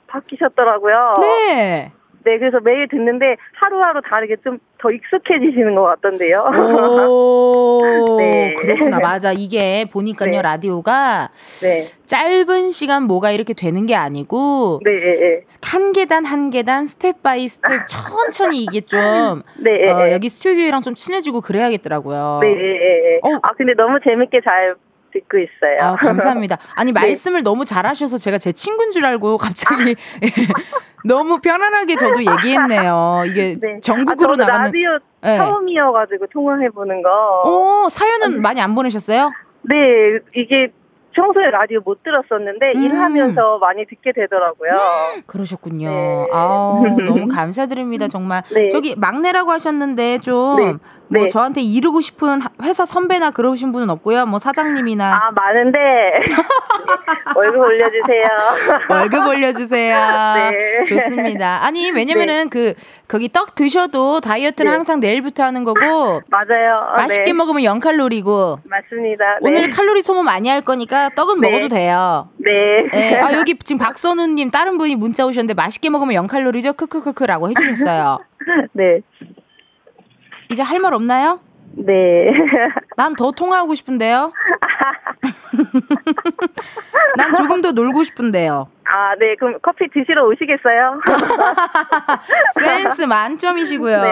바뀌셨더라고요. 0.08 1.14
네. 1.22 1.92
네, 2.26 2.38
그래서 2.40 2.60
매일 2.60 2.88
듣는데 2.88 3.38
하루하루 3.54 4.02
다르게 4.02 4.36
좀 4.44 4.60
더 4.86 4.92
익숙해지시는 4.92 5.74
것 5.74 5.84
같던데요. 5.84 6.46
오 7.10 7.80
네. 8.20 8.54
그렇구나 8.56 9.00
맞아 9.00 9.32
이게 9.32 9.86
보니까요 9.92 10.32
네. 10.32 10.42
라디오가 10.44 11.30
네, 11.62 11.86
짧은 12.06 12.70
시간 12.70 13.04
뭐가 13.04 13.32
이렇게 13.32 13.54
되는 13.54 13.88
게 13.88 13.96
아니고 13.96 14.82
네, 14.84 14.92
예, 14.92 15.08
예. 15.22 15.42
한 15.64 15.92
계단 15.92 16.26
한 16.26 16.52
계단 16.52 16.86
step 16.86 17.24
by 17.24 17.48
step 17.48 17.88
천천히 17.90 18.64
이게 18.64 18.82
좀 18.82 19.00
네, 19.58 19.86
예, 19.86 19.90
어, 19.92 20.08
예. 20.08 20.14
여기 20.14 20.30
스튜디오랑 20.30 20.82
좀 20.82 20.94
친해지고 20.94 21.42
그래야겠더라고요. 21.42 22.42
네. 22.44 23.20
어. 23.24 23.40
아, 23.42 23.54
근데 23.54 23.74
너무 23.74 23.98
재밌게 24.04 24.42
잘 24.44 24.76
듣고 25.15 25.38
있어요. 25.38 25.78
아, 25.80 25.95
감사합니다. 25.95 26.58
아니, 26.75 26.91
네. 26.93 26.99
말씀을 26.99 27.43
너무 27.43 27.65
잘하셔서 27.65 28.17
제가 28.17 28.38
제 28.38 28.51
친구인 28.51 28.91
줄 28.91 29.06
알고 29.06 29.38
갑자기 29.38 29.95
너무 31.06 31.39
편안하게 31.39 31.95
저도 31.95 32.19
얘기했네요. 32.19 33.23
이게 33.28 33.58
네. 33.62 33.80
전국으로 33.82 34.34
아, 34.34 34.38
나가는. 34.38 34.65
라디오 34.65 34.99
네. 35.21 35.38
처음이어가지고 35.38 36.28
통화해 36.28 36.69
보는 36.69 37.01
거. 37.01 37.10
오, 37.45 37.89
사연은 37.89 38.41
많이 38.41 38.62
안 38.62 38.75
보내셨어요? 38.75 39.32
네, 39.63 39.75
이게 40.36 40.71
평소에 41.13 41.49
라디오 41.49 41.80
못 41.86 42.04
들었었는데 42.04 42.73
음. 42.75 42.84
일하면서 42.84 43.60
많이 43.60 43.86
듣게 43.86 44.12
되더라고요. 44.13 44.71
그러셨군요. 45.25 45.89
네. 45.89 46.28
아우, 46.34 46.86
너무 47.06 47.28
감사드립니다, 47.30 48.08
정말. 48.10 48.43
네. 48.54 48.67
저기 48.67 48.95
막내라고 48.97 49.51
하셨는데 49.51 50.17
좀, 50.19 50.58
네. 50.58 50.73
뭐 51.08 51.24
네. 51.24 51.28
저한테 51.28 51.62
이르고 51.62 52.02
싶은 52.02 52.39
회사 52.63 52.86
선배나 52.86 53.32
그러신 53.32 53.72
분은 53.72 53.89
없고요. 53.89 54.26
뭐 54.26 54.39
사장님이나 54.39 55.13
아, 55.13 55.32
많은데 55.32 55.80
월급 57.36 57.62
올려주세요. 57.62 58.28
월급 58.89 59.28
올려주세요. 59.28 59.98
네. 60.52 60.84
좋습니다. 60.84 61.63
아니, 61.63 61.91
왜냐면은 61.91 62.50
그, 62.50 62.74
거기 63.08 63.30
떡 63.30 63.56
드셔도 63.56 64.20
다이어트는 64.22 64.72
네. 64.72 64.76
항상 64.76 65.00
내일부터 65.00 65.44
하는 65.44 65.63
거고, 65.63 65.80
맞아요. 66.30 66.76
어, 66.80 66.96
맛있게 66.98 67.26
네. 67.26 67.34
먹으면 67.34 67.63
0 67.63 67.80
칼로리고, 67.80 68.60
맞습니다. 68.63 69.39
네. 69.41 69.50
오늘 69.50 69.70
칼로리 69.70 70.02
소모 70.02 70.24
많이 70.24 70.50
할 70.50 70.62
거니까 70.62 71.10
떡은 71.10 71.39
네. 71.41 71.50
먹어도 71.50 71.70
돼요. 71.70 72.30
네. 72.38 72.52
네. 72.91 73.20
아, 73.20 73.34
여기 73.34 73.58
지금 73.60 73.80
박선우님 73.80 74.52
다른 74.52 74.78
분이 74.78 74.96
문자 74.96 75.26
오셨는데 75.26 75.54
맛있게 75.54 75.89
먹으면 75.89 76.13
0 76.13 76.28
칼로리죠? 76.28 76.74
크크크크라고 76.74 77.50
해주셨어요. 77.50 78.20
네. 78.74 79.02
이제 80.56 80.63
할 80.63 80.80
말 80.80 80.94
없나요? 80.94 81.39
네. 81.78 82.32
난 82.96 83.13
더 83.15 83.32
통화하고 83.32 83.76
싶은데요. 83.76 84.32
난 87.18 87.36
조금 87.36 87.62
더 87.62 87.72
놀고 87.74 88.04
싶은데요. 88.04 88.68
아, 88.88 89.15
네. 89.20 89.36
그럼 89.38 89.58
커피 89.62 89.89
드시러 89.89 90.24
오시겠어요? 90.26 91.02
센스 92.60 93.02
만점이시고요. 93.02 94.02
네. 94.02 94.08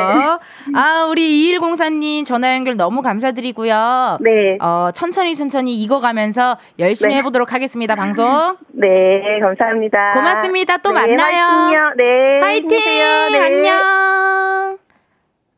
아, 0.75 1.05
우리 1.09 1.55
2104님 1.57 2.25
전화 2.25 2.53
연결 2.55 2.75
너무 2.75 3.01
감사드리고요. 3.01 4.17
네. 4.21 4.57
어, 4.61 4.89
천천히 4.93 5.35
천천히 5.35 5.81
익어가면서 5.83 6.57
열심히 6.79 7.13
네. 7.13 7.19
해보도록 7.19 7.53
하겠습니다, 7.53 7.95
방송. 7.95 8.57
네, 8.73 9.39
감사합니다. 9.41 10.09
고맙습니다. 10.11 10.77
또 10.77 10.91
네, 10.91 11.07
만나요. 11.07 11.45
화이팅요. 11.45 11.93
네. 11.97 12.39
화이팅! 12.41 12.69
네. 13.31 13.45
안녕! 13.45 14.77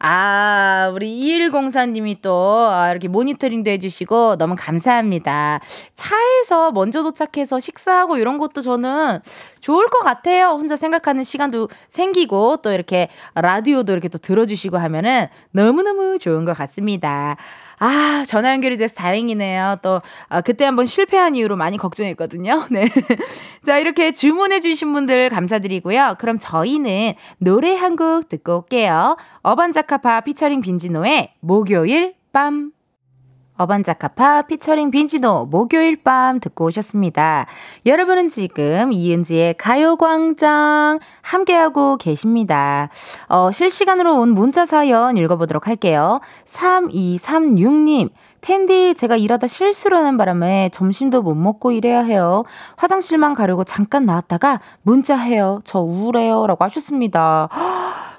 아, 0.07 0.91
우리 0.93 1.17
2104님이 1.19 2.21
또 2.21 2.31
아, 2.69 2.91
이렇게 2.91 3.07
모니터링도 3.07 3.71
해주시고 3.71 4.35
너무 4.37 4.55
감사합니다. 4.55 5.59
차에서 5.95 6.71
먼저 6.71 7.01
도착해서 7.01 7.59
식사하고 7.59 8.17
이런 8.17 8.37
것도 8.37 8.61
저는 8.61 9.17
좋을 9.61 9.87
것 9.87 10.01
같아요. 10.01 10.49
혼자 10.49 10.77
생각하는 10.77 11.23
시간도 11.23 11.69
생기고 11.89 12.57
또 12.57 12.71
이렇게 12.71 13.09
라디오도 13.33 13.93
이렇게 13.93 14.07
또 14.07 14.19
들어주시고 14.19 14.77
하면은 14.77 15.25
너무너무 15.49 16.19
좋은 16.19 16.45
것 16.45 16.55
같습니다. 16.55 17.35
아, 17.79 18.23
전화 18.27 18.51
연결이 18.51 18.77
돼서 18.77 18.93
다행이네요. 18.95 19.77
또, 19.81 20.01
아, 20.29 20.41
그때 20.41 20.65
한번 20.65 20.85
실패한 20.85 21.35
이유로 21.35 21.55
많이 21.55 21.77
걱정했거든요. 21.77 22.65
네. 22.71 22.87
자, 23.65 23.77
이렇게 23.79 24.11
주문해주신 24.11 24.93
분들 24.93 25.29
감사드리고요. 25.29 26.15
그럼 26.19 26.37
저희는 26.39 27.13
노래 27.39 27.75
한 27.75 27.95
곡 27.95 28.27
듣고 28.27 28.57
올게요. 28.57 29.15
어반자카파 29.41 30.21
피처링 30.21 30.59
빈지노의 30.61 31.33
목요일 31.39 32.15
밤. 32.33 32.71
어반자카파 33.57 34.43
피처링 34.43 34.91
빈지노 34.91 35.47
목요일 35.49 36.03
밤 36.03 36.39
듣고 36.39 36.65
오셨습니다. 36.65 37.45
여러분은 37.85 38.29
지금 38.29 38.91
이은지의 38.91 39.55
가요광장 39.55 40.99
함께하고 41.21 41.97
계십니다. 41.97 42.89
어, 43.27 43.51
실시간으로 43.51 44.19
온 44.19 44.29
문자 44.29 44.65
사연 44.65 45.17
읽어보도록 45.17 45.67
할게요. 45.67 46.19
3236님. 46.45 48.09
텐디, 48.41 48.93
제가 48.93 49.15
일하다 49.15 49.47
실수를 49.47 49.97
하는 49.97 50.17
바람에 50.17 50.69
점심도 50.71 51.23
못 51.23 51.33
먹고 51.33 51.71
일해야 51.71 52.03
해요. 52.03 52.43
화장실만 52.77 53.33
가려고 53.33 53.63
잠깐 53.63 54.05
나왔다가 54.05 54.61
문자해요. 54.83 55.61
저 55.63 55.79
우울해요. 55.79 56.45
라고 56.45 56.63
하셨습니다. 56.65 57.49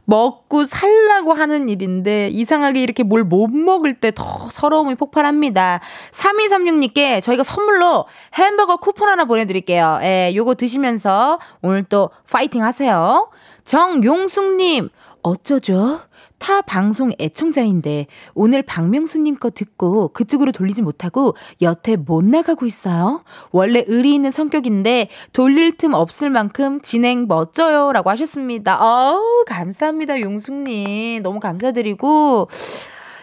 먹고 0.07 0.65
살라고 0.65 1.33
하는 1.35 1.69
일인데 1.69 2.29
이상하게 2.29 2.83
이렇게 2.83 3.03
뭘 3.03 3.25
못 3.25 3.49
먹을 3.51 3.95
때 3.95 4.13
더 4.13 4.49
서러움이 4.51 4.95
폭발합니다. 4.95 5.81
3236님께 6.13 7.21
저희가 7.23 7.43
선물로 7.43 8.07
햄버거 8.35 8.77
쿠폰 8.77 9.09
하나 9.09 9.25
보내드릴게요. 9.25 9.99
예, 10.03 10.33
요거 10.35 10.55
드시면서 10.55 11.39
오늘 11.61 11.83
또 11.83 12.11
파이팅 12.31 12.63
하세요. 12.63 13.29
정용숙님, 13.65 14.89
어쩌죠? 15.23 16.01
타 16.39 16.61
방송 16.63 17.13
애청자인데 17.19 18.07
오늘 18.35 18.63
박명수님 18.63 19.37
거 19.37 19.51
듣고 19.51 20.09
그쪽으로 20.09 20.53
돌리지 20.53 20.83
못하고 20.83 21.35
여태 21.63 21.97
못 21.97 22.25
나가고 22.25 22.67
있어요. 22.67 23.23
원래 23.51 23.85
의리 23.87 24.15
있는 24.15 24.31
성격인데 24.31 25.09
돌릴 25.33 25.77
틈 25.77 25.95
없을 25.95 26.31
만큼 26.31 26.81
진행 26.81 27.27
멋져요. 27.27 27.93
라고 27.93 28.11
하셨습니다. 28.11 28.79
어우, 28.81 29.45
감사합니다. 29.47 30.21
용숙님. 30.21 31.23
너무 31.23 31.41
감사드리고. 31.41 32.49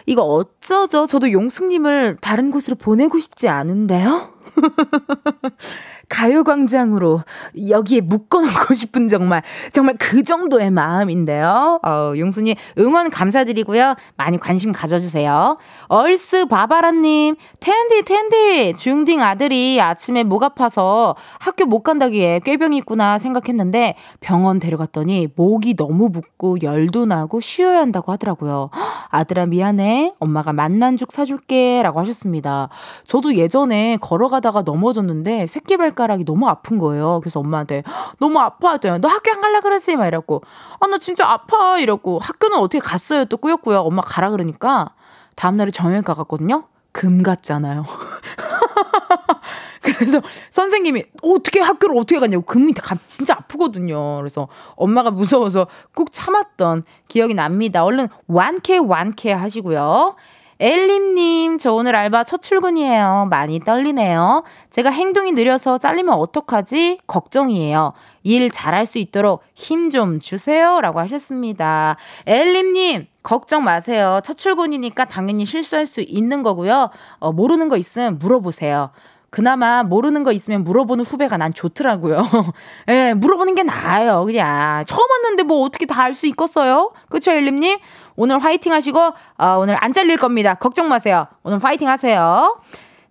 이거 0.06 0.22
어쩌죠? 0.22 1.06
저도 1.06 1.32
용숙님을 1.32 2.18
다른 2.20 2.50
곳으로 2.50 2.76
보내고 2.76 3.18
싶지 3.18 3.48
않은데요? 3.48 4.34
가요광장으로 6.08 7.20
여기에 7.68 8.02
묶어놓고 8.02 8.74
싶은 8.74 9.08
정말, 9.08 9.42
정말 9.72 9.96
그 9.98 10.22
정도의 10.22 10.70
마음인데요. 10.70 11.80
어, 11.82 12.12
용순이 12.16 12.56
응원 12.78 13.10
감사드리고요. 13.10 13.94
많이 14.16 14.38
관심 14.38 14.72
가져주세요. 14.72 15.58
얼스 15.88 16.46
바바라님, 16.46 17.36
텐디, 17.60 18.02
텐디, 18.02 18.74
중딩 18.76 19.22
아들이 19.22 19.80
아침에 19.80 20.22
목 20.22 20.42
아파서 20.42 21.14
학교 21.38 21.66
못 21.66 21.82
간다기에 21.82 22.40
꾀병이 22.40 22.76
있구나 22.78 23.18
생각했는데 23.18 23.94
병원 24.20 24.58
데려갔더니 24.58 25.28
목이 25.34 25.74
너무 25.76 26.10
붓고 26.10 26.58
열도 26.62 27.06
나고 27.06 27.40
쉬어야 27.40 27.78
한다고 27.78 28.12
하더라고요. 28.12 28.70
아들아, 29.10 29.46
미안해. 29.46 30.14
엄마가 30.18 30.52
만난죽 30.52 31.12
사줄게. 31.12 31.82
라고 31.82 32.00
하셨습니다. 32.00 32.68
저도 33.06 33.36
예전에 33.36 33.96
걸어가다가 34.00 34.62
넘어졌는데 34.62 35.46
새끼발 35.46 35.93
가락 35.94 36.14
손가락이 36.14 36.24
너무 36.24 36.48
아픈 36.48 36.78
거예요. 36.78 37.20
그래서 37.22 37.40
엄마한테 37.40 37.82
너무 38.18 38.38
아파 38.40 38.72
했더니 38.72 39.00
너 39.00 39.08
학교 39.08 39.30
안 39.32 39.40
갈라 39.40 39.60
그랬지? 39.60 39.96
막 39.96 40.06
이랬고 40.06 40.42
아 40.80 40.86
나 40.86 40.98
진짜 40.98 41.28
아파 41.28 41.78
이랬고 41.78 42.18
학교는 42.18 42.58
어떻게 42.58 42.78
갔어요? 42.78 43.24
또 43.24 43.36
꾸역꾸역 43.38 43.86
엄마 43.86 44.02
가라 44.02 44.30
그러니까 44.30 44.88
다음날에 45.36 45.70
정형외과 45.70 46.14
갔거든요. 46.14 46.64
금 46.92 47.22
같잖아요. 47.22 47.84
그래서 49.82 50.20
선생님이 50.50 51.04
어떻게 51.22 51.60
학교를 51.60 51.96
어떻게 51.98 52.18
갔냐고 52.18 52.44
금이 52.44 52.72
진짜 53.06 53.34
아프거든요. 53.34 54.16
그래서 54.18 54.48
엄마가 54.76 55.10
무서워서 55.10 55.66
꾹 55.94 56.12
참았던 56.12 56.84
기억이 57.08 57.34
납니다. 57.34 57.84
얼른 57.84 58.08
완쾌 58.26 58.78
완쾌 58.78 59.32
하시고요. 59.32 60.14
엘림님, 60.60 61.58
저 61.58 61.72
오늘 61.72 61.96
알바 61.96 62.24
첫 62.24 62.40
출근이에요. 62.42 63.26
많이 63.30 63.60
떨리네요. 63.60 64.44
제가 64.70 64.90
행동이 64.90 65.32
느려서 65.32 65.78
잘리면 65.78 66.14
어떡하지? 66.14 67.00
걱정이에요. 67.06 67.92
일 68.22 68.50
잘할 68.50 68.86
수 68.86 68.98
있도록 68.98 69.42
힘 69.54 69.90
좀 69.90 70.18
주세요. 70.20 70.80
라고 70.80 70.98
하셨습니다. 71.00 71.96
엘림님, 72.26 73.06
걱정 73.22 73.62
마세요. 73.64 74.20
첫 74.24 74.36
출근이니까 74.36 75.04
당연히 75.06 75.44
실수할 75.44 75.86
수 75.86 76.00
있는 76.00 76.42
거고요. 76.42 76.90
어, 77.18 77.32
모르는 77.32 77.68
거 77.68 77.76
있으면 77.76 78.18
물어보세요. 78.18 78.90
그나마 79.30 79.82
모르는 79.82 80.22
거 80.22 80.30
있으면 80.30 80.62
물어보는 80.62 81.04
후배가 81.04 81.36
난 81.36 81.52
좋더라고요. 81.52 82.22
예, 82.88 82.92
네, 82.92 83.14
물어보는 83.14 83.56
게 83.56 83.64
나아요. 83.64 84.24
그냥. 84.24 84.84
처음 84.86 85.00
왔는데 85.10 85.42
뭐 85.42 85.62
어떻게 85.62 85.86
다 85.86 86.02
알 86.04 86.14
수 86.14 86.28
있겠어요? 86.28 86.92
그쵸, 87.08 87.32
엘림님? 87.32 87.78
오늘 88.16 88.38
화이팅 88.38 88.72
하시고, 88.72 89.00
어, 89.38 89.46
오늘 89.58 89.76
안 89.82 89.92
잘릴 89.92 90.16
겁니다. 90.16 90.54
걱정 90.54 90.88
마세요. 90.88 91.26
오늘 91.42 91.62
화이팅 91.62 91.88
하세요. 91.88 92.58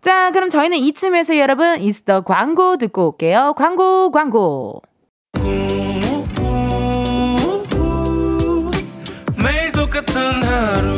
자, 0.01 0.31
그럼 0.31 0.49
저희는 0.49 0.77
이쯤에서 0.77 1.37
여러분, 1.37 1.81
이스터 1.81 2.21
광고 2.21 2.77
듣고 2.77 3.11
올게요. 3.11 3.53
광고, 3.55 4.11
광고. 4.11 4.81
매일 9.37 9.71
똑같은 9.73 10.43
하루 10.43 10.92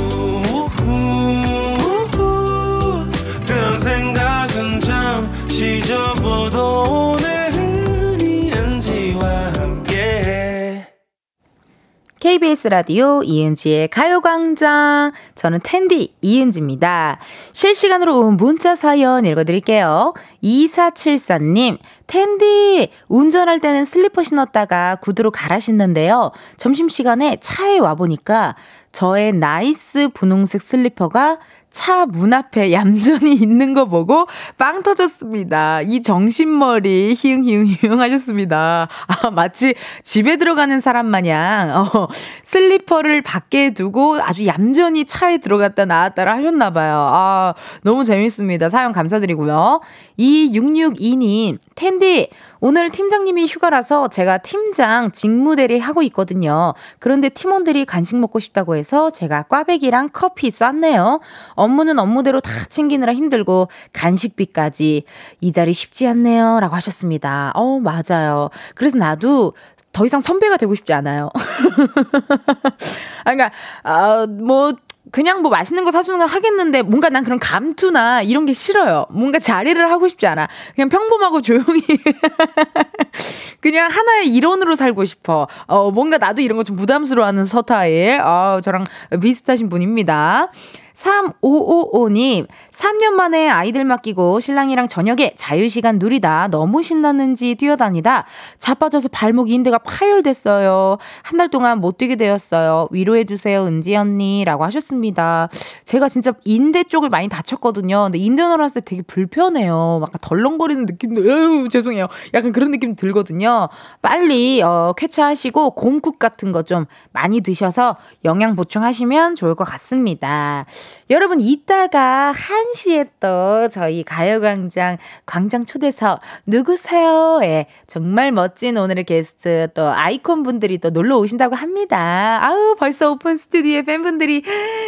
KBS 12.26 12.70
라디오 12.70 13.22
이은지의 13.22 13.90
가요광장. 13.90 15.12
저는 15.36 15.60
텐디 15.64 16.16
이은지입니다. 16.22 17.20
실시간으로 17.52 18.18
온 18.18 18.36
문자 18.36 18.74
사연 18.74 19.28
읽어드릴게요. 19.28 20.16
2474님, 20.44 21.78
텐디, 22.08 22.90
운전할 23.10 23.60
때는 23.60 23.86
슬리퍼 23.86 24.24
신었다가 24.24 24.96
구두로 25.04 25.30
갈아 25.30 25.60
신는데요. 25.60 26.32
점심시간에 26.58 27.38
차에 27.42 27.78
와보니까 27.78 28.56
저의 28.92 29.32
nice 29.32 30.10
분홍색 30.16 30.64
슬리퍼가 30.64 31.38
차 31.76 32.06
문 32.06 32.34
앞에 32.34 32.72
얌전히 32.72 33.34
있는 33.42 33.74
거 33.74 33.86
보고 33.86 34.28
빵 34.58 34.82
터졌습니다. 34.82 35.82
이 35.82 36.02
정신머리 36.02 37.14
히응 37.18 37.44
히응 37.44 37.68
히응 37.68 38.00
하셨습니다. 38.00 38.88
아, 39.08 39.30
마치 39.32 39.76
집에 40.04 40.38
들어가는 40.38 40.80
사람 40.80 41.08
마냥 41.08 41.86
어, 41.94 42.08
슬리퍼를 42.44 43.22
밖에 43.22 43.72
두고 43.72 44.20
아주 44.22 44.46
얌전히 44.48 45.06
차에 45.06 45.40
들어갔다 45.40 45.86
나왔다를 45.86 46.32
하셨나 46.32 46.70
봐요. 46.72 47.10
아, 47.12 47.54
너무 47.84 48.06
재밌습니다. 48.06 48.70
사연 48.70 48.92
감사드리고요. 48.94 49.82
2662님, 50.18 51.58
텐디 51.76 52.30
오늘 52.68 52.90
팀장님이 52.90 53.46
휴가라서 53.46 54.08
제가 54.08 54.40
팀장 54.40 55.12
직무대리 55.12 55.78
하고 55.78 56.02
있거든요. 56.02 56.74
그런데 56.98 57.30
팀원들이 57.30 57.86
간식 57.86 58.16
먹고 58.16 58.40
싶다고 58.40 58.76
해서 58.76 59.12
제가 59.12 59.44
꽈배기랑 59.44 60.10
커피 60.12 60.50
쐈네요. 60.50 61.20
업무는 61.50 62.00
업무대로 62.00 62.42
다 62.42 62.50
챙기느라 62.68 63.14
힘들고 63.14 63.68
간식비까지 63.94 65.04
이 65.42 65.52
자리 65.52 65.74
쉽지 65.74 66.08
않네요. 66.08 66.60
라고 66.60 66.76
하셨습니다. 66.76 67.52
어, 67.54 67.80
맞아요. 67.80 68.50
그래서 68.74 68.98
나도 68.98 69.54
더 69.92 70.04
이상 70.04 70.20
선배가 70.20 70.58
되고 70.58 70.74
싶지 70.74 70.92
않아요. 70.92 71.30
아, 73.26 73.32
그러니까, 73.32 73.52
아, 73.84 74.26
뭐, 74.26 74.74
그냥 75.12 75.42
뭐 75.42 75.52
맛있는 75.52 75.84
거 75.86 75.92
사주는 75.92 76.20
거 76.20 76.26
하겠는데 76.26 76.82
뭔가 76.82 77.10
난 77.10 77.24
그런 77.24 77.40
감투나 77.40 78.22
이런 78.24 78.46
게 78.46 78.54
싫어요. 78.54 79.06
뭔가 79.12 79.40
자리를 79.40 79.92
하고 79.92 80.08
싶지 80.08 80.28
않아. 80.28 80.48
그냥 80.76 80.90
평범하고 80.90 81.42
조용히 81.42 81.82
그냥 83.62 83.90
하나의 83.90 84.28
일원으로 84.28 84.76
살고 84.76 85.06
싶어. 85.06 85.48
어, 85.68 85.92
뭔가 85.92 86.18
나도 86.18 86.42
이런 86.42 86.58
거 86.58 86.64
좀 86.64 86.76
부담스러워하는 86.76 87.46
서타일. 87.46 88.20
어, 88.22 88.60
저랑 88.64 88.86
비슷하신 89.22 89.70
분입니다. 89.70 90.50
3555님, 90.96 92.48
3년 92.72 93.12
만에 93.12 93.50
아이들 93.50 93.84
맡기고 93.86 94.40
신랑이랑 94.40 94.88
저녁에 94.88 95.34
자유시간 95.38 96.00
누리다 96.00 96.48
너무 96.50 96.82
신났는지 96.84 97.56
뛰어다니다 97.56 98.26
자빠져서 98.60 99.10
발목 99.10 99.50
인대가 99.50 99.78
파열됐어요. 99.78 100.98
한 101.24 101.36
달 101.36 101.50
동안 101.50 101.82
못 101.82 101.98
뛰게 101.98 102.16
되었어요. 102.16 102.88
위로해주세요, 102.92 103.66
은지 103.66 103.94
언니. 103.96 104.46
라고 104.46 104.64
하셨습니다. 104.64 105.50
제가 105.84 106.08
진짜 106.08 106.32
인대 106.46 106.84
쪽을 106.86 107.10
많이 107.10 107.28
다쳤거든요. 107.28 108.04
근데 108.04 108.18
인대 108.20 108.42
놀았을 108.44 108.82
때 108.82 108.86
되게 108.86 109.02
불편해요. 109.02 109.98
막 110.00 110.12
덜렁거리는 110.22 110.86
느낌도, 110.86 111.30
에휴, 111.30 111.68
죄송해요. 111.70 112.08
약간 112.34 112.54
그런 112.54 112.72
느낌 112.72 112.96
들거든요. 112.96 113.68
빨리, 114.02 114.62
어, 114.62 114.94
쾌차하시고 114.98 115.72
곰국 115.72 116.20
같은 116.20 116.52
거 116.52 116.66
좀 116.66 116.86
많이 117.12 117.42
드셔서 117.42 117.96
영양 118.24 118.56
보충하시면 118.56 119.36
좋을 119.36 119.54
것 119.56 119.66
같습니다. 119.66 120.66
여러분, 121.10 121.40
이따가 121.42 122.34
1시에 122.36 123.10
또 123.20 123.70
저희 123.70 124.04
가요광장 124.04 124.98
광장 125.26 125.66
초대석 125.66 126.20
누구세요? 126.46 127.40
예, 127.44 127.68
정말 127.88 128.32
멋진 128.32 128.78
오늘의 128.78 129.04
게스트 129.04 129.68
또 129.74 129.88
아이콘 129.88 130.44
분들이 130.44 130.78
또 130.78 130.90
놀러 130.90 131.18
오신다고 131.18 131.56
합니다. 131.56 132.40
아우, 132.42 132.76
벌써 132.76 133.12
오픈 133.12 133.38
스튜디오의 133.38 133.84
팬분들이 133.84 134.44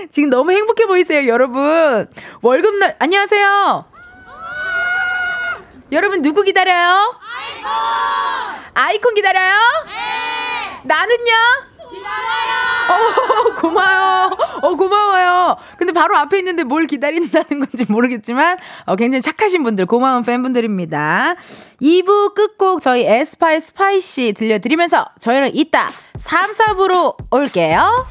지금 0.09 0.29
너무 0.29 0.51
행복해 0.51 0.85
보이세요, 0.85 1.27
여러분. 1.27 2.07
월급날, 2.41 2.95
안녕하세요. 2.99 3.85
여러분, 5.91 6.21
누구 6.21 6.43
기다려요? 6.43 7.15
아이콘! 7.21 7.71
아이콘 8.73 9.15
기다려요? 9.15 9.53
네! 9.85 10.81
나는요? 10.83 11.67
어, 12.89 13.55
고마워요. 13.61 14.37
어, 14.61 14.75
고마워요. 14.75 15.57
근데 15.77 15.93
바로 15.93 16.15
앞에 16.17 16.39
있는데 16.39 16.63
뭘 16.63 16.87
기다린다는 16.87 17.59
건지 17.59 17.85
모르겠지만, 17.89 18.57
어, 18.85 18.95
굉장히 18.95 19.21
착하신 19.21 19.63
분들, 19.63 19.85
고마운 19.85 20.23
팬분들입니다. 20.23 21.35
2부 21.81 22.33
끝곡 22.33 22.81
저희 22.81 23.05
에스파의 23.05 23.61
Spicy 23.61 24.33
들려드리면서 24.33 25.05
저희는 25.19 25.55
이따 25.55 25.89
3, 26.17 26.51
4부로 26.51 27.15
올게요. 27.31 28.05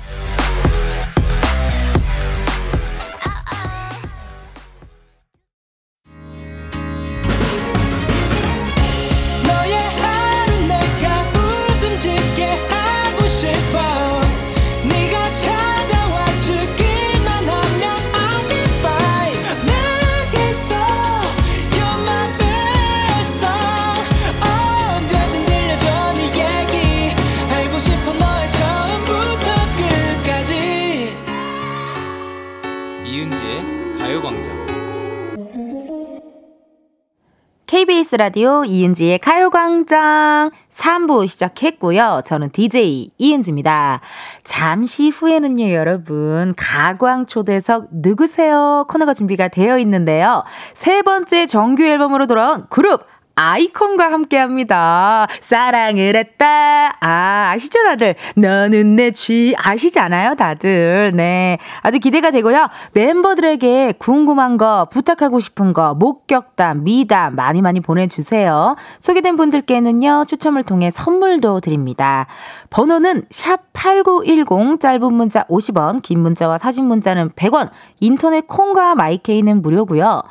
KBS 37.67 38.15
라디오 38.15 38.65
이은지의 38.65 39.19
가요광장 39.19 40.53
3부 40.71 41.27
시작했고요. 41.27 42.23
저는 42.25 42.51
DJ 42.53 43.11
이은지입니다. 43.19 44.01
잠시 44.45 45.09
후에는요, 45.09 45.73
여러분, 45.73 46.55
가광 46.57 47.27
초대석 47.27 47.89
누구세요? 47.91 48.87
코너가 48.89 49.15
준비가 49.15 49.49
되어 49.49 49.81
있는데요. 49.81 50.45
세 50.75 51.03
번째 51.03 51.47
정규 51.47 51.83
앨범으로 51.83 52.29
돌아온 52.29 52.67
그룹 52.71 53.05
아이콘과 53.39 54.11
함께 54.11 54.39
합니다. 54.39 55.27
사랑을 55.43 56.17
했다. 56.17 56.97
아, 57.01 57.51
아시죠, 57.53 57.83
다들? 57.85 58.15
너는 58.35 58.97
내 58.97 59.11
쥐, 59.11 59.55
아시지 59.59 59.99
않아요, 59.99 60.35
다들? 60.35 61.13
네. 61.15 61.59
아주 61.83 61.99
기대가 61.99 62.31
되고요. 62.31 62.69
멤버들에게 62.95 63.93
궁금한 63.99 64.57
거, 64.57 64.89
부탁하고 64.91 65.41
싶은 65.41 65.75
거, 65.75 65.93
목격담, 65.95 66.85
미담 66.85 67.37
많이 67.37 67.61
많이 67.61 67.81
보내주세요. 67.81 68.75
소개된 69.01 69.37
분들께는요, 69.37 70.25
추첨을 70.27 70.63
통해 70.63 70.91
선물도 70.91 71.61
드립니다. 71.61 72.27
번호는 72.71 73.25
샵8910, 73.29 74.81
짧은 74.81 75.13
문자 75.13 75.45
50원, 75.45 76.01
긴 76.01 76.21
문자와 76.21 76.57
사진 76.57 76.87
문자는 76.87 77.33
100원, 77.33 77.69
인터넷 78.01 78.47
콩과 78.47 78.95
마이케이는 78.95 79.61
무료고요. 79.61 80.23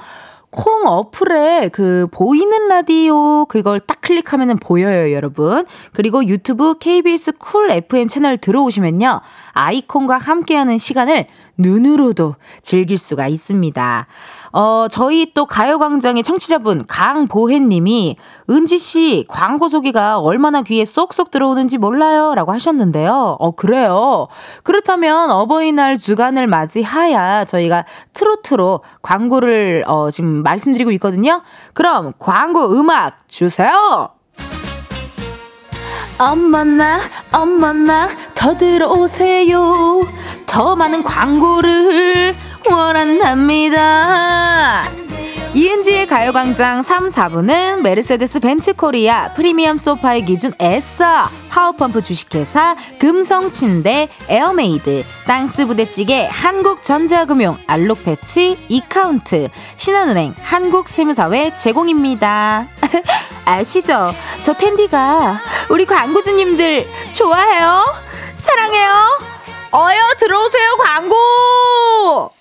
콩 0.55 0.87
어플에 0.87 1.67
그 1.73 2.07
보이는 2.11 2.69
라디오 2.69 3.43
그걸 3.45 3.81
딱 3.81 3.99
클릭하면은 3.99 4.55
보여요, 4.55 5.13
여러분. 5.13 5.65
그리고 5.91 6.25
유튜브 6.25 6.77
KBS 6.77 7.33
쿨 7.37 7.69
FM 7.69 8.07
채널 8.07 8.37
들어오시면요. 8.37 9.19
아이콘과 9.51 10.17
함께하는 10.17 10.77
시간을 10.77 11.25
눈으로도 11.57 12.35
즐길 12.61 12.97
수가 12.97 13.27
있습니다. 13.27 14.07
어, 14.57 14.87
저희 14.89 15.33
또 15.33 15.45
가요광장의 15.45 16.23
청취자분 16.23 16.85
강보혜님이 16.87 18.15
은지 18.49 18.79
씨 18.79 19.25
광고 19.27 19.67
소개가 19.67 20.19
얼마나 20.19 20.61
귀에 20.61 20.85
쏙쏙 20.85 21.29
들어오는지 21.29 21.77
몰라요 21.77 22.33
라고 22.35 22.53
하셨는데요. 22.53 23.35
어, 23.37 23.51
그래요. 23.51 24.29
그렇다면 24.63 25.29
어버이날 25.29 25.97
주간을 25.97 26.47
맞이하야 26.47 27.43
저희가 27.43 27.83
트로트로 28.13 28.79
광고를 29.01 29.83
어, 29.87 30.09
지금 30.09 30.41
말씀드리고 30.41 30.91
있거든요. 30.91 31.41
그럼 31.73 32.13
광고 32.17 32.71
음악 32.79 33.27
주세요. 33.27 34.11
어머나 36.17 37.01
어머나 37.33 38.07
더 38.33 38.55
들어오세요 38.55 39.99
더 40.45 40.73
많은 40.77 41.03
광고를 41.03 42.33
원한답니다. 42.69 44.25
이은지의 45.55 46.07
가요광장 46.07 46.83
3, 46.83 47.07
4부는 47.07 47.81
메르세데스 47.81 48.41
벤츠 48.41 48.73
코리아, 48.73 49.33
프리미엄 49.33 49.77
소파의 49.77 50.25
기준 50.25 50.51
에싸, 50.59 51.29
파워펌프 51.49 52.01
주식회사, 52.01 52.75
금성침대, 52.99 54.09
에어메이드, 54.27 55.05
땅스 55.25 55.65
부대찌개, 55.67 56.27
한국전자금융, 56.29 57.57
알록패치, 57.67 58.65
이카운트, 58.67 59.47
신한은행, 59.77 60.35
한국세무사회 60.41 61.55
제공입니다. 61.55 62.67
아시죠? 63.45 64.13
저 64.43 64.53
텐디가 64.53 65.39
우리 65.69 65.85
광고주님들 65.85 66.85
좋아해요? 67.13 67.85
사랑해요? 68.35 68.91
어여 69.71 70.13
들어오세요 70.19 70.75
광고! 70.83 72.34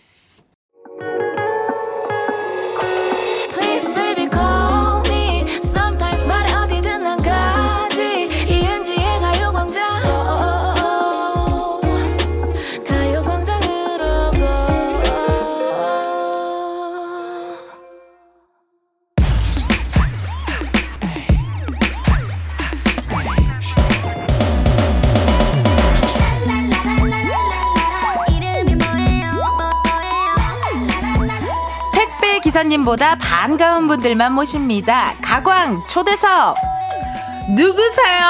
기사님보다 32.55 33.17
반가운 33.17 33.89
분들만 33.89 34.33
모십니다. 34.33 35.15
가광 35.21 35.83
초대석 35.89 36.55
누구세요? 37.51 38.25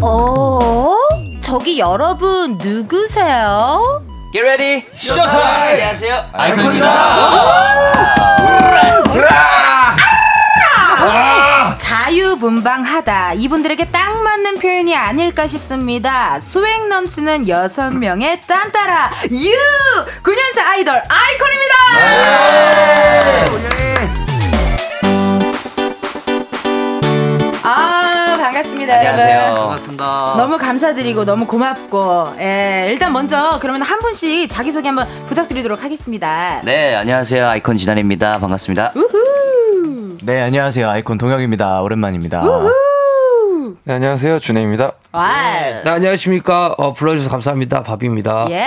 어? 0.00 0.96
저기 1.40 1.80
여러분 1.80 2.56
누구세요? 2.58 4.04
Get 4.32 4.46
ready, 4.46 4.84
showtime! 4.94 5.72
안녕하세요, 5.72 6.24
아이콘입니다. 6.32 7.62
자유분방하다. 11.76 13.34
이분들에게 13.34 13.86
딱 13.90 14.22
맞는 14.22 14.58
표현이 14.58 14.94
아닐까 14.96 15.46
싶습니다. 15.46 16.40
수행 16.40 16.88
넘치는 16.88 17.48
여섯 17.48 17.90
명의 17.94 18.40
딴따라 18.46 19.10
유 19.30 20.02
9년차 20.22 20.62
아이돌 20.64 21.02
아이콘입니다. 21.08 21.74
아 27.64 28.36
반갑습니다 28.38 28.94
안녕하세요. 28.94 29.38
여러분. 29.42 29.60
반갑습니다. 29.62 30.34
너무 30.36 30.58
감사드리고 30.58 31.24
너무 31.24 31.46
고맙고 31.46 32.34
예, 32.40 32.88
일단 32.90 33.12
먼저 33.12 33.58
그러면 33.60 33.82
한 33.82 34.00
분씩 34.00 34.48
자기 34.50 34.72
소개 34.72 34.88
한번 34.88 35.06
부탁드리도록 35.28 35.82
하겠습니다. 35.82 36.60
네, 36.64 36.94
안녕하세요. 36.96 37.48
아이콘 37.48 37.76
진한입니다. 37.76 38.38
반갑습니다. 38.38 38.92
우후. 38.96 39.22
네, 40.24 40.40
안녕하세요. 40.40 40.88
아이콘 40.88 41.18
동혁입니다. 41.18 41.82
오랜만입니다. 41.82 42.42
우후. 42.42 43.76
네, 43.84 43.94
안녕하세요. 43.94 44.38
준혜입니다. 44.38 44.92
와. 45.12 45.28
네, 45.84 45.90
안녕하십니까. 45.90 46.74
어, 46.78 46.92
불러주셔서 46.92 47.30
감사합니다. 47.30 47.82
밥입니다. 47.82 48.46
예. 48.50 48.64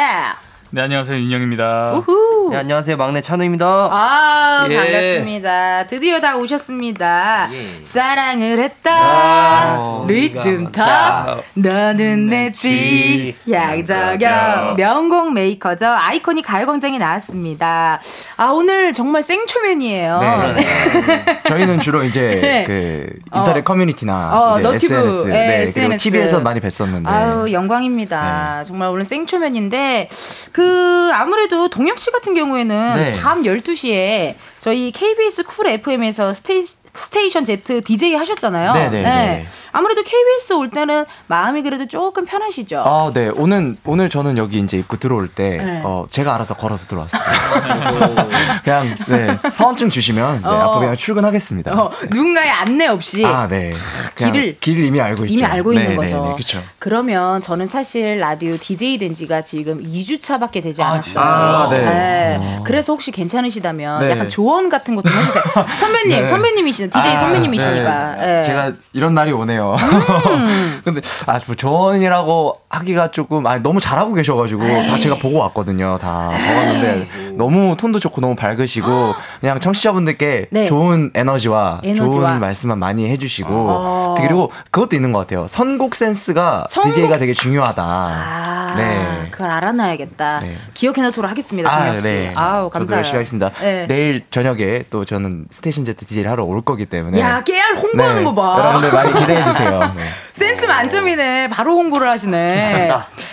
네, 0.72 0.82
안녕하세요. 0.82 1.18
윤영입니다. 1.18 1.94
우후. 1.94 2.35
네, 2.52 2.58
안녕하세요. 2.58 2.98
막내 2.98 3.22
찬우입니다. 3.22 3.66
아, 3.92 4.68
예. 4.70 4.76
반갑습니다. 4.76 5.88
드디어 5.88 6.20
다 6.20 6.38
오셨습니다. 6.38 7.50
예. 7.52 7.84
사랑을 7.84 8.60
했다. 8.60 8.92
아, 8.94 10.06
리듬 10.08 10.72
타. 10.72 10.86
자. 10.86 11.38
너는 11.56 12.28
내 12.28 13.36
취향저격. 13.50 14.76
명곡 14.78 15.34
메이커죠. 15.34 15.88
아이콘이 15.88 16.44
가요광장에 16.44 16.98
나왔습니다. 17.00 18.00
아, 18.38 18.46
오늘 18.52 18.94
정말 18.94 19.24
생초면이에요. 19.24 20.20
네. 20.20 21.42
저희는 21.48 21.80
주로 21.80 22.04
이제 22.04 22.22
네. 22.42 22.64
그 22.66 23.10
인터넷 23.36 23.62
어. 23.62 23.64
커뮤니티나 23.64 24.14
어, 24.54 24.60
SNS, 24.60 25.28
예, 25.30 25.32
네, 25.32 25.58
그리고 25.74 25.94
SNS. 25.94 26.04
TV에서 26.04 26.40
많이 26.42 26.60
뵀었는데. 26.60 27.08
아유 27.08 27.52
영광입니다. 27.52 28.64
정말 28.68 28.90
오늘 28.90 29.04
생초면인데 29.06 30.10
그 30.52 31.10
아무래도 31.14 31.70
동혁 31.70 31.98
씨 31.98 32.12
같은 32.12 32.35
경우에는 32.36 32.94
네. 32.96 33.14
밤 33.16 33.42
12시에 33.44 34.36
저희 34.60 34.92
KBS 34.92 35.44
쿨 35.44 35.68
FM에서 35.68 36.34
스테이 36.34 36.66
스테이션 36.96 37.46
Z 37.46 37.82
DJ 37.84 38.16
하셨잖아요. 38.16 38.74
네, 38.74 38.90
네, 38.90 39.02
네. 39.04 39.48
아무래도 39.72 40.04
KBS 40.04 40.54
올 40.54 40.70
때는 40.70 41.06
마음이 41.28 41.62
그래도 41.62 41.86
조금 41.88 42.26
편하시죠. 42.26 42.84
아, 42.86 43.12
네. 43.14 43.30
오늘 43.36 43.76
오늘 43.86 44.10
저는 44.10 44.38
여기 44.38 44.60
이제 44.60 44.78
입구 44.78 44.98
들어올 44.98 45.28
때 45.28 45.58
네. 45.58 45.82
어, 45.84 46.06
제가 46.10 46.34
알아서 46.36 46.56
걸어서 46.56 46.88
들어왔어요. 46.88 47.22
그냥 48.64 48.96
네. 49.08 49.38
사원증 49.52 49.90
주시면 49.90 50.42
네, 50.42 50.48
어. 50.48 50.52
앞으로 50.52 50.80
그냥 50.82 50.96
출근하겠습니다. 50.96 51.74
어, 51.74 51.92
누군가의 52.10 52.50
안내 52.50 52.88
없이 52.88 53.26
아, 53.26 53.48
네. 53.48 53.72
길을- 54.16 54.60
길 54.60 54.84
이미 54.86 55.02
알고 55.02 55.26
있죠. 55.26 55.34
이미 55.34 55.44
알고 55.44 55.74
있는 55.74 55.90
네, 55.90 55.96
거죠. 55.96 56.16
네, 56.16 56.22
네, 56.30 56.34
그렇죠. 56.36 56.64
그러면 56.80 57.42
저는 57.42 57.68
사실 57.68 58.20
라디오 58.20 58.58
DJ 58.58 58.98
된 59.00 59.14
지가 59.16 59.42
지금 59.44 59.84
2주 59.84 60.22
차밖에 60.22 60.62
되지 60.62 60.82
않았어요. 60.82 61.24
아, 61.24 61.70
네. 61.72 61.82
네. 61.82 62.60
그래서 62.64 62.94
혹시 62.94 63.12
괜찮으시다면 63.12 64.00
네. 64.02 64.12
약간 64.12 64.30
조언 64.30 64.70
같은 64.70 64.96
것 64.96 65.04
좀 65.06 65.14
해주세요. 65.16 65.44
선배님, 65.80 66.22
네. 66.22 66.26
선배님이시 66.26 66.85
죠. 66.90 67.00
DJ 67.00 67.16
아, 67.16 67.20
선배님이시니까. 67.20 68.16
네. 68.16 68.38
예. 68.40 68.44
제가 68.44 68.72
이런 68.94 69.14
날이 69.14 69.32
오네요. 69.32 69.76
음. 69.76 70.82
근데 70.86 71.02
아, 71.28 71.40
뭐 71.46 71.56
조언이라고 71.56 72.54
하기가 72.70 73.12
조금 73.12 73.46
아, 73.48 73.58
너무 73.60 73.80
잘하고 73.80 74.14
계셔가지고 74.14 74.62
다 74.64 74.98
제가 74.98 75.16
보고 75.18 75.38
왔거든요. 75.40 75.98
다 76.02 76.30
봐봤는데 76.30 77.36
너무 77.38 77.76
톤도 77.78 78.00
좋고 78.00 78.22
너무 78.22 78.36
밝으시고 78.36 79.14
그냥 79.42 79.60
청취자분들께 79.60 80.48
네. 80.52 80.66
좋은 80.68 81.12
에너지와, 81.14 81.82
에너지와. 81.84 82.10
좋은 82.30 82.40
말씀만 82.40 82.78
많이 82.80 83.10
해주시고 83.10 83.50
어. 83.52 84.16
그리고 84.18 84.52
그것도 84.72 84.96
있는 84.96 85.12
것 85.12 85.20
같아요. 85.20 85.48
선곡 85.48 85.96
센스가 85.96 86.66
선곡- 86.70 86.94
DJ가 86.94 87.18
되게 87.18 87.34
중요하다. 87.34 87.84
아, 87.84 88.74
네. 88.78 89.28
그걸 89.32 89.50
알아놔야겠다. 89.52 90.40
네. 90.42 90.58
기억해놓도록 90.74 91.30
하겠습니다. 91.30 91.72
아. 91.72 91.98
네. 91.98 92.32
아우, 92.36 92.70
감사해요. 92.70 92.98
열심히 93.00 93.16
하겠습니다. 93.18 93.50
네. 93.62 93.88
내일 93.88 94.26
저녁에 94.30 94.84
또 94.90 95.06
저는 95.06 95.46
스테이션 95.50 95.86
Z 95.86 95.94
DJ를 95.96 96.30
하러 96.30 96.44
올 96.44 96.62
거기 96.62 96.75
때문에. 96.84 97.18
야, 97.22 97.42
깨알 97.42 97.76
홍보하는 97.78 98.18
네. 98.18 98.24
거 98.26 98.36
봐. 98.36 98.56
여러분들 98.60 98.92
많이 98.92 99.14
기대해 99.14 99.42
주세요. 99.42 99.80
네. 99.96 100.04
센스 100.34 100.66
만점이네. 100.66 101.48
바로 101.48 101.76
홍보를 101.76 102.10
하시네. 102.10 102.92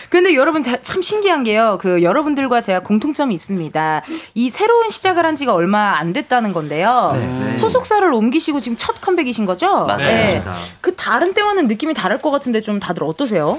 근데 0.08 0.36
여러분 0.36 0.62
다- 0.62 0.76
참 0.80 1.02
신기한 1.02 1.42
게요. 1.42 1.78
그 1.80 2.02
여러분들과 2.04 2.60
제가 2.60 2.80
공통점이 2.80 3.34
있습니다. 3.34 4.02
이 4.34 4.50
새로운 4.50 4.88
시작을 4.90 5.26
한 5.26 5.34
지가 5.36 5.52
얼마 5.54 5.96
안 5.98 6.12
됐다는 6.12 6.52
건데요. 6.52 7.12
소속사를 7.58 8.12
옮기시고 8.12 8.60
지금 8.60 8.76
첫 8.76 9.00
컴백이신 9.00 9.46
거죠? 9.46 9.86
맞아요. 9.86 10.06
네. 10.06 10.44
그 10.80 10.94
다른 10.94 11.34
때와는 11.34 11.66
느낌이 11.66 11.94
다를 11.94 12.18
것 12.18 12.30
같은데 12.30 12.60
좀 12.60 12.78
다들 12.78 13.02
어떠세요? 13.02 13.58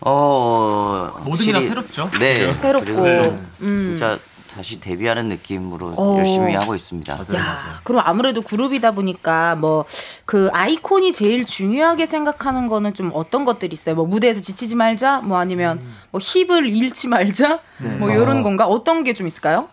어, 0.00 1.10
모든 1.24 1.46
게다 1.46 1.58
확실히- 1.58 1.68
새롭죠? 1.68 2.10
네. 2.18 2.52
새롭고. 2.54 3.02
그리고 3.02 3.38
음. 3.62 3.78
진짜 3.78 4.18
다시 4.54 4.80
데뷔하는 4.80 5.28
느낌으로 5.28 5.94
어. 5.96 6.16
열심히 6.18 6.54
하고 6.54 6.74
있습니다. 6.74 7.12
야, 7.34 7.80
그럼 7.82 8.02
아무래도 8.04 8.40
그룹이다 8.42 8.92
보니까 8.92 9.56
뭐 9.56 9.84
그 10.26 10.48
아이콘이 10.52 11.12
제일 11.12 11.44
중요하게 11.44 12.06
생각하는 12.06 12.66
거는 12.68 12.94
좀 12.94 13.10
어떤 13.14 13.44
것들이 13.44 13.74
있어요? 13.74 13.94
뭐 13.94 14.06
무대에서 14.06 14.40
지치지 14.40 14.74
말자, 14.74 15.20
뭐 15.20 15.36
아니면 15.38 15.80
뭐 16.10 16.20
힙을 16.22 16.66
잃지 16.66 17.08
말자, 17.08 17.60
뭐 17.98 18.10
이런 18.10 18.42
건가? 18.42 18.66
어떤 18.66 19.04
게 19.04 19.12
좀 19.14 19.26
있을까요? 19.26 19.68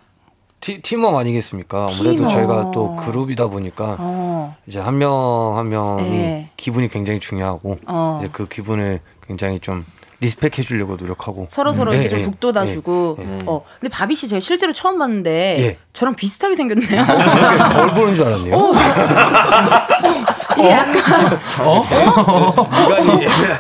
티, 0.60 0.82
팀워크 0.82 1.18
아니겠습니까? 1.18 1.88
아무래도 1.90 2.18
팀워크. 2.28 2.34
저희가 2.36 2.72
또 2.72 2.96
그룹이다 2.98 3.48
보니까 3.48 3.96
어, 4.00 4.56
이제 4.68 4.80
한 4.80 4.96
명 5.00 5.56
한 5.58 5.70
명이 5.70 6.04
네. 6.10 6.52
기분이 6.58 6.90
굉장히 6.90 7.20
중요하고 7.20 7.80
어. 7.88 8.20
이제 8.22 8.30
그 8.34 8.48
기분을 8.48 9.00
굉장히 9.26 9.60
좀 9.60 9.86
respect 10.22 10.60
해 10.60 10.64
주려고 10.64 10.96
노력하고 10.96 11.48
서로 11.50 11.74
서로 11.74 11.92
음. 11.92 11.96
이렇게 11.96 12.06
예, 12.06 12.10
좀 12.10 12.20
예, 12.20 12.24
북돋아 12.24 12.68
주고. 12.68 13.18
예, 13.20 13.24
예. 13.24 13.40
어, 13.48 13.64
근데 13.80 13.92
바비 13.92 14.16
씨 14.16 14.28
제가 14.28 14.40
실제로 14.40 14.72
처음 14.72 15.00
봤는데 15.00 15.58
예. 15.60 15.78
저랑 15.94 16.16
비슷하게 16.16 16.56
생겼네요. 16.56 17.06
거울 17.74 17.94
보는 17.94 18.16
줄 18.16 18.26
알았네요. 18.26 18.56
이게 18.56 20.26
약간 20.70 21.40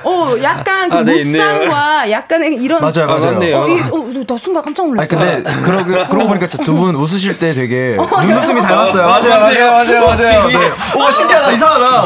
어, 0.03 0.35
약간 0.41 0.89
그 0.89 0.97
아, 0.97 1.01
네. 1.03 1.17
무쌍과 1.23 2.11
약간 2.11 2.43
이런 2.53 2.81
맞아요, 2.81 3.07
맞아요. 3.07 3.61
어, 3.61 3.67
이, 3.67 3.79
어, 3.81 4.23
나 4.27 4.37
순간 4.37 4.63
깜짝 4.63 4.83
아니 4.83 4.91
놀랐어. 4.91 5.09
근데 5.09 5.43
그러고 5.63 5.85
그러고 6.09 6.27
보니까 6.27 6.47
두 6.47 6.71
분 6.81 6.95
웃으실 6.95 7.37
때 7.37 7.53
되게 7.53 7.97
눈웃음이 8.21 8.61
닮았어요. 8.61 9.05
맞아요, 9.07 9.29
맞아요, 9.29 9.71
맞아요, 9.71 10.05
맞아요. 10.07 10.47
네. 10.47 10.71
오 10.97 11.09
신기하다 11.11 11.51
이상하다. 11.51 12.01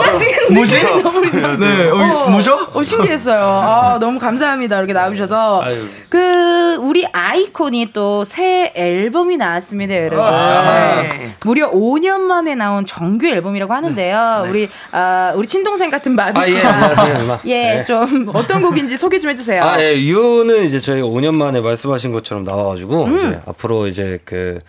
뭐지? 0.51 0.83
너무 1.03 1.21
네, 1.59 1.89
어, 1.89 2.27
뭐죠? 2.29 2.67
어, 2.73 2.83
신기했어요. 2.83 3.39
아, 3.63 3.97
너무 3.99 4.19
감사합니다. 4.19 4.77
이렇게 4.77 4.93
나오셔서. 4.93 5.63
아유. 5.63 5.75
그, 6.09 6.75
우리 6.81 7.05
아이콘이 7.11 7.91
또 7.93 8.23
새 8.25 8.71
앨범이 8.75 9.37
나왔습니다, 9.37 9.95
여러분. 10.05 10.25
아. 10.25 11.03
무려 11.43 11.69
5년 11.71 12.19
만에 12.21 12.55
나온 12.55 12.85
정규 12.85 13.27
앨범이라고 13.27 13.71
하는데요. 13.73 14.47
우리, 14.49 14.69
아, 14.91 15.33
우리 15.35 15.47
친동생 15.47 15.89
같은 15.91 16.13
마비 16.15 16.39
아, 16.39 16.43
예, 16.43 16.51
씨가. 16.51 17.41
예, 17.45 17.75
네. 17.77 17.83
좀 17.83 18.29
어떤 18.33 18.61
곡인지 18.61 18.97
소개 18.97 19.19
좀 19.19 19.29
해주세요. 19.29 19.63
아, 19.63 19.81
예, 19.81 19.95
유는 19.99 20.65
이제 20.65 20.79
저희 20.79 21.01
5년 21.01 21.35
만에 21.35 21.61
말씀하신 21.61 22.11
것처럼 22.11 22.43
나와가지고 22.43 23.03
음. 23.05 23.17
이제 23.17 23.39
앞으로 23.47 23.87
이제 23.87 24.19
그 24.25 24.59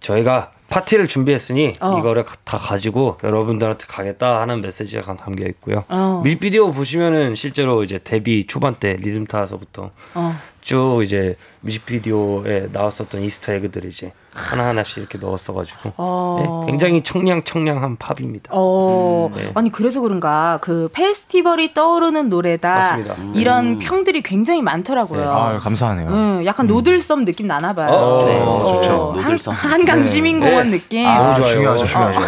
저희가 0.00 0.52
파티를 0.68 1.06
준비했으니 1.06 1.74
어. 1.80 1.98
이거를 1.98 2.24
가- 2.24 2.36
다 2.44 2.58
가지고 2.58 3.18
여러분들한테 3.22 3.86
가겠다 3.88 4.40
하는 4.40 4.60
메시지가 4.60 5.14
담겨 5.14 5.46
있고요. 5.48 5.84
어. 5.88 6.20
뮤직비디오 6.24 6.72
보시면은 6.72 7.34
실제로 7.36 7.84
이제 7.84 8.00
데뷔 8.02 8.46
초반 8.46 8.74
때 8.74 8.96
리듬 9.00 9.26
타서부터 9.26 9.90
어. 10.14 10.40
쭉 10.62 11.02
이제 11.04 11.36
뮤직비디오에 11.60 12.68
나왔었던 12.72 13.22
이스터 13.22 13.52
에그들을 13.52 13.90
이제 13.90 14.12
하나 14.36 14.66
하나씩 14.68 14.98
이렇게 14.98 15.18
넣었어가지고 15.18 15.92
어. 15.96 16.62
네, 16.66 16.70
굉장히 16.70 17.02
청량청량한 17.02 17.96
팝입니다. 17.96 18.50
어, 18.52 19.30
네. 19.34 19.50
아니 19.54 19.70
그래서 19.70 20.00
그런가 20.00 20.58
그 20.60 20.88
페스티벌이 20.92 21.74
떠오르는 21.74 22.28
노래다 22.28 22.74
맞습니다. 22.74 23.14
이런 23.34 23.78
평들이 23.78 24.22
굉장히 24.22 24.62
많더라고요. 24.62 25.30
아 25.30 25.56
감사하네요. 25.58 26.08
음, 26.10 26.42
약간 26.44 26.66
노들섬 26.66 27.24
느낌 27.24 27.46
나나 27.46 27.74
봐요. 27.74 27.88
어, 27.90 28.24
네. 28.26 28.38
좋죠. 28.72 29.12
한- 29.14 29.22
노들섬. 29.22 29.54
한강 29.54 30.00
네. 30.02 30.06
시민공원 30.06 30.70
네. 30.70 30.78
느낌. 30.78 31.06
아, 31.06 31.16
너무 31.18 31.36
좋아요. 31.40 31.46
중요하죠, 31.54 31.84
중요하죠. 31.86 32.20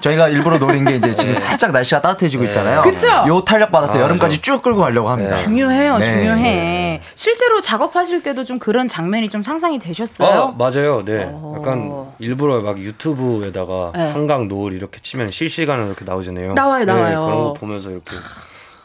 저희가 0.00 0.28
일부러 0.28 0.58
노린 0.58 0.84
게 0.84 0.96
이제 0.96 1.12
지금 1.12 1.34
살짝 1.34 1.70
날씨가 1.72 2.00
따뜻해지고 2.00 2.44
있잖아요. 2.44 2.82
그쵸? 2.82 3.06
요 3.28 3.42
탄력 3.44 3.70
받아서 3.70 3.98
아, 3.98 4.02
여름까지 4.02 4.40
쭉 4.42 4.62
끌고 4.62 4.80
가려고 4.80 5.08
합니다. 5.10 5.36
중요해요, 5.36 5.98
네. 5.98 6.10
중요해. 6.10 7.00
실제로 7.14 7.60
작업하실 7.60 8.22
때도 8.22 8.44
좀 8.44 8.58
그런 8.58 8.88
장면이 8.88 9.28
좀 9.28 9.42
상상이 9.42 9.78
되셨어요? 9.78 10.28
어, 10.40 10.52
맞아요. 10.58 11.01
네. 11.04 11.30
어. 11.32 11.54
약간 11.56 12.06
일부러 12.18 12.60
막 12.60 12.78
유튜브에다가 12.78 13.92
네. 13.94 14.10
한강 14.10 14.48
노을 14.48 14.72
이렇게 14.72 15.00
치면 15.00 15.30
실시간으로 15.30 15.88
이렇게 15.88 16.04
나오잖아요. 16.04 16.54
나와요, 16.54 16.84
네, 16.84 16.92
나와요. 16.92 17.24
그런 17.24 17.38
거 17.44 17.52
보면서 17.54 17.90
이렇게 17.90 18.12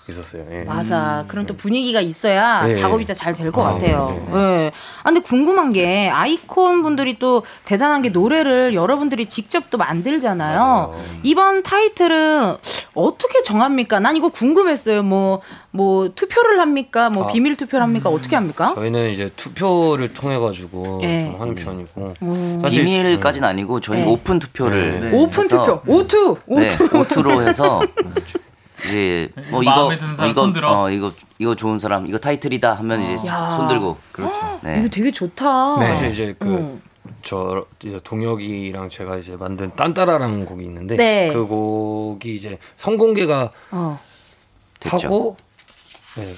있었어요. 0.09 0.45
예. 0.51 0.63
맞아. 0.63 1.25
그럼 1.27 1.45
또 1.45 1.55
분위기가 1.55 1.99
있어야 2.01 2.65
네. 2.65 2.73
작업이 2.73 3.05
진짜 3.05 3.13
잘 3.23 3.33
될 3.33 3.51
것 3.51 3.61
아, 3.65 3.73
같아요. 3.73 4.07
네, 4.31 4.37
예. 4.37 4.71
아, 5.03 5.09
근데 5.09 5.19
궁금한 5.21 5.73
게 5.73 6.09
아이콘 6.09 6.81
분들이 6.83 7.19
또 7.19 7.43
대단한 7.65 8.01
게 8.01 8.09
노래를 8.09 8.73
여러분들이 8.73 9.27
직접 9.27 9.69
또 9.69 9.77
만들잖아요. 9.77 10.95
이번 11.23 11.63
타이틀은 11.63 12.55
어떻게 12.95 13.41
정합니까? 13.43 13.99
난 13.99 14.15
이거 14.17 14.29
궁금했어요. 14.29 15.03
뭐, 15.03 15.41
뭐, 15.71 16.09
투표를 16.15 16.59
합니까? 16.59 17.09
뭐, 17.11 17.25
아. 17.25 17.27
비밀 17.27 17.55
투표를 17.55 17.83
합니까? 17.83 18.09
어떻게 18.09 18.35
합니까? 18.35 18.73
저희는 18.75 19.11
이제 19.11 19.29
투표를 19.35 20.13
통해 20.13 20.39
가지고 20.39 20.99
예. 21.03 21.25
좀 21.31 21.39
하는 21.41 21.53
편이고 21.53 22.13
음. 22.23 22.59
사실 22.61 22.83
비밀까지는 22.83 23.47
아니고 23.47 23.79
저희는 23.81 24.05
네. 24.07 24.11
오픈 24.11 24.39
투표를 24.39 25.11
오픈 25.13 25.47
투표. 25.47 25.81
오투. 25.85 26.37
네, 26.47 26.65
오투. 26.65 26.97
오투로 26.97 27.41
해서 27.43 27.81
이제 28.85 29.29
뭐 29.49 29.61
이거 29.63 29.71
마음에 29.71 29.97
드는 29.97 30.15
사람 30.15 30.31
이거 30.31 30.41
손 30.41 30.53
들어. 30.53 30.71
어 30.71 30.89
이거 30.89 31.11
이거 31.39 31.55
좋은 31.55 31.79
사람 31.79 32.07
이거 32.07 32.17
타이틀이다 32.17 32.73
하면 32.75 33.01
이제 33.01 33.27
야. 33.27 33.51
손 33.57 33.67
들고 33.67 33.97
이거 34.17 34.59
네. 34.63 34.89
되게 34.89 35.11
좋다. 35.11 35.79
네. 35.79 35.87
사실 35.87 36.09
이제 36.11 36.35
그 36.37 36.47
음. 36.47 36.81
저 37.23 37.65
이제 37.83 37.99
동혁이랑 38.03 38.89
제가 38.89 39.17
이제 39.17 39.35
만든 39.35 39.71
딴따라라는 39.75 40.45
곡이 40.45 40.63
있는데 40.65 40.95
네. 40.95 41.31
그 41.33 41.45
곡이 41.45 42.35
이제 42.35 42.57
성공개가 42.75 43.51
어. 43.71 43.99
됐죠. 44.79 45.07
하고 45.07 45.37
네. 46.15 46.33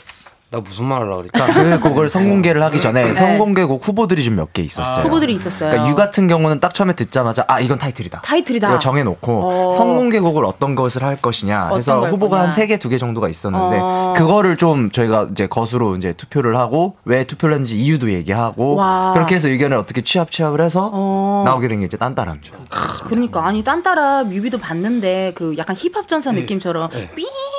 나 0.52 0.60
무슨 0.60 0.86
말 0.86 1.02
하려고 1.02 1.24
그랬지? 1.32 1.54
그 1.54 1.80
곡을 1.80 2.10
선공개를 2.10 2.64
하기 2.64 2.80
전에 2.82 3.14
선공개곡 3.14 3.88
후보들이 3.88 4.24
좀 4.24 4.34
몇 4.36 4.52
개 4.52 4.64
있었어요. 4.64 5.06
후보들이 5.06 5.36
있었어요. 5.36 5.70
그러니까 5.70 5.92
유 5.92 5.96
같은 5.96 6.28
경우는 6.28 6.60
딱 6.60 6.74
처음에 6.74 6.94
듣자마자 6.94 7.46
아 7.48 7.60
이건 7.60 7.78
타이틀이다. 7.78 8.22
타이틀이다. 8.22 8.68
이걸 8.68 8.80
정해놓고 8.80 9.68
어. 9.68 9.70
선공개곡을 9.70 10.44
어떤 10.46 10.74
것을 10.74 11.04
할 11.04 11.18
것이냐 11.22 11.70
해서 11.76 12.00
걸 12.00 12.10
후보가. 12.12 12.40
한 12.40 12.48
세 12.50 12.66
개 12.66 12.78
두 12.78 12.90
개 12.90 12.98
정도가 12.98 13.30
있었는데 13.30 13.78
어. 13.80 14.14
그거를 14.18 14.58
좀 14.58 14.90
저희가 14.90 15.28
이제 15.32 15.46
것으로 15.46 15.96
이제 15.96 16.14
투표를 16.14 16.58
하고 16.58 16.96
왜 17.06 17.26
투표를 17.26 17.54
했는지 17.54 17.78
이유도 17.78 18.12
얘기하고 18.12 18.74
와. 18.76 19.12
그렇게 19.14 19.36
해서 19.36 19.50
의견을 19.50 19.78
어떻게 19.78 20.02
취합 20.02 20.32
취합을 20.32 20.62
해서 20.62 20.90
어. 20.92 21.44
나오게 21.46 21.68
된 21.68 21.80
게 21.80 21.86
이제 21.86 21.96
딴따라입니다. 21.98 22.58
그러니까 23.06 23.46
아니 23.46 23.64
딴따라 23.64 24.24
뮤비도 24.24 24.58
봤는데 24.60 25.34
그 25.36 25.54
약간 25.60 25.76
힙합 25.76 26.08
전사 26.08 26.32
네. 26.32 26.42
느낌처럼 26.42 26.90
네. 26.92 27.10
삐삐삐삐삐 27.12 27.59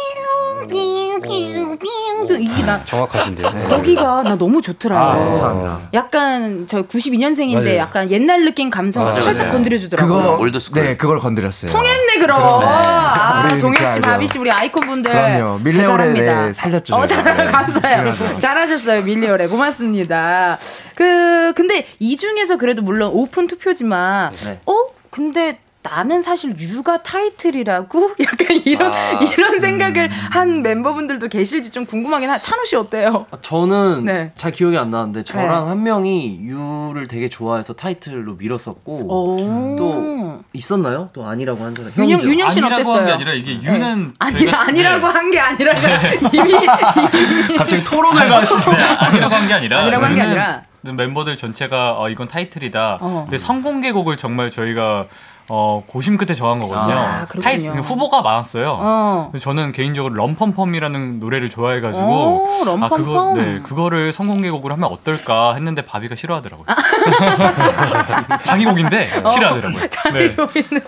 이게 2.38 2.62
나 2.62 2.84
정확하신데요. 2.84 3.50
네. 3.50 3.64
거기가 3.64 4.22
나 4.22 4.36
너무 4.36 4.61
좋더라고. 4.62 5.00
아, 5.00 5.16
감사합니다. 5.24 5.80
약간 5.94 6.66
저 6.68 6.82
92년생인데 6.82 7.62
맞아요. 7.64 7.76
약간 7.76 8.11
옛날 8.11 8.44
느낌 8.44 8.70
감성 8.70 9.04
맞아요, 9.04 9.20
살짝 9.20 9.46
맞아요. 9.46 9.52
건드려 9.52 9.78
주더라고. 9.78 10.14
그거 10.14 10.36
old 10.36 10.50
school. 10.50 10.82
네 10.82 10.96
그걸 10.96 11.18
건드렸어요. 11.18 11.70
통했네 11.70 12.18
그럼. 12.20 12.40
아, 12.42 13.48
우리 13.50 13.61
동혁 13.61 13.90
씨, 13.90 14.00
바비. 14.00 14.28
씨 14.28 14.38
우리 14.38 14.50
아이콘 14.50 14.86
분들. 14.86 15.11
그럼요. 15.11 15.58
밀레오레. 15.62 16.12
네, 16.12 16.52
살렸죠, 16.52 16.94
어. 16.96 17.06
잘, 17.06 17.24
네. 17.36 17.46
감사해요. 17.46 18.38
잘하셨어요, 18.38 19.02
밀리오레. 19.02 19.46
고맙습니다. 19.48 20.58
그 20.94 21.52
근데 21.54 21.86
이 21.98 22.16
중에서 22.16 22.56
그래도 22.56 22.82
물론 22.82 23.11
오픈 23.12 23.46
투표지만, 23.46 24.34
네. 24.34 24.61
어? 24.66 24.72
근데 25.11 25.58
나는 25.83 26.20
사실 26.20 26.55
U가 26.59 27.03
타이틀이라고 27.03 28.11
약간 28.20 28.57
이런 28.66 28.93
이런 29.33 29.61
생각을 29.61 30.11
한 30.31 30.61
멤버분들도 30.62 31.28
계실지 31.28 31.70
좀 31.70 31.87
궁금하긴 31.87 32.28
하. 32.28 32.37
찬우 32.37 32.66
씨 32.66 32.76
어때요? 32.76 33.24
아, 33.31 33.39
저는 33.41 34.05
네. 34.05 34.33
잘 34.37 34.53
기억이 34.53 34.76
안 34.76 34.91
나는데 34.91 35.24
저랑 35.24 35.64
네. 35.64 35.68
한 35.70 35.83
명이 35.83 36.41
유를 36.43 37.09
되게 37.09 37.31
좋아해서 37.31 37.72
타이틀로 37.72 38.35
밀었었고 38.35 38.93
오. 39.09 39.76
또 39.78 40.43
있었나요? 40.53 41.09
또 41.14 41.26
아니라고 41.26 41.64
한 41.64 41.74
사람 41.74 41.91
윤영? 41.97 42.20
윤영 42.28 42.51
씨는 42.51 42.68
아니라고 42.70 42.91
한게 42.93 43.01
어땠어요? 43.12 43.14
아니라 43.14 43.33
이게 43.33 43.53
유는 43.55 44.14
아니 44.18 44.39
저희가- 44.41 44.55
아니라고 44.55 45.07
네. 45.07 45.12
한게 45.14 45.41
아니라 45.41 45.72
이미 46.33 47.57
갑자기 47.57 47.83
토론을 47.85 48.28
가시죠. 48.28 48.72
네, 48.74 48.83
아니라고 48.83 49.35
한 49.35 49.49
게 49.49 49.55
아니라 49.55 49.78
아니라고 49.81 50.05
한 50.05 50.14
게 50.14 50.20
아니라 50.20 50.62
멤버들 50.83 51.37
전체가 51.39 51.99
어, 51.99 52.09
이건 52.11 52.28
타이틀이다. 52.28 52.99
어. 53.01 53.22
근데 53.24 53.37
성공개곡을 53.39 54.16
정말 54.16 54.51
저희가 54.51 55.07
어, 55.53 55.82
고심 55.86 56.16
끝에 56.16 56.32
정한 56.34 56.61
거거든요. 56.61 56.96
아, 56.96 57.26
그렇군요. 57.28 57.72
타이- 57.74 57.80
후보가 57.82 58.22
많았어요. 58.22 58.78
어. 58.80 59.28
근데 59.32 59.42
저는 59.42 59.72
개인적으로 59.72 60.14
럼펌펌이라는 60.14 61.18
노래를 61.18 61.51
좋아해가지고 61.51 62.05
오, 62.07 62.46
아 62.80 62.88
그거 62.88 63.12
럼펌펌. 63.12 63.34
네 63.34 63.59
그거를 63.62 64.12
성공개곡으로 64.12 64.74
하면 64.74 64.88
어떨까 64.90 65.55
했는데 65.55 65.82
바비가 65.84 66.14
싫어하더라고요. 66.14 66.66
자기 68.44 68.64
곡인데 68.64 69.07
싫어하더라고요. 69.32 69.88
자기 69.88 70.18
네. 70.18 70.34
보이네. 70.36 70.80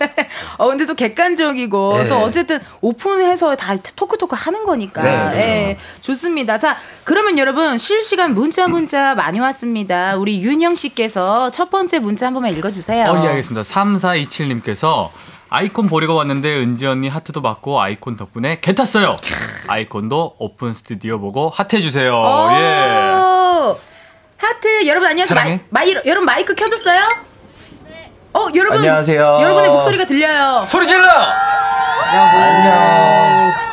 어 0.58 0.68
근데 0.68 0.86
또 0.86 0.94
객관적이고 0.94 1.98
네. 1.98 2.08
또 2.08 2.18
어쨌든 2.22 2.60
오픈해서 2.80 3.56
다 3.56 3.74
토크 3.96 4.16
토크 4.18 4.36
하는 4.38 4.64
거니까. 4.64 5.02
네, 5.02 5.36
예. 5.36 5.78
좋습니다. 6.02 6.58
자, 6.58 6.76
그러면 7.04 7.38
여러분 7.38 7.78
실시간 7.78 8.34
문자 8.34 8.68
문자 8.68 9.14
많이 9.14 9.40
왔습니다. 9.40 10.16
우리 10.16 10.40
윤영 10.42 10.74
씨께서 10.74 11.50
첫 11.50 11.70
번째 11.70 11.98
문자 11.98 12.26
한 12.26 12.34
번만 12.34 12.52
읽어 12.56 12.70
주세요. 12.70 13.10
어, 13.10 13.24
예, 13.24 13.28
알겠습니다. 13.28 13.62
3427 13.64 14.51
님께서 14.55 15.12
아이콘 15.48 15.86
보려고 15.86 16.14
왔는데 16.14 16.57
은지 16.61 16.86
언니 16.86 17.09
하트도 17.09 17.42
받고 17.42 17.80
아이콘 17.80 18.16
덕분에 18.16 18.61
계 18.60 18.74
탔어요. 18.74 19.18
아이콘도 19.68 20.36
오픈 20.38 20.74
스튜디오 20.74 21.18
보고 21.18 21.50
하트 21.50 21.76
해 21.76 21.80
주세요. 21.80 22.14
오, 22.14 22.48
예. 22.59 23.32
하트 24.36 24.86
여러분 24.86 25.09
안녕하세요. 25.11 25.26
사랑해. 25.26 25.61
마이, 25.70 25.94
마이, 25.94 26.03
여러분 26.07 26.24
마이크 26.26 26.55
켜졌어요? 26.55 27.09
어 28.34 28.48
여러분 28.55 28.78
안녕하세요. 28.78 29.38
여러분의 29.42 29.70
목소리가 29.70 30.07
들려요. 30.07 30.62
소리 30.64 30.86
질러! 30.86 31.07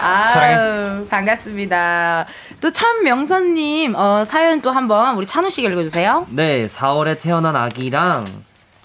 아 0.01 1.05
반갑습니다. 1.09 2.25
또 2.61 2.71
천명선님 2.71 3.95
어, 3.95 4.23
사연 4.25 4.61
또 4.61 4.71
한번 4.71 5.15
우리 5.15 5.25
찬우 5.25 5.49
씨가 5.49 5.69
읽어주세요. 5.69 6.27
네 6.29 6.67
4월에 6.67 7.19
태어난 7.19 7.55
아기랑 7.55 8.25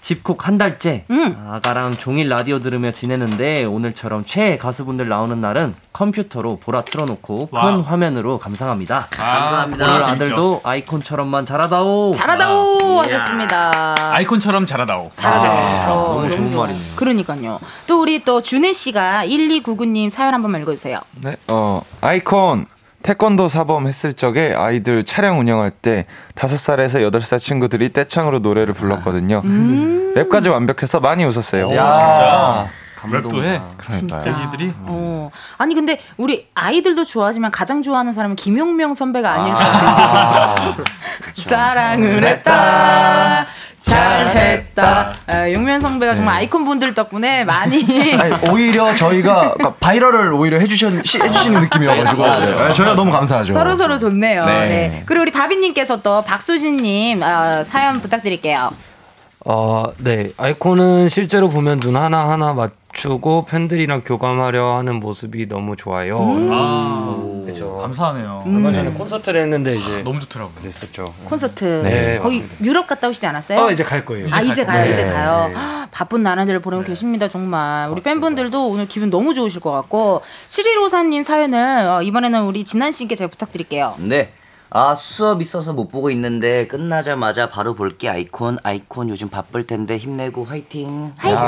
집콕 0.05 0.47
한 0.47 0.59
달째 0.59 1.03
음. 1.09 1.35
아가랑 1.49 1.97
종일 1.97 2.29
라디오 2.29 2.59
들으며 2.59 2.91
지내는데 2.91 3.63
오늘처럼 3.65 4.23
최애 4.23 4.59
가수분들 4.59 5.09
나오는 5.09 5.41
날은 5.41 5.73
컴퓨터로 5.93 6.57
보라 6.57 6.83
틀어놓고 6.83 7.47
큰 7.47 7.57
wow. 7.57 7.81
화면으로 7.81 8.37
감상합니다. 8.37 9.07
감사합니다. 9.09 9.83
오늘 9.83 10.03
재밌죠? 10.03 10.23
아들도 10.25 10.61
아이콘처럼만 10.63 11.45
자라다오. 11.47 12.13
자라다오 12.13 12.99
하셨습니다. 13.01 13.95
아이콘처럼 14.13 14.67
자라다오. 14.67 15.09
자라다. 15.15 15.91
어, 15.91 16.13
너무 16.21 16.29
좋은. 16.29 16.51
말이네요. 16.55 16.95
그러니까요. 16.97 17.59
또 17.87 17.99
우리 18.03 18.23
또 18.23 18.43
준회 18.43 18.73
씨가 18.73 19.25
1299님 19.25 20.11
사연 20.11 20.35
한 20.35 20.43
번만 20.43 20.61
읽어주세요. 20.61 20.99
네, 21.21 21.35
어, 21.47 21.81
아이콘 22.01 22.67
태권도 23.05 23.49
사범 23.49 23.87
했을 23.87 24.15
적에 24.15 24.55
아이들 24.57 25.03
차량 25.03 25.39
운영할 25.39 25.69
때 25.69 26.07
다섯 26.33 26.57
살에서 26.57 27.03
여덟 27.03 27.21
살 27.21 27.37
친구들이 27.37 27.93
떼창으로 27.93 28.39
노래를 28.39 28.73
불렀거든요. 28.73 29.43
음. 29.45 30.13
랩까지 30.15 30.49
완벽해서 30.51 30.99
많이 30.99 31.23
웃었어요. 31.23 31.67
진짜. 31.67 32.65
감동이다. 32.95 33.29
랩도 33.29 33.43
해. 33.43 33.61
그러니까요. 33.77 34.35
애기들이 34.35 34.73
어. 34.79 35.29
아니 35.59 35.75
근데 35.75 36.01
우리 36.17 36.47
아이들도 36.55 37.05
좋아하지만 37.05 37.51
가장 37.51 37.83
좋아하는 37.83 38.11
사람은 38.13 38.35
김용명 38.37 38.95
선배가 38.95 39.31
아닐까. 39.31 40.55
사랑을 41.47 42.23
했다. 42.23 43.45
잘했다. 43.85 45.13
아, 45.27 45.51
용명 45.51 45.79
선배가 45.79 46.15
정말 46.15 46.35
아이콘 46.37 46.65
분들 46.65 46.93
덕분에 46.93 47.43
많이 47.45 47.77
아니, 48.19 48.33
오히려 48.51 48.93
저희가 48.95 49.53
그러니까 49.53 49.75
바이럴을 49.79 50.33
오히려 50.33 50.59
해주신, 50.59 51.01
시- 51.05 51.19
해주시는 51.21 51.61
느낌이어가지고 51.61 52.23
네, 52.67 52.73
저희가 52.73 52.95
너무 52.95 53.11
감사하죠. 53.11 53.53
서로 53.53 53.75
서로 53.75 53.97
좋네요. 53.99 54.45
네. 54.45 54.59
네. 54.67 55.03
그리고 55.05 55.21
우리 55.23 55.31
바비님께서 55.31 56.01
또 56.01 56.21
박수진님 56.23 57.21
어, 57.21 57.63
사연 57.63 58.01
부탁드릴게요. 58.01 58.71
어, 59.47 59.85
네. 59.97 60.29
아이콘은 60.37 61.09
실제로 61.09 61.49
보면 61.49 61.79
눈 61.79 61.95
하나 61.95 62.27
하나 62.29 62.53
맞 62.53 62.71
추고 62.95 63.45
팬들이랑 63.45 64.01
교감하려 64.05 64.77
하는 64.77 64.95
모습이 64.95 65.47
너무 65.49 65.75
좋아요. 65.75 66.17
아, 66.51 67.43
그죠. 67.45 67.75
감사하네요. 67.75 68.43
얼마 68.45 68.71
전에 68.71 68.89
콘서트를 68.91 69.41
했는데 69.41 69.75
이제 69.75 70.01
너무 70.01 70.19
좋더라고요. 70.21 70.55
그랬었죠. 70.61 71.13
콘서트 71.25 71.81
네, 71.83 72.19
거기 72.19 72.43
유럽 72.63 72.87
갔다 72.87 73.09
오시지 73.09 73.25
않았어요? 73.25 73.59
어, 73.59 73.69
이제 73.69 73.83
갈 73.83 74.05
거예요. 74.05 74.27
아 74.31 74.41
이제 74.41 74.63
가요 74.63 74.85
네. 74.85 74.93
이제 74.93 75.03
가요 75.03 75.49
네. 75.49 75.53
헉, 75.55 75.89
바쁜 75.91 76.23
나날들을 76.23 76.59
보내고 76.59 76.83
계십니다 76.83 77.27
정말 77.27 77.89
우리 77.89 78.01
팬분들도 78.01 78.69
오늘 78.69 78.87
기분 78.87 79.09
너무 79.09 79.33
좋으실 79.33 79.59
것 79.59 79.71
같고 79.71 80.21
7154님 80.49 81.23
사연을 81.23 81.87
어, 81.87 82.01
이번에는 82.01 82.43
우리 82.43 82.63
진환 82.63 82.91
씨께 82.93 83.15
제가 83.15 83.29
부탁드릴게요 83.29 83.95
네. 83.99 84.31
아 84.71 84.93
수업 84.95 85.41
있어서 85.41 85.73
못 85.73 85.89
보고 85.89 86.09
있는데 86.11 86.67
끝나자마자 86.67 87.49
바로 87.49 87.75
볼게 87.75 88.09
아이콘. 88.09 88.57
아이콘 88.63 89.09
요즘 89.09 89.29
바쁠 89.29 89.65
텐데 89.67 89.97
힘내고 89.97 90.43
화이팅. 90.43 91.11
화이팅! 91.17 91.39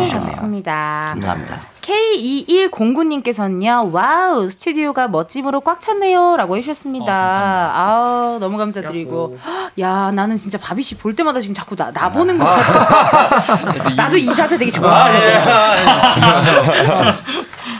해주셨네요. 0.00 0.28
하셨습니다. 0.30 1.04
감사합니다. 1.10 1.60
K2109님께서는요 1.80 3.92
wow 3.92 4.50
스튜디오가 4.50 5.06
멋짐으로 5.08 5.60
꽉 5.60 5.80
찼네요. 5.80 6.36
라고 6.36 6.56
해주셨습니다. 6.56 7.12
아 7.14 8.36
너무 8.40 8.58
감사드리고. 8.58 9.38
헉, 9.46 9.70
야 9.78 10.10
나는 10.12 10.36
진짜 10.36 10.58
바비 10.58 10.82
씨 10.82 10.96
볼 10.96 11.14
때마다 11.14 11.40
지금 11.40 11.54
자꾸 11.54 11.76
나, 11.76 11.92
나 11.92 12.10
보는 12.10 12.36
거 12.38 12.44
같아. 12.44 13.90
나도 13.96 14.16
이 14.16 14.26
자세 14.34 14.58
되게 14.58 14.70
좋아 14.70 15.08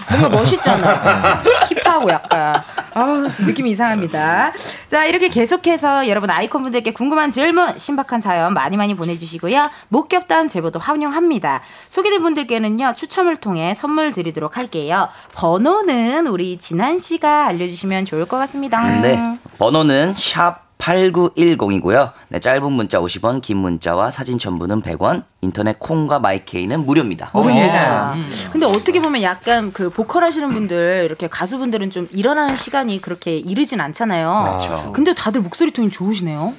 뭔가 0.08 0.28
멋있잖아. 0.30 1.42
힙합 1.68 1.84
쿨하고 1.96 2.10
약간 2.10 2.62
아 2.96 3.28
느낌이 3.46 3.72
이상합니다. 3.72 4.52
자 4.88 5.04
이렇게 5.04 5.28
계속해서 5.28 6.08
여러분 6.08 6.30
아이콘 6.30 6.62
분들께 6.62 6.92
궁금한 6.92 7.30
질문, 7.30 7.76
신박한 7.76 8.22
사연 8.22 8.54
많이 8.54 8.78
많이 8.78 8.94
보내주시고요. 8.94 9.70
목격담 9.88 10.48
제보도 10.48 10.78
환영합니다. 10.78 11.60
소개된 11.88 12.22
분들께는요 12.22 12.94
추첨을 12.96 13.36
통해 13.36 13.74
선물 13.74 14.14
드리도록 14.14 14.56
할게요. 14.56 15.10
번호는 15.34 16.26
우리 16.26 16.56
진한 16.56 16.98
씨가 16.98 17.46
알려주시면 17.48 18.06
좋을 18.06 18.24
것 18.24 18.38
같습니다. 18.38 18.82
네. 19.00 19.38
번호는 19.58 20.14
샵 20.14 20.65
8910이고요. 20.78 22.12
네, 22.28 22.38
짧은 22.38 22.70
문자 22.72 23.00
50원, 23.00 23.40
긴 23.40 23.56
문자와 23.58 24.10
사진 24.10 24.38
첨부는 24.38 24.82
100원, 24.82 25.24
인터넷 25.40 25.78
콩과 25.78 26.18
마이케이는 26.18 26.84
무료입니다. 26.84 27.30
무료입니다. 27.32 28.14
근데 28.52 28.66
어떻게 28.66 29.00
보면 29.00 29.22
약간 29.22 29.72
그 29.72 29.90
보컬 29.90 30.24
하시는 30.24 30.52
분들 30.52 31.04
이렇게 31.06 31.28
가수분들은 31.28 31.90
좀 31.90 32.08
일어나는 32.12 32.56
시간이 32.56 33.00
그렇게 33.00 33.36
이르진 33.36 33.80
않잖아요. 33.80 34.58
그렇죠. 34.58 34.92
근데 34.92 35.14
다들 35.14 35.40
목소리 35.40 35.70
톤이 35.70 35.90
좋으시네요. 35.90 36.52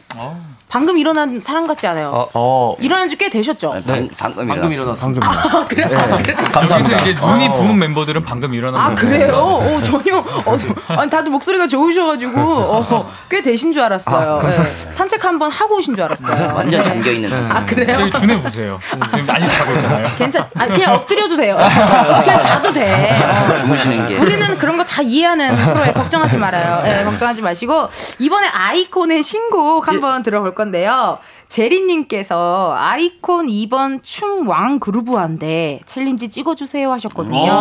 방금 0.70 0.98
일어난 0.98 1.40
사람 1.40 1.66
같지 1.66 1.88
않아요? 1.88 2.28
어, 2.34 2.76
일어난 2.82 3.08
지 3.08 3.16
꽤 3.18 3.30
되셨죠? 3.30 3.72
방, 3.88 4.10
방금 4.18 4.48
방금 4.48 4.70
일어났어요. 4.72 4.82
일어났어. 4.82 5.02
방금. 5.02 5.24
아, 5.24 5.66
그래요? 5.68 5.88
네. 5.88 5.96
여기서 5.96 6.44
감사합니다. 6.52 6.98
이제 7.02 7.14
눈이 7.20 7.48
어. 7.48 7.54
부은 7.54 7.80
멤버들은 7.80 8.24
방금 8.26 8.54
일어난 8.54 8.80
아, 8.82 8.94
거예요. 8.94 8.96
그래요? 9.18 9.36
어, 9.38 9.82
전혀. 9.82 10.18
어, 10.18 10.58
저- 10.58 10.94
아니, 10.94 11.10
다들 11.10 11.32
목소리가 11.32 11.68
좋으셔가지고, 11.68 12.40
어, 12.42 13.12
꽤 13.30 13.42
되신 13.42 13.72
줄 13.74 13.82
알았어요. 13.82 14.42
네. 14.44 14.52
산책 14.94 15.24
한번 15.26 15.50
하고 15.52 15.78
오신 15.78 15.96
줄 15.96 16.04
알았어요. 16.04 16.54
완전 16.54 16.82
네. 16.84 16.84
잠겨 16.84 17.12
있는 17.12 17.30
상태. 17.32 17.54
아, 17.54 17.66
그래요? 17.66 17.98
저희 17.98 18.12
준해 18.12 18.42
보세요. 18.42 18.80
지금 18.92 19.26
아직 19.30 19.50
자고 19.50 19.74
있잖아요. 19.74 20.10
괜찮, 20.18 20.46
아, 20.56 20.68
그냥 20.68 20.94
엎드려도 20.96 21.36
돼요. 21.38 21.56
그냥 22.24 22.44
자도 22.44 22.74
돼. 22.74 23.18
어. 23.50 23.56
주무시는 23.56 24.08
게. 24.10 24.18
우리는 24.20 24.58
그런 24.60 24.76
거 24.78 24.84
다 24.88 25.02
이해하는 25.02 25.56
프로에 25.58 25.92
걱정하지 25.92 26.38
말아요. 26.38 26.82
예, 26.86 27.04
걱정하지 27.04 27.42
마시고 27.42 27.90
이번에 28.20 28.48
아이콘의 28.48 29.22
신곡 29.22 29.88
한번 29.88 30.24
들어볼 30.24 30.56
건데요. 30.58 31.20
제리님께서 31.48 32.76
아이콘 32.78 33.46
이번 33.46 34.02
춤 34.04 34.42
완 34.42 34.80
groovy한데 34.80 35.82
challenge 35.86 36.30
찍어주세요 36.30 36.92
하셨거든요. 36.92 37.52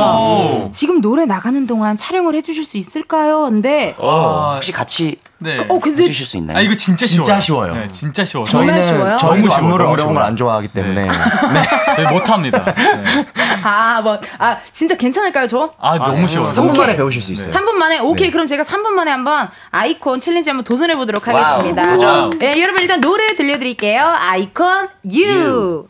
오. 0.67 0.71
지금 0.73 1.01
노래 1.01 1.27
나가는 1.27 1.67
동안 1.67 1.97
촬영을 1.97 2.35
해주실 2.35 2.65
수 2.65 2.79
있을까요? 2.79 3.43
근데 3.43 3.95
어, 3.99 4.53
혹시 4.55 4.73
같이 4.73 5.17
네. 5.39 5.59
어 5.69 5.79
근데 5.79 6.03
해주실 6.05 6.27
수 6.27 6.37
있나요? 6.39 6.57
아 6.57 6.61
이거 6.63 6.75
진짜 6.75 7.05
쉬워요. 7.05 7.25
진짜 7.25 7.41
쉬워요. 7.41 7.75
네, 7.75 7.89
진짜 7.89 8.25
쉬워요. 8.25 8.45
정말 8.47 8.83
쉬워요? 8.83 9.17
저희는 9.19 9.49
저희도 9.51 9.55
안무를 9.55 9.87
어려운 9.87 10.15
걸. 10.15 10.23
안 10.23 10.35
좋아하기 10.37 10.69
때문에 10.69 11.09
저희 11.97 12.07
못합니다. 12.13 12.65
네. 12.75 13.27
아뭐 13.63 14.19
아 14.39 14.59
진짜 14.73 14.97
괜찮을까요 14.97 15.47
저? 15.47 15.73
아 15.79 15.99
너무 15.99 16.27
쉬워요. 16.27 16.49
3분 16.49 16.71
오케이. 16.71 16.81
만에 16.81 16.97
배우실 16.97 17.21
수 17.21 17.33
있어요. 17.33 17.53
3분 17.53 17.73
만에 17.73 17.99
오케이 17.99 18.29
네. 18.29 18.33
그럼 18.33 18.47
제가 18.47 18.63
3분 18.63 18.91
만에 18.93 19.11
한번 19.11 19.49
아이콘 19.71 20.21
challenge 20.21 20.49
한번 20.49 20.65
도전해 20.65 20.97
보도록 20.97 21.27
wow, 21.29 21.37
하겠습니다. 21.37 21.93
도전. 21.93 22.31
네, 22.39 22.61
여러분 22.63 22.81
일단 22.83 23.01
노래 23.03 23.35
들려드릴게요. 23.37 24.05
아이콘 24.19 24.89
U. 25.15 25.87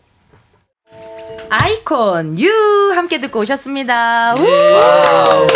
아이콘 1.48 2.38
U 2.40 2.92
함께 2.96 3.20
듣고 3.20 3.40
오셨습니다. 3.40 4.34
우! 4.36 4.40
아 4.42 5.46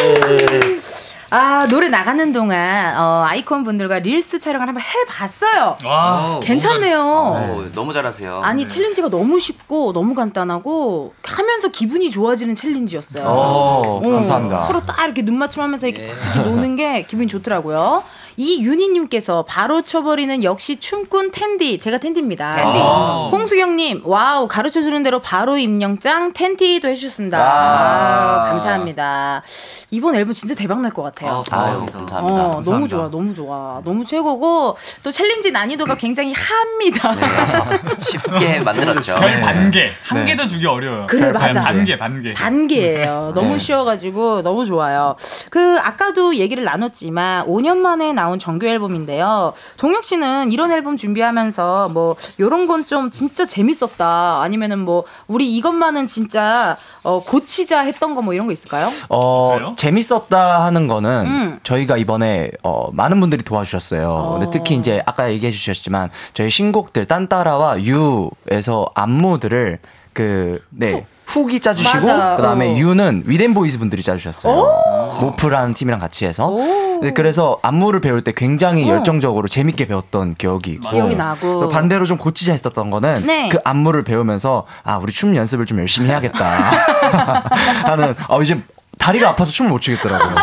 노래 1.71 1.89
나가는 1.89 2.33
동안 2.33 2.97
어, 2.99 3.25
아이콘 3.27 3.63
분들과 3.65 4.01
Reels 4.01 4.41
촬영을 4.41 4.67
한번 4.67 4.83
해봤어요. 4.83 5.77
와, 5.85 6.41
괜찮네요. 6.43 7.01
어, 7.01 7.65
너무 7.75 7.93
잘하세요. 7.93 8.41
아니 8.43 8.67
challenge가 8.67 9.09
너무 9.09 9.39
쉽고 9.39 9.93
너무 9.93 10.15
간단하고 10.15 11.15
하면서 11.23 11.69
기분이 11.69 12.11
좋아지는 12.11 12.55
challenge였어요. 12.55 13.25
어, 13.25 14.01
어, 14.05 14.11
감사합니다. 14.11 14.67
서로 14.67 14.85
딱 14.85 15.05
이렇게 15.05 15.23
눈 15.23 15.37
맞춤하면서 15.39 15.87
이렇게 15.87 16.11
딱 16.11 16.35
이렇게 16.35 16.51
노는 16.51 16.77
게 16.77 17.03
기분이 17.07 17.29
좋더라고요. 17.29 18.03
이 18.41 18.63
윤희님께서 18.63 19.45
바로 19.47 19.83
쳐버리는 19.83 20.43
역시 20.45 20.77
춤꾼 20.81 21.31
텐디. 21.31 21.79
제가 21.79 21.99
텐디입니다. 21.99 22.55
텐디. 22.57 22.79
홍수경님, 22.79 24.01
wow 24.07 24.49
가르쳐 24.49 24.81
주는 24.81 25.03
대로 25.03 25.19
바로 25.19 25.59
임영짱 25.59 26.33
텐티도 26.33 26.89
해주셨습니다. 26.89 27.39
와. 27.39 27.45
아, 27.45 28.49
감사합니다. 28.49 29.43
이번 29.91 30.15
앨범 30.15 30.33
진짜 30.33 30.55
대박 30.55 30.81
날 30.81 30.91
것 30.91 31.03
같아요. 31.03 31.43
아유, 31.51 31.85
감사합니다. 31.93 32.17
어, 32.47 32.63
너무 32.65 32.89
좋아, 32.89 33.11
너무 33.11 33.35
좋아, 33.35 33.83
너무 33.85 34.07
최고고 34.07 34.75
또 35.03 35.13
challenge 35.13 35.51
난이도가 35.51 35.97
굉장히 35.97 36.33
하입니다. 36.33 37.15
쉽게 38.03 38.61
만들었죠. 38.61 39.17
별 39.17 39.41
반개 39.43 39.91
한 40.03 40.25
네. 40.25 40.31
개도 40.33 40.47
주기 40.49 40.67
어려워요. 40.67 41.07
그래, 41.07 41.25
별 41.25 41.33
맞아. 41.35 41.61
반개 41.61 41.99
반개. 41.99 42.33
단계예요. 42.33 43.33
너무 43.35 43.59
쉬워가지고 43.59 44.41
너무 44.43 44.65
좋아요. 44.65 45.15
그 45.51 45.79
아까도 45.83 46.35
얘기를 46.37 46.65
나눴지만 46.65 47.45
5년 47.47 47.77
만에 47.77 48.15
나온 48.15 48.30
정규 48.39 48.67
앨범인데요. 48.67 49.53
동혁 49.77 50.05
씨는 50.05 50.53
이런 50.53 50.71
앨범 50.71 50.97
준비하면서 50.97 51.89
뭐 51.91 52.17
요런 52.39 52.67
건 52.67 52.81
좀 52.87 53.11
진짜 53.11 53.45
재밌었다. 53.45 54.41
아니면은 54.43 54.79
뭐 54.81 55.05
우리 55.27 55.55
이것만은 55.57 56.07
진짜 56.07 56.77
어, 57.03 57.23
고치자 57.23 57.81
했던 57.81 58.15
거 58.15 58.21
뭐 58.23 58.35
이런 58.35 58.47
거 58.47 58.53
있을까요? 58.53 58.89
어, 59.09 59.55
그래요? 59.55 59.75
재밌었다 59.77 60.65
하는 60.65 60.87
거는 60.89 61.27
음. 61.27 61.61
저희가 61.63 61.97
이번에 61.97 62.51
어, 62.63 62.91
많은 62.93 63.19
분들이 63.21 63.43
도와주셨어요. 63.43 64.39
근데 64.39 64.51
특히 64.51 64.77
이제 64.77 65.03
아까 65.07 65.31
얘기해 65.33 65.53
주셨지만 65.53 66.11
저희 66.35 66.51
신곡들 66.51 67.07
딴따라와 67.07 67.77
U에서 67.83 68.87
안무들을 68.95 69.79
그 70.13 70.61
네. 70.71 71.07
HOOK이 71.31 71.61
짜주시고 71.61 72.01
맞아. 72.01 72.37
그다음에 72.37 72.73
어. 72.73 72.77
U는 72.77 73.23
We 73.27 73.38
Dem 73.38 73.55
Boyz 73.55 73.79
분들이 73.79 74.03
짜주셨어요. 74.03 75.19
모프라는 75.21 75.75
팀이랑 75.75 76.01
같이 76.01 76.27
해서 76.27 76.49
오. 76.49 77.01
네, 77.03 77.13
그래서 77.13 77.59
안무를 77.63 78.01
배울 78.01 78.23
때 78.23 78.33
굉장히 78.37 78.85
어. 78.91 78.95
열정적으로 78.95 79.47
재밌게 79.47 79.87
배웠던 79.87 80.35
기억이 80.35 80.73
있고 80.73 80.91
기억이 80.91 81.15
나고. 81.15 81.69
반대로 81.69 82.05
좀 82.07 82.19
고치자 82.19 82.53
했었던 82.53 82.91
거는 82.91 83.27
네. 83.27 83.49
그 83.49 83.59
안무를 83.65 84.03
배우면서 84.05 84.67
아 84.83 84.97
우리 84.99 85.13
춤 85.13 85.37
연습을 85.37 85.67
좀 85.67 85.79
열심히 85.79 86.09
해야겠다 86.09 86.45
하는 87.87 88.15
어 88.29 88.43
이제 88.43 88.61
다리가 88.99 89.31
아파서 89.31 89.51
춤을 89.53 89.71
못 89.71 89.81
추겠더라고요. 89.81 90.35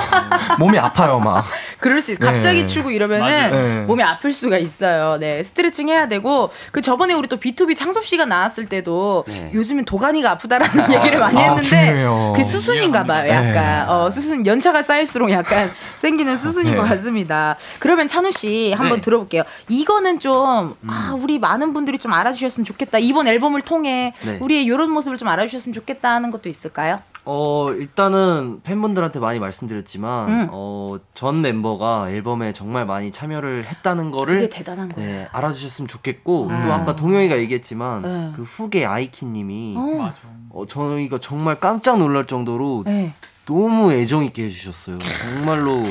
몸이 0.58 0.80
아파요 0.80 1.20
막. 1.20 1.46
그럴 1.88 2.02
수 2.02 2.12
있. 2.12 2.20
갑자기 2.20 2.62
네. 2.62 2.68
추고 2.68 2.92
이러면은. 2.92 3.52
네. 3.52 3.82
몸이 3.84 4.04
아플 4.04 4.34
수가 4.34 4.58
있어요. 4.58 5.18
네, 5.18 5.42
스트레칭 5.44 5.88
해야 5.88 6.08
되고 6.08 6.50
그 6.72 6.82
저번에 6.82 7.14
우리 7.14 7.28
또 7.30 7.38
B2B 7.38 7.78
창섭 7.78 8.06
씨가 8.06 8.26
나왔을 8.26 8.66
때도 8.66 9.24
네. 9.28 9.52
요즘은 9.54 9.86
도가니가 9.86 10.32
아프다라는 10.32 10.92
얘기를 10.94 11.20
많이 11.20 11.40
아, 11.40 11.44
했는데 11.44 11.64
중요해요. 11.64 12.34
그 12.36 12.44
수순인가 12.44 13.06
봐요. 13.06 13.30
약간 13.32 13.54
네. 13.54 13.86
어, 13.88 14.12
수순 14.12 14.46
연차가 14.46 14.84
쌓일수록 14.84 15.32
약간 15.32 15.72
생기는 15.98 16.36
수순인 16.36 16.72
네. 16.72 16.78
것 16.78 16.84
같습니다. 16.84 17.56
그러면 17.80 18.08
찬우 18.10 18.32
씨 18.34 18.74
한번 18.74 18.98
네. 18.98 19.02
들어볼게요. 19.02 19.44
이거는 19.70 20.20
좀 20.20 20.76
아, 20.88 21.16
우리 21.18 21.40
많은 21.40 21.72
분들이 21.72 21.98
좀 21.98 22.12
알아주셨으면 22.12 22.66
좋겠다. 22.66 23.00
이번 23.00 23.28
앨범을 23.28 23.62
통해 23.62 24.14
네. 24.26 24.38
우리의 24.42 24.66
이런 24.66 24.92
모습을 24.92 25.18
좀 25.18 25.30
알아주셨으면 25.30 25.74
좋겠다 25.74 26.10
하는 26.10 26.32
것도 26.32 26.50
있을까요? 26.50 27.00
어 27.24 27.72
일단은 27.72 28.62
팬분들한테 28.64 29.20
많이 29.20 29.40
말씀드렸지만 29.40 30.30
음. 30.30 30.48
어, 30.52 30.98
전 31.14 31.42
멤버 31.42 31.77
가 31.78 32.10
앨범에 32.10 32.54
정말 32.54 32.86
많이 32.86 33.12
참여를 33.12 33.66
했다는 33.66 34.12
그게 34.12 34.18
거를 34.18 34.50
대단한 34.50 34.90
거예요. 34.90 35.10
네, 35.10 35.28
알아주셨으면 35.32 35.88
좋겠고 35.88 36.48
음. 36.48 36.62
또 36.64 36.74
아까 36.74 36.96
동영이가 36.96 37.38
얘기했지만 37.38 38.02
네. 38.02 38.32
그 38.36 38.44
후계 38.44 38.86
아이키님이 38.86 39.76
어. 39.78 40.12
어, 40.50 40.66
저희가 40.66 41.20
정말 41.20 41.60
깜짝 41.60 41.98
놀랄 41.98 42.26
정도로 42.26 42.84
네. 42.86 43.14
너무 43.46 43.94
애정 43.94 44.24
있게 44.26 44.46
해주셨어요. 44.46 44.98
정말로 45.00 45.84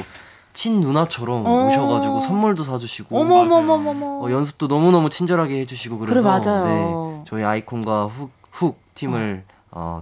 친 0.53 0.80
누나처럼 0.80 1.47
어. 1.47 1.66
오셔가지고 1.66 2.20
선물도 2.20 2.64
사주시고. 2.64 3.16
어, 3.18 4.30
연습도 4.30 4.68
너무 4.68 4.91
너무 4.91 5.11
친절하게 5.11 5.61
해주시고 5.61 5.99
그래서 5.99 6.14
그래, 6.14 6.22
맞아요. 6.22 7.18
네, 7.18 7.24
저희 7.26 7.45
아이콘과 7.45 8.07
훅, 8.07 8.30
훅 8.51 8.78
팀을 8.95 9.45
어, 9.47 9.56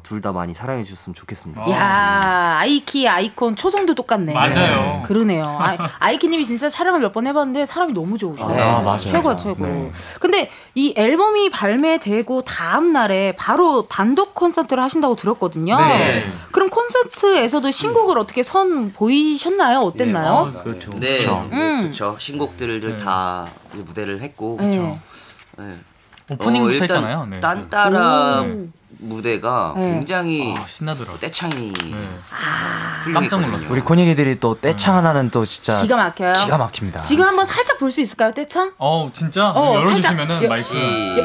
둘 0.04 0.20
다 0.20 0.30
많이 0.32 0.54
사랑해 0.54 0.84
주셨으면 0.84 1.14
좋겠습니다. 1.14 1.68
야 1.70 2.58
아이키 2.60 3.08
아이콘 3.08 3.56
초성도 3.56 3.94
똑같네. 3.94 4.32
맞아요. 4.32 5.02
그러네요. 5.04 5.44
아, 5.44 5.76
아이키님이 5.98 6.46
진짜 6.46 6.70
촬영을 6.70 7.00
몇 7.00 7.12
번 7.12 7.26
해봤는데 7.26 7.66
사람이 7.66 7.92
너무 7.92 8.16
좋으셔. 8.16 8.46
네. 8.48 8.60
아, 8.62 8.80
맞아요. 8.80 8.98
최고 8.98 9.36
최고. 9.36 9.66
네. 9.66 9.90
근데 10.20 10.50
이 10.74 10.94
앨범이 10.96 11.50
발매되고 11.50 12.42
다음 12.42 12.92
날에 12.92 13.32
바로 13.36 13.86
단독 13.88 14.34
콘서트를 14.34 14.82
하신다고 14.82 15.16
들었거든요. 15.16 15.76
네. 15.76 16.24
그럼 16.52 16.70
콘서트에서도 16.70 17.70
신곡을 17.70 18.18
어떻게 18.18 18.42
선 18.42 18.92
보이셨나요? 18.92 19.80
어땠나요? 19.80 20.52
그렇죠. 20.62 20.90
네, 20.98 21.18
그쵸. 21.18 21.46
네, 21.50 21.56
음. 21.56 21.82
그렇죠. 21.82 22.16
신곡들을 22.18 22.98
다 22.98 23.46
이제 23.74 23.82
무대를 23.82 24.20
했고, 24.22 24.56
네. 24.60 24.76
그렇죠. 24.78 24.98
네. 25.58 25.74
오프닝부터 26.30 26.76
어, 26.76 26.80
했잖아요. 26.80 27.26
네. 27.26 27.40
딴따라 27.40 28.42
오. 28.42 28.66
무대가 29.04 29.72
네. 29.76 29.82
굉장히 29.92 30.54
아, 30.56 30.64
신나더라고. 30.66 31.18
떼창이 31.18 31.54
네. 31.72 31.96
훌륭했거든요. 33.02 33.14
깜짝 33.14 33.40
놀랐어요. 33.40 33.68
우리 33.70 33.80
코니기들이 33.80 34.40
또 34.40 34.58
떼창 34.60 34.96
하나는 34.96 35.30
또 35.30 35.44
진짜 35.44 35.80
기가 35.82 35.96
막혀요. 35.96 36.32
기가 36.32 36.56
막힙니다. 36.58 37.00
지금 37.02 37.26
한번 37.26 37.44
살짝 37.46 37.78
볼 37.78 37.90
수 37.92 38.00
있을까요, 38.00 38.32
떼창? 38.32 38.72
어 38.78 39.08
진짜 39.12 39.50
어, 39.50 39.74
열어주시면은 39.76 40.36
살짝- 40.40 40.48
마이크. 40.48 40.62
시, 40.64 41.22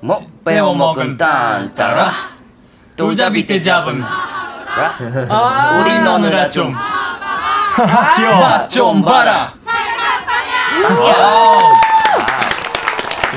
못 0.00 0.44
빼어 0.44 0.74
먹은 0.74 1.16
딴 1.16 1.74
따라 1.74 2.12
돌잡이 2.96 3.46
때 3.46 3.62
잡은 3.62 4.00
라? 4.00 4.98
아, 5.30 5.78
우리 5.80 5.98
노느라 6.00 6.50
좀 6.50 6.74
귀여워. 8.16 8.68
좀 8.68 9.02
봐라. 9.02 9.52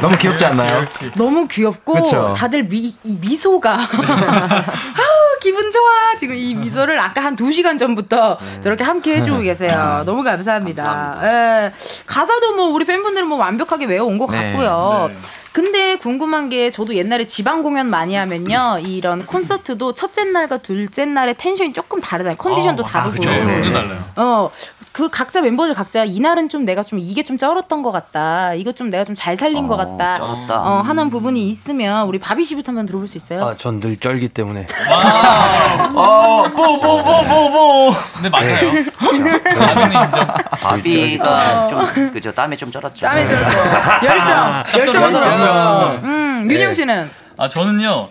너무 0.02 0.18
귀엽지 0.18 0.46
않나요? 0.46 0.86
너무 1.16 1.48
귀엽고 1.48 1.94
그쵸. 1.94 2.34
다들 2.38 2.64
미, 2.64 2.94
이 3.04 3.18
미소가 3.20 3.74
아우 3.78 5.40
기분 5.42 5.72
좋아 5.72 6.16
지금 6.20 6.36
이 6.36 6.54
미소를 6.56 7.00
아까 7.00 7.24
한두 7.24 7.52
시간 7.52 7.78
전부터 7.78 8.38
저렇게 8.62 8.84
함께 8.84 9.16
해주고 9.18 9.40
계세요 9.40 10.04
너무 10.06 10.24
감사합니다, 10.24 11.20
예. 11.24 11.72
가사도 12.06 12.56
뭐 12.56 12.68
우리 12.68 12.86
팬분들은 12.86 13.28
뭐 13.28 13.38
완벽하게 13.38 13.86
외워온 13.86 14.18
것 14.18 14.30
네. 14.32 14.52
같고요 14.54 15.10
근데 15.54 15.96
궁금한 15.96 16.50
게 16.50 16.70
저도 16.70 16.94
옛날에 16.94 17.26
지방 17.26 17.64
공연 17.64 17.90
많이 17.90 18.14
하면요 18.16 18.80
이런 18.86 19.26
콘서트도 19.26 19.94
첫째 19.94 20.24
날과 20.26 20.60
둘째 20.60 21.06
날의 21.06 21.36
텐션이 21.38 21.74
조금 21.74 22.00
다르잖아요 22.00 22.38
컨디션도 22.38 22.84
다르고 22.84 23.12
그죠. 23.16 23.30
완전 23.30 23.74
달라요. 23.74 24.04
어, 24.18 24.52
그 24.98 25.10
각자 25.10 25.42
멤버들 25.42 25.76
각자 25.76 26.04
이날은 26.06 26.50
좀 26.50 26.66
내가 26.66 26.82
좀 26.82 26.98
이게 26.98 27.22
좀 27.22 27.38
쩔었던 27.38 27.84
것 27.84 27.92
같다. 27.92 28.56
이거 28.56 28.72
좀 28.72 28.90
내가 28.90 29.04
좀 29.04 29.14
잘 29.16 29.38
살린 29.38 29.68
것 29.68 29.78
같다. 29.78 30.16
쩔었다. 30.16 30.60
어, 30.60 30.82
하는 30.82 31.12
부분이 31.12 31.48
있으면 31.50 32.08
우리 32.08 32.18
바비 32.18 32.44
씨부터 32.44 32.72
한번 32.72 32.88
들어볼 32.88 33.08
수 33.08 33.16
있어요? 33.18 33.46
아, 33.46 33.56
전 33.56 33.80
늘 33.80 33.96
쩔기 33.98 34.28
때문에. 34.30 34.66
뽀뽀뽀뽀뽀. 35.94 37.94
근데 38.16 38.30
맞아요. 38.30 38.70
인정. 38.74 40.28
바비가 40.62 41.68
좀 41.68 42.12
그저 42.12 42.32
땀에 42.32 42.56
좀 42.56 42.72
쩔었죠. 42.72 43.00
짬에 43.00 43.28
들고 43.28 43.46
열정, 44.04 44.64
열정을 44.74 45.12
짭짤하죠. 45.12 45.22
쏟았고. 45.22 46.08
음, 46.08 46.48
윤영 46.50 46.68
네. 46.70 46.74
씨는 46.74 47.10
아 47.38 47.48
저는요. 47.48 48.10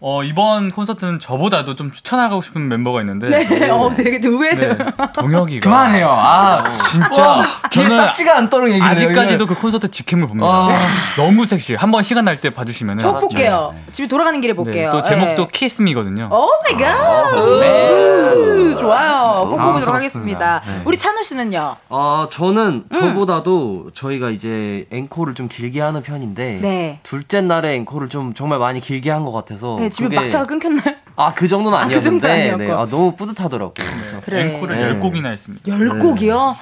어, 0.00 0.22
이번 0.22 0.70
콘서트는 0.70 1.18
저보다도 1.18 1.74
좀 1.74 1.90
추천하고 1.90 2.40
싶은 2.40 2.68
멤버가 2.68 3.00
있는데 3.00 3.30
네, 3.30 3.68
어, 3.68 3.90
되게 3.96 4.18
누구애들. 4.18 4.78
네, 4.78 4.84
동혁이가 5.12 5.64
그만해요. 5.68 6.08
아, 6.08 6.62
진짜 6.88 7.42
저는 7.72 7.96
딱지가 7.96 8.36
않도록 8.38 8.68
얘기를 8.70 8.86
해요. 8.86 8.92
아직까지도 8.92 9.46
그 9.48 9.56
콘서트 9.56 9.90
직캠을 9.90 10.28
봅니다. 10.28 10.46
아. 10.48 10.68
너무 11.16 11.44
섹시해. 11.44 11.76
한번 11.80 12.04
시간 12.04 12.24
날 12.24 12.38
때 12.40 12.50
봐주시면은 12.50 13.00
저 13.00 13.12
볼게요. 13.14 13.74
집에 13.90 14.06
돌아가는 14.06 14.40
길에 14.40 14.52
볼게요. 14.52 14.90
네, 14.90 14.90
또 14.92 15.02
제목도 15.02 15.42
네. 15.42 15.48
Kiss 15.52 15.71
Me거든요. 15.71 16.28
oh 16.30 16.48
my 16.62 16.80
god. 16.80 17.32
네. 17.60 18.76
좋아요. 18.78 19.48
꼭 19.50 19.56
보도록. 19.56 19.94
하겠습니다. 19.96 20.62
네. 20.64 20.82
우리 20.84 20.96
찬우 20.96 21.24
씨는요? 21.24 21.74
아 21.88 22.28
저는 22.30 22.84
음. 22.94 23.00
저보다도 23.00 23.90
저희가 23.94 24.30
이제 24.30 24.86
앵콜을 24.92 25.34
좀 25.34 25.48
길게 25.48 25.80
하는 25.80 26.02
편인데 26.02 26.58
네. 26.62 27.00
둘째 27.02 27.40
날에 27.40 27.74
앵콜을 27.74 28.08
좀 28.08 28.34
정말 28.34 28.60
많이 28.60 28.80
길게 28.80 29.10
한 29.10 29.24
것 29.24 29.32
같아서 29.32 29.76
네, 29.88 29.90
집에 29.90 30.08
그게- 30.08 30.20
막차가 30.20 30.46
끊겼나요? 30.46 30.94
아 31.16 31.32
그 31.34 31.48
정도는 31.48 31.76
아, 31.76 31.80
그 31.80 31.84
아니었는데 31.86 32.04
정도 32.04 32.28
아니었고. 32.32 32.62
네, 32.64 32.70
아, 32.72 32.86
너무 32.88 33.16
뿌듯하더라고요. 33.16 33.72
그래서. 33.74 34.20
그래. 34.24 34.54
앵콜을 34.54 34.76
네. 34.76 34.82
열 34.82 35.00
곡이나 35.00 35.30
했습니다. 35.30 35.64
열 35.66 35.88
곡이요? 35.98 36.56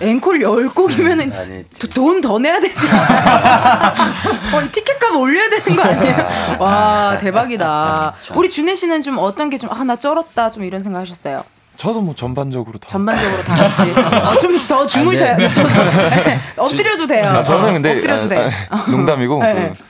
앵콜 0.00 0.40
열 0.42 0.68
곡이면은 0.68 1.32
돈더 1.92 2.38
내야 2.38 2.60
되지? 2.60 2.76
어, 4.52 4.60
이 4.62 4.68
티켓값 4.68 5.16
올려야 5.16 5.48
되는 5.50 5.76
거 5.76 5.82
아니에요? 5.82 6.56
와 6.60 7.18
대박이다. 7.18 8.14
우리 8.34 8.50
준혜 8.50 8.74
씨는 8.74 9.02
좀 9.02 9.16
어떤 9.18 9.50
게 9.50 9.56
좀 9.58 9.70
아 9.70 9.84
나 9.84 9.96
쩔었다 9.96 10.50
좀 10.50 10.62
이런 10.64 10.82
생각 10.82 11.00
하셨어요? 11.00 11.42
저도 11.76 12.00
뭐 12.00 12.14
전반적으로 12.14 12.78
다. 12.78 12.88
전반적으로 12.88 13.42
다 13.42 13.54
같이 13.54 13.90
어, 14.00 14.38
좀더 14.38 14.86
주무셔야 14.86 15.34
아, 15.34 15.36
네. 15.36 15.48
더, 15.48 15.62
네. 16.24 16.40
엎드려도 16.56 17.06
돼요. 17.06 17.28
아, 17.28 17.42
저는 17.42 17.74
근데 17.74 17.92
엎드려도 17.96 18.28
돼. 18.28 18.50
아, 18.70 18.76
아, 18.76 18.84
농담이고 18.90 19.42
네. 19.42 19.72
그 19.76 19.84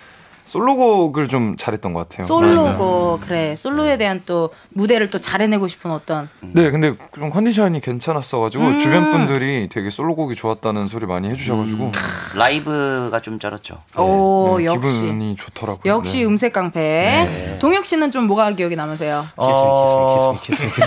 솔로곡을 0.47 1.29
좀 1.29 1.57
잘했던 1.57 1.93
것 1.93 2.09
같아요. 2.09 2.27
솔로고 2.27 3.19
그래 3.21 3.55
솔로에 3.57 3.99
대한 3.99 4.23
또 4.27 4.51
무대를 4.71 5.11
또 5.11 5.21
잘해내고 5.21 5.69
싶은 5.69 5.91
어떤 5.91 6.29
네, 6.41 6.71
근데 6.71 6.95
좀 7.15 7.31
컨디션이 7.31 7.81
괜찮았어가지고 7.81 8.65
음. 8.65 8.79
주변 8.79 9.11
분들이 9.11 9.69
되게 9.71 9.91
솔로곡이 9.91 10.35
좋았다는 10.35 10.89
소리 10.89 11.07
많이 11.07 11.29
해주셔가지고 11.31 11.93
라이브가 12.37 13.21
좀 13.21 13.39
쩔었죠. 13.39 13.79
오 13.99 14.57
네, 14.59 14.67
역시 14.67 15.01
기분이 15.03 15.37
좋더라고요. 15.37 15.93
역시 15.93 16.19
네. 16.21 16.25
음색 16.25 16.53
깡패 16.53 16.81
네. 16.81 17.59
동혁 17.59 17.85
씨는 17.85 18.11
좀 18.11 18.27
뭐가 18.27 18.51
기억에 18.53 18.75
남으세요? 18.77 19.25
어, 19.37 20.39
키스 20.43 20.81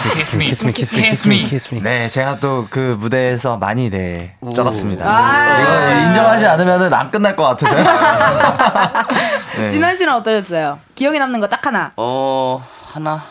네, 1.84 2.08
제가 2.08 2.40
또 2.40 2.66
그 2.70 2.98
무대에서 3.00 3.58
많이 3.58 3.90
네 3.90 4.36
쩔었습니다. 4.56 5.06
아. 5.06 5.62
이거 5.62 6.08
인정하지 6.08 6.46
않으면 6.46 6.94
안 6.94 7.12
끝날 7.12 7.36
것 7.36 7.44
같아서요. 7.44 7.84
네. 9.58 9.70
진환 9.70 9.96
씨는 9.98 10.14
어떠셨어요? 10.14 10.80
기억에 10.96 11.20
남는 11.20 11.40
거 11.40 11.48
딱 11.48 11.66
하나. 11.66 11.92
어 11.98 12.64
하나 12.86 13.22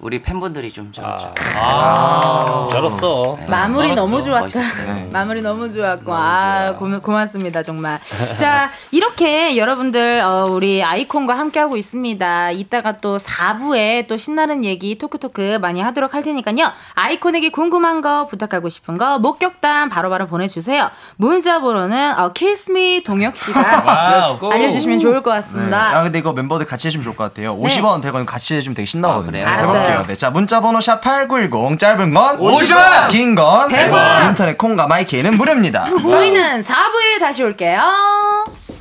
우리 0.00 0.22
팬분들이 0.22 0.72
좀 0.72 0.92
쩔었죠. 0.92 1.34
아, 1.60 2.68
쩔었어. 2.72 3.36
네. 3.40 3.46
마무리 3.48 3.92
너무 3.94 4.22
좋았다. 4.22 4.40
멋있었어요. 4.44 5.08
마무리 5.10 5.42
너무 5.42 5.70
좋았고 5.72 6.14
아 6.14 6.74
고, 6.78 7.00
고맙습니다 7.00 7.62
정말. 7.62 8.00
자 8.38 8.70
이렇게 8.92 9.58
여러분들 9.58 10.20
어, 10.22 10.46
우리 10.48 10.82
아이콘과 10.82 11.36
함께하고 11.38 11.76
있습니다. 11.76 12.52
이따가 12.52 12.98
또 13.00 13.18
4부에 13.18 14.06
또 14.08 14.16
신나는 14.16 14.64
얘기 14.64 14.96
talk 14.96 15.27
talk 15.27 15.58
많이 15.60 15.82
하도록 15.82 16.14
할 16.14 16.22
테니까요. 16.22 16.70
아이콘에게 16.94 17.50
궁금한 17.50 18.00
거 18.00 18.26
부탁하고 18.26 18.70
싶은 18.70 18.96
거 18.96 19.18
목격담 19.18 19.90
바로바로 19.90 20.26
보내주세요. 20.28 20.90
문자 21.16 21.60
번호는 21.60 22.18
어, 22.18 22.32
Kiss 22.32 22.79
Me 22.79 23.02
동혁 23.04 23.36
씨가 23.36 23.60
wow. 24.40 24.50
알려주시면 24.50 24.98
좋을 25.00 25.22
것 25.22 25.30
네. 25.32 25.36
같습니다. 25.40 25.98
아 25.98 26.02
근데 26.04 26.18
이거 26.20 26.32
멤버들 26.32 26.64
같이 26.64 26.86
해주면 26.88 27.04
좋을 27.04 27.14
것 27.16 27.24
같아요. 27.24 27.54
네. 27.56 27.80
50원, 27.80 28.02
100원 28.02 28.24
같이 28.24 28.56
해주면 28.56 28.74
되게 28.74 28.86
신나거든요. 28.86 29.30
그래요? 29.30 29.89
해볼게요. 29.92 30.06
네, 30.06 30.16
자 30.16 30.30
문자번호 30.30 30.80
샵 30.80 31.00
#8910 31.02 31.78
짧은 31.78 32.14
건 32.14 32.38
50원, 32.38 33.08
긴건 33.08 33.68
100원. 33.68 33.90
100원. 33.90 34.28
인터넷 34.28 34.56
콩과 34.58 34.86
마이케이는 34.86 35.36
무료입니다. 35.36 35.88
저희는 36.08 36.60
4부에 36.62 37.20
다시 37.20 37.42
올게요. 37.42 37.80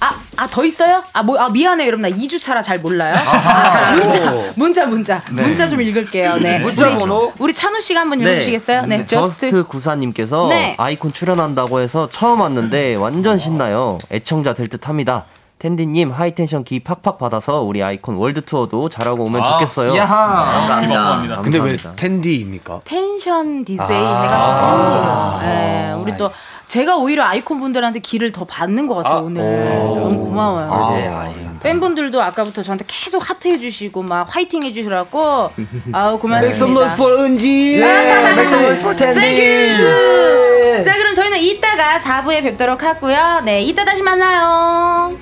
아, 0.01 0.15
아, 0.37 0.47
더 0.47 0.63
있어요? 0.63 1.03
아, 1.11 1.21
뭐, 1.23 1.37
아, 1.37 1.49
미안해요. 1.49 1.85
여러분. 1.87 2.03
나 2.03 2.09
2주 2.09 2.41
차라 2.41 2.61
잘 2.61 2.79
몰라요. 2.79 3.15
아하. 3.15 3.91
문자, 3.95 4.31
오. 4.33 4.45
문자, 4.55 4.85
문자. 4.85 5.21
네. 5.29 5.41
문자 5.41 5.67
좀 5.67 5.81
읽을게요. 5.81 6.37
네. 6.37 6.59
문자 6.59 6.87
우리, 6.87 6.97
번호? 6.97 7.33
우리 7.37 7.53
찬우 7.53 7.81
씨가 7.81 7.99
한번 7.99 8.21
읽어주시겠어요? 8.21 8.85
네. 8.85 9.05
just 9.05 9.63
구사님께서 9.65 10.47
네. 10.47 10.75
아이콘 10.77 11.11
출연한다고 11.11 11.81
해서 11.81 12.07
처음 12.13 12.39
왔는데 12.39 12.95
완전 12.95 13.37
신나요. 13.37 13.97
애청자 14.09 14.53
될 14.53 14.69
듯 14.69 14.87
합니다. 14.87 15.25
텐디님 15.59 16.11
하이텐션 16.11 16.63
기 16.63 16.79
팍팍 16.79 17.17
받아서 17.17 17.61
우리 17.61 17.83
아이콘 17.83 18.15
월드 18.15 18.41
투어도 18.41 18.87
잘하고 18.87 19.23
오면 19.25 19.41
아, 19.41 19.53
좋겠어요. 19.53 19.95
야하. 19.97 20.45
감사합니다. 20.53 21.41
근데 21.41 21.57
왜 21.59 21.69
감사합니다. 21.71 21.95
텐디입니까? 21.97 22.79
텐션 22.85 23.65
디제이 23.65 23.85
아. 23.89 24.23
해가지고 24.23 24.69
텐디예요. 24.79 25.39
네. 25.43 25.93
우리 26.01 26.15
또 26.17 26.31
제가 26.67 26.95
오히려 26.97 27.23
아이콘 27.25 27.59
분들한테 27.59 27.99
기를 27.99 28.31
더 28.31 28.45
받는 28.45 28.87
것 28.87 28.95
같아요, 28.95 29.23
오늘. 29.23 29.41
너무 29.69 30.23
고마워요. 30.23 30.71
아, 30.71 30.93
네. 30.93 31.49
팬분들도 31.61 32.21
아까부터 32.21 32.63
저한테 32.63 32.85
계속 32.87 33.29
하트 33.29 33.49
해주시고 33.49 34.01
막 34.01 34.27
화이팅 34.33 34.63
해주시라고 34.63 35.49
아우 35.91 36.19
고맙습니다. 36.19 36.37
Make 36.37 36.51
some 36.55 36.71
noise 36.73 36.93
for 36.95 37.21
은지. 37.25 37.75
Make 37.83 38.43
some 38.43 38.63
noise 38.63 38.79
for 38.81 38.95
텐디. 38.95 39.19
Thank 39.19 40.11
you. 40.11 40.83
자 40.85 40.93
그럼 40.97 41.15
저희는 41.15 41.37
이따가 41.39 41.99
4부에 41.99 42.43
뵙도록 42.43 42.81
하고요. 42.81 43.41
네 43.43 43.61
이따 43.61 43.83
다시 43.83 44.01
만나요. 44.01 45.17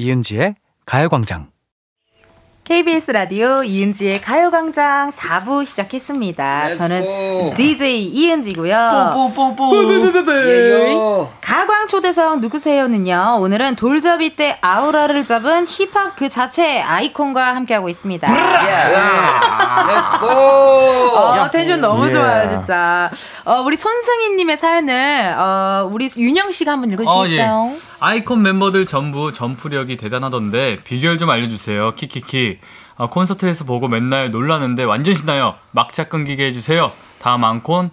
이은지의 0.00 0.54
가요광장. 0.86 1.50
KBS 2.70 3.10
라디오 3.10 3.64
이은지의 3.64 4.20
가요광장 4.20 5.10
4부 5.10 5.66
시작했습니다. 5.66 6.76
저는 6.76 7.54
DJ 7.56 8.04
이은지고요. 8.04 9.10
뽀뽀뽀뽀. 9.12 11.32
가광 11.40 11.88
초대석 11.88 12.38
누구세요는요. 12.38 13.38
오늘은 13.40 13.74
돌잡이 13.74 14.36
때 14.36 14.56
아우라를 14.60 15.24
잡은 15.24 15.66
힙합 15.66 16.14
그 16.14 16.28
자체 16.28 16.80
아이콘과 16.80 17.56
함께하고 17.56 17.88
있습니다. 17.88 18.28
Let's 19.88 20.20
go. 20.20 20.28
어, 20.28 21.50
텐션 21.50 21.80
너무 21.80 22.06
예. 22.06 22.12
좋아요, 22.12 22.48
진짜. 22.50 23.10
어, 23.44 23.62
우리 23.62 23.76
손승희님의 23.76 24.56
사연을, 24.56 25.34
어, 25.36 25.88
우리 25.90 26.08
윤영 26.16 26.52
씨가 26.52 26.70
한번 26.70 26.90
어, 26.90 26.92
읽어주시겠어요? 26.92 27.72
예. 27.74 27.80
아이콘 27.98 28.42
멤버들 28.42 28.86
전부 28.86 29.32
점프력이 29.32 29.96
대단하던데 29.96 30.78
비결 30.84 31.18
좀 31.18 31.30
알려주세요. 31.30 31.96
키키키. 31.96 32.59
어, 33.00 33.08
콘서트에서 33.08 33.64
보고 33.64 33.88
맨날 33.88 34.30
놀라는데 34.30 34.84
완전 34.84 35.14
신나요. 35.14 35.54
막차 35.70 36.04
끊기게 36.04 36.48
해주세요. 36.48 36.92
다음 37.18 37.44
안콘 37.44 37.90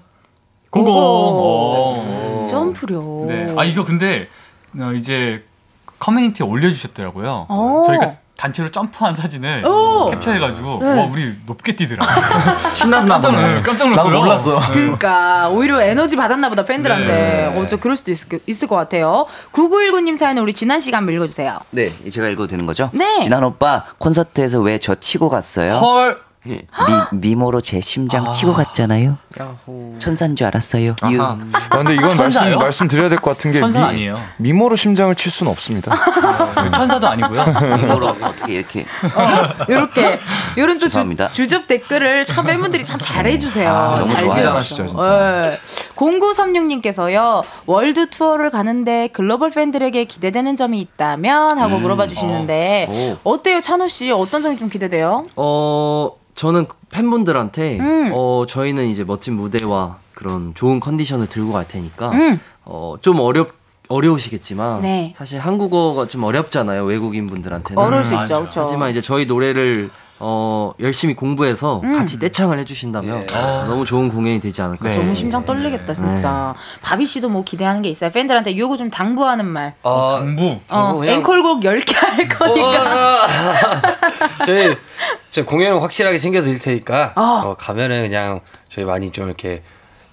그거. 0.70 0.91
오. 0.91 2.43
어. 2.43 2.47
점프력. 2.51 3.26
네. 3.28 3.55
아 3.58 3.64
이거 3.64 3.86
근데 3.86 4.28
어, 4.78 4.91
이제 4.91 5.45
커뮤니티에 5.99 6.45
올려주셨더라고요. 6.45 7.45
어. 7.47 7.84
저희가 7.88 8.18
단체로 8.38 8.70
점프한 8.70 9.16
사진을 9.16 9.66
오. 9.66 10.12
캡처해가지고 10.12 10.80
네. 10.82 11.00
와 11.00 11.06
우리 11.12 11.34
높게 11.46 11.76
뛰더라. 11.76 12.06
신났나 12.60 13.16
깜짝, 13.16 13.32
보네. 13.32 13.54
네, 13.56 13.62
깜짝 13.64 13.86
놀랐어요. 13.90 14.12
나도 14.14 14.24
몰랐어. 14.24 14.60
네. 14.60 14.74
그러니까 14.74 15.50
오히려 15.50 15.82
에너지 15.82 16.16
받았나 16.16 16.48
보다 16.50 16.64
팬들한테. 16.64 17.08
네. 17.08 17.46
어, 17.60 17.66
저 17.68 17.78
그럴 17.78 17.98
수도 17.98 18.12
있을, 18.12 18.40
있을 18.46 18.68
것 18.68 18.76
같아요. 18.76 19.26
9919님 19.52 20.18
사연은 20.18 20.42
우리 20.44 20.54
지난 20.54 20.80
시간 20.80 21.00
한번 21.00 21.16
읽어주세요. 21.16 21.60
네, 21.72 21.90
제가 22.10 22.28
읽어도 22.30 22.48
되는 22.48 22.66
거죠? 22.68 22.90
네. 22.94 23.22
지난 23.22 23.44
오빠 23.44 23.86
콘서트에서 23.98 24.62
왜 24.62 24.78
저 24.80 24.94
치고 24.94 25.30
갔어요? 25.30 25.74
헐. 25.74 26.27
예, 26.50 26.62
미, 27.12 27.18
미모로 27.30 27.62
제 27.62 27.82
심장 27.82 28.32
치고 28.32 28.54
갔잖아요. 28.54 29.18
천사인 30.00 30.36
줄 30.36 30.48
알았어요. 30.48 30.95
유. 31.12 31.22
아, 31.22 31.38
근데 31.70 31.93
이건 31.93 32.04
말씀 32.08 32.18
천사요? 32.18 32.58
말씀드려야 32.60 33.10
될 33.10 33.20
것 33.20 33.32
같은 33.32 33.52
게 33.52 33.60
천사 33.60 33.86
아니에요. 33.88 34.18
미모로 34.38 34.76
심장을 34.76 35.14
칠 35.16 35.32
수는 35.32 35.52
없습니다. 35.52 35.95
천사도 36.74 37.08
아니고요. 37.08 37.45
미모로 37.78 38.08
어떻게 38.22 38.54
이렇게 38.54 38.86
이렇게 39.68 40.20
이런 40.56 40.76
또 40.80 40.82
주, 40.82 40.89
죄송합니다. 40.89 41.30
주접 41.30 41.68
댓글을 41.68 42.24
참 42.26 42.45
팬분들이 42.45 42.84
참 42.86 43.00
잘해주세요. 43.00 43.70
아, 43.70 44.00
너무 44.00 44.06
잘 44.06 44.18
좋아요. 44.24 44.41
잘하시죠, 44.41 44.88
진짜. 44.88 45.52
예. 45.54 45.60
0936님께서요 45.95 47.43
월드 47.66 48.10
투어를 48.10 48.50
가는데 48.50 49.10
글로벌 49.14 49.50
팬들에게 49.52 50.06
기대되는 50.06 50.56
점이 50.56 50.80
있다면 50.80 51.60
하고 51.60 51.78
물어봐 51.80 52.08
주시는데 52.08 53.18
어. 53.24 53.38
때요 53.43 53.62
찬호 53.62 53.88
씨 53.88 54.12
어떤 54.12 54.41
점이 54.41 54.58
좀 54.58 54.70
기대돼요? 54.70 55.26
어, 55.36 56.12
저는 56.38 56.66
팬분들한테 56.92 57.80
음. 57.80 58.12
어, 58.14 58.46
저희는 58.48 58.88
이제 58.88 59.04
멋진 59.04 59.34
무대와 59.34 59.98
그런 60.14 60.54
좋은 60.54 60.80
컨디션을 60.80 61.28
들고 61.28 61.52
갈 61.52 61.68
테니까 61.68 62.12
음. 62.12 62.40
어, 62.64 62.96
좀 63.02 63.20
어렵 63.20 63.50
어려우시겠지만 63.90 64.82
네. 64.82 65.14
사실 65.18 65.40
한국어가 65.40 66.08
좀 66.08 66.24
어렵잖아요 66.24 66.84
외국인 66.84 67.28
분들한테는 67.28 67.82
어려울 67.82 68.04
수 68.04 68.14
있죠, 68.16 68.42
그렇죠. 68.42 68.62
하지만 68.62 68.92
이제 68.92 69.02
저희 69.02 69.26
노래를 69.26 69.90
어, 70.20 70.74
열심히 70.80 71.13
공부해서 71.15 71.82
음. 71.84 71.97
같이 71.97 72.20
떼창을 72.20 72.59
해주신다면 72.59 73.18
어, 73.18 73.65
너무 73.68 73.86
좋은 73.86 74.09
공연이 74.09 74.39
되지 74.39 74.61
않을까 74.61 74.84
네. 74.86 74.89
너무 74.95 75.05
싶습니다. 75.05 75.20
심장 75.20 75.45
떨리겠다 75.45 75.93
진짜. 75.93 76.55
바비 76.82 77.05
씨도 77.05 77.30
뭐 77.30 77.43
기대하는 77.43 77.82
게 77.82 77.89
있어요? 77.89 78.09
팬들한테 78.09 78.57
요거 78.57 78.78
좀 78.78 78.89
당부하는 78.89 79.45
말. 79.45 79.74
어, 79.84 80.18
당부. 80.20 80.59
어, 80.70 80.93
그냥- 80.97 81.15
앵콜곡 81.15 81.61
10개 81.61 81.95
할 81.95 82.28
거니까. 82.28 83.28
저희 84.45 84.76
저 85.32 85.45
공연은 85.45 85.80
확실하게 85.80 86.18
챙겨드릴 86.18 86.59
테니까 86.59 87.13
어. 87.15 87.22
어, 87.49 87.55
가면은 87.57 88.03
그냥 88.03 88.39
저희 88.70 88.86
많이 88.86 89.11
좀 89.11 89.28
이렇게 89.28 89.61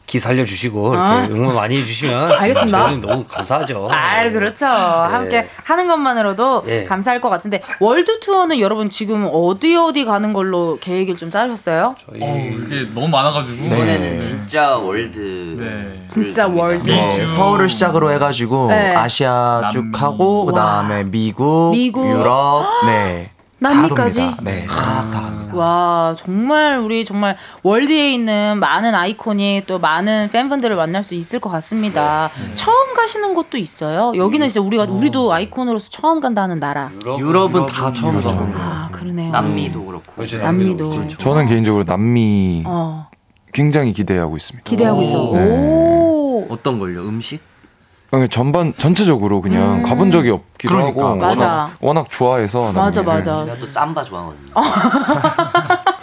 기 0.07 0.21
살려주시고 0.21 0.95
이렇게 0.95 1.09
아. 1.09 1.29
응원 1.31 1.55
많이 1.55 1.79
해주시면 1.81 2.33
알겠습니다. 2.41 2.91
너무 3.01 3.25
감사하죠. 3.27 3.89
아, 3.91 4.31
그렇죠. 4.31 4.67
함께 4.67 5.49
하는 5.65 5.87
것만으로도 5.89 6.65
예. 6.69 6.85
감사할 6.85 7.21
것 7.21 7.31
같은데 7.31 7.63
월드 7.81 8.21
투어는 8.21 8.61
여러분 8.61 8.91
지금 8.91 9.29
어디 9.33 9.77
어디 9.77 10.05
가는 10.05 10.33
걸로 10.33 10.79
계획을 10.81 11.17
좀 11.17 11.31
짜셨어요? 11.31 11.97
어, 12.07 12.15
이게 12.15 12.87
너무 12.95 13.09
많아가지고. 13.09 13.65
이번에는 13.67 14.19
진짜 14.19 14.77
world. 14.77 15.57
네. 15.59 16.05
진짜 16.09 16.47
world. 16.49 16.89
네, 16.89 17.09
미주. 17.09 17.27
서울을 17.27 17.69
시작으로 17.69 18.11
해가지고 18.13 18.69
네. 18.69 18.95
아시아 18.95 19.71
쭉. 19.73 19.91
하고 19.95 20.45
그다음에 20.45 21.05
미국, 21.05 21.73
미국. 21.73 22.07
유럽, 22.09 22.67
네. 22.87 23.31
다 23.65 23.75
남미까지? 23.75 24.35
네, 24.43 24.67
싹다 24.69 25.21
갑니다. 25.23 25.55
와 25.57 26.15
정말 26.19 26.79
우리 26.79 27.05
정말 27.05 27.37
world에 27.63 28.13
있는 28.13 28.59
많은 28.59 28.95
아이콘이 28.95 29.63
또 29.67 29.79
많은 29.79 30.29
팬분들을 30.33 30.77
만날 30.77 31.03
수 31.03 31.15
있을 31.15 31.39
것 31.39 31.49
같습니다. 31.51 32.29
처음 32.55 32.95
가시는 32.95 33.35
곳도 33.35 33.57
있어요. 33.57 34.13
여기는 34.17 34.49
진짜 34.49 34.61
우리가 34.67 34.85
우리도 34.85 35.33
아이콘으로서 35.33 35.89
처음 35.91 36.21
간다는 36.21 36.61
나라. 36.61 36.91
유럽은 37.19 37.67
다 37.67 37.93
처음 37.93 38.21
가보는 38.21 38.55
아 38.57 38.89
그러네요. 38.93 39.31
남미도 39.31 39.85
그렇고. 39.85 40.25
남미도. 40.25 41.09
저는 41.19 41.47
개인적으로 41.47 41.85
남미 41.85 42.65
어 42.67 43.09
굉장히 43.53 43.93
기대하고 43.93 44.37
있습니다. 44.37 44.69
기대하고 44.69 45.03
있어. 45.03 45.31
네. 45.33 45.51
오. 45.51 46.47
어떤 46.51 46.79
걸요? 46.79 47.03
음식? 47.03 47.41
그냥 48.11 48.29
전반 48.29 48.73
전체적으로 48.77 49.41
그냥 49.41 49.83
가본 49.83 50.11
적이 50.11 50.31
없기도 50.31 50.75
그러니까, 50.75 51.09
하고. 51.09 51.31
제가 51.31 51.71
워낙 51.81 52.07
좋아해서 52.11 52.73
맞아. 52.73 53.03
맞아. 53.03 53.45
제가 53.45 53.59
또 53.59 53.67
삼바 53.67 54.05
좋아하거든요. 54.05 54.53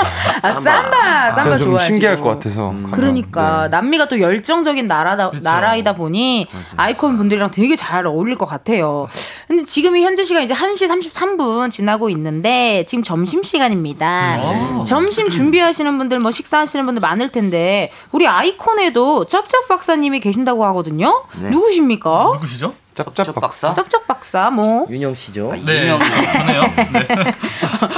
아 0.41 0.53
삼바 0.59 1.35
삼바 1.35 1.57
좀 1.57 1.71
좋아하시고. 1.71 1.79
신기할 1.93 2.17
것 2.21 2.29
같아서. 2.29 2.73
그러니까 2.91 3.67
남미가 3.69 4.07
또 4.07 4.19
열정적인 4.19 4.87
나라다 4.87 5.29
그쵸. 5.31 5.43
나라이다 5.43 5.95
보니 5.95 6.47
아이콘 6.77 7.17
분들이랑 7.17 7.51
되게 7.51 7.75
잘 7.75 8.05
어울릴 8.05 8.35
것 8.35 8.45
같아요. 8.45 9.07
근데 9.47 9.63
지금이 9.65 10.03
현재 10.03 10.23
시간 10.25 10.43
이제 10.43 10.53
1시 10.53 10.87
33분 10.89 11.71
지나고 11.71 12.09
있는데 12.09 12.83
지금 12.87 13.03
점심 13.03 13.43
시간입니다. 13.43 14.07
아. 14.41 14.83
점심 14.87 15.29
준비하시는 15.29 15.97
분들 15.97 16.19
뭐 16.19 16.31
식사하시는 16.31 16.85
분들 16.85 17.01
많을 17.01 17.29
텐데 17.29 17.91
우리 18.11 18.27
아이콘에도 18.27 19.25
쩝쩝 19.25 19.67
박사님이 19.67 20.19
계신다고 20.19 20.65
하거든요. 20.65 21.23
누구십니까? 21.35 22.31
누구시죠? 22.33 22.73
짭짭 23.03 23.35
박사? 23.35 23.73
쩝쩝 23.73 24.07
박사 24.07 24.49
뭐 24.49 24.85
윤영 24.89 25.15
씨죠? 25.15 25.53
네. 25.65 25.81
유명. 25.81 25.99
저네요. 25.99 26.61
네. 26.93 27.31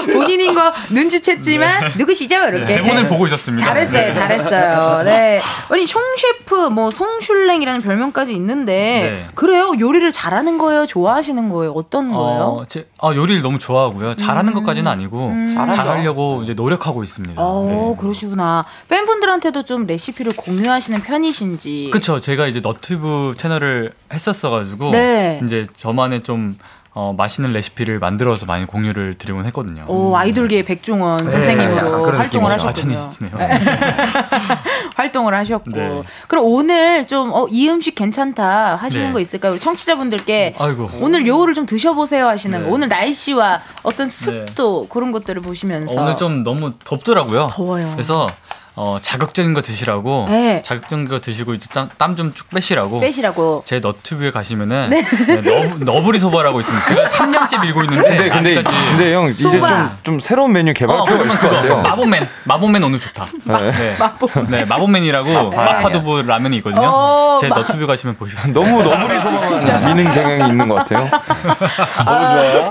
본인인 0.14 0.54
거 0.54 0.72
눈치챘지만 0.74 1.98
누구시죠? 1.98 2.36
이렇게 2.36 2.66
대본을 2.66 3.08
보고 3.08 3.26
있었습니다. 3.28 3.66
잘했어요, 3.66 4.14
잘했어요. 4.14 5.04
네. 5.04 5.42
아니, 5.70 5.86
송 5.88 6.02
셰프, 6.18 6.70
뭐, 6.70 6.92
송슐랭이라는 6.92 7.82
별명까지 7.82 8.34
있는데, 8.34 8.74
네. 8.74 9.28
그래요? 9.36 9.74
요리를 9.80 10.12
잘하는 10.12 10.58
거예요? 10.58 10.86
좋아하시는 10.86 11.50
거예요? 11.50 11.72
어떤 11.72 12.12
거예요? 12.12 12.42
어, 12.42 12.66
제, 12.68 12.88
아, 13.00 13.14
요리를 13.14 13.42
너무 13.42 13.60
좋아하고요. 13.60 14.16
잘하는 14.16 14.54
것까지는 14.54 14.90
아니고 14.90 15.32
잘하죠. 15.56 15.76
잘하려고 15.78 16.42
이제 16.44 16.54
노력하고 16.54 17.04
있습니다. 17.04 17.36
어, 17.38 17.96
그러시구나. 18.00 18.66
팬분들한테도 18.90 19.64
좀 19.64 19.86
레시피를 19.86 20.34
공유하시는 20.36 21.02
편이신지. 21.02 21.90
그쵸. 21.92 22.20
제가 22.20 22.48
이제 22.48 22.60
너튜브 22.60 23.34
채널을 23.38 23.92
했었어가지고 24.14 24.92
네. 24.94 25.40
이제 25.44 25.66
저만의 25.74 26.24
좀 26.24 26.58
어, 26.96 27.12
맛있는 27.18 27.54
레시피를 27.54 27.98
만들어서 27.98 28.46
많이 28.46 28.66
공유를 28.68 29.16
드리곤 29.16 29.46
했거든요. 29.48 29.86
오, 29.88 30.16
아이돌계의 30.16 30.64
백종원 30.64 31.22
약간 31.22 31.32
선생님으로 31.32 32.04
그런 32.04 32.20
활동을 32.20 32.56
느낌이죠. 32.56 33.00
하셨군요. 33.00 33.32
아. 33.40 33.48
활동을 34.96 35.34
하셨고. 35.34 35.72
네. 35.72 36.04
그럼 36.28 36.46
오늘 36.46 37.08
좀, 37.08 37.32
어, 37.34 37.48
이 37.50 37.68
음식 37.68 37.96
괜찮다 37.96 38.76
하시는 38.76 39.08
네. 39.08 39.12
거 39.12 39.20
있을까요? 39.20 39.58
청취자분들께 39.58 40.54
아이고. 40.60 40.92
오늘 41.02 41.26
요거를 41.26 41.56
좀 41.56 41.66
드셔보세요 41.66 42.28
하시는 42.28 42.60
네. 42.60 42.64
거. 42.64 42.72
오늘 42.72 42.90
날씨와 42.90 43.62
어떤 43.82 44.08
습도 44.08 44.88
그런 44.88 45.12
것들을 45.12 45.42
보시면서. 45.42 46.00
오늘 46.00 46.16
좀 46.16 46.44
너무 46.44 46.74
덥더라고요. 46.86 47.48
더워요. 47.52 47.90
그래서 47.94 48.28
어, 48.76 48.98
자극적인 49.00 49.54
거 49.54 49.62
드시라고 49.62 50.26
네. 50.30 50.64
자극적인 50.66 51.08
거 51.08 51.22
드시고 51.22 51.54
이제 51.54 51.68
땀 51.98 52.16
좀 52.16 52.34
쭉 52.34 52.50
빼시라고 52.50 53.00
빼시라고. 53.02 53.64
제 53.68 53.80
너튜브에 53.80 54.32
가시면은 54.32 54.90
네. 54.90 55.04
네, 55.28 55.36
너브, 55.42 55.84
너브리 55.84 56.18
소바라고 56.18 56.60
있습니다. 56.60 56.86
제가 56.88 57.08
3년째 57.10 57.62
밀고 57.62 57.84
있는데 57.84 58.08
근데 58.10 58.30
근데 58.30 58.52
아직까지 58.58 58.78
근데 58.90 59.14
형 59.14 59.30
이제. 59.30 59.44
좀 59.44 59.64
좀 60.04 60.20
새로운 60.20 60.52
메뉴 60.54 60.74
개발 60.74 60.98
어, 60.98 61.04
필요가 61.06 61.24
있을 61.26 61.40
것. 61.40 61.50
같아요. 61.52 61.82
마법맨 61.82 62.28
마법맨 62.46 62.84
오늘 62.84 63.00
좋다. 63.00 63.26
네. 63.46 63.72
네. 63.72 63.96
네, 64.50 64.66
마법맨이라고 64.66 65.50
마파두부 65.52 66.24
라면이 66.24 66.58
있거든요. 66.58 66.88
어, 66.92 67.38
제 67.40 67.48
마- 67.50 67.58
너튜브 67.58 67.86
가시면 67.86 68.18
보시면 68.18 68.54
너무 68.54 68.82
너구리 68.84 69.20
소방만 69.20 69.96
미는 69.96 70.14
경향이 70.14 70.50
있는 70.50 70.68
것 70.68 70.76
같아요. 70.76 71.08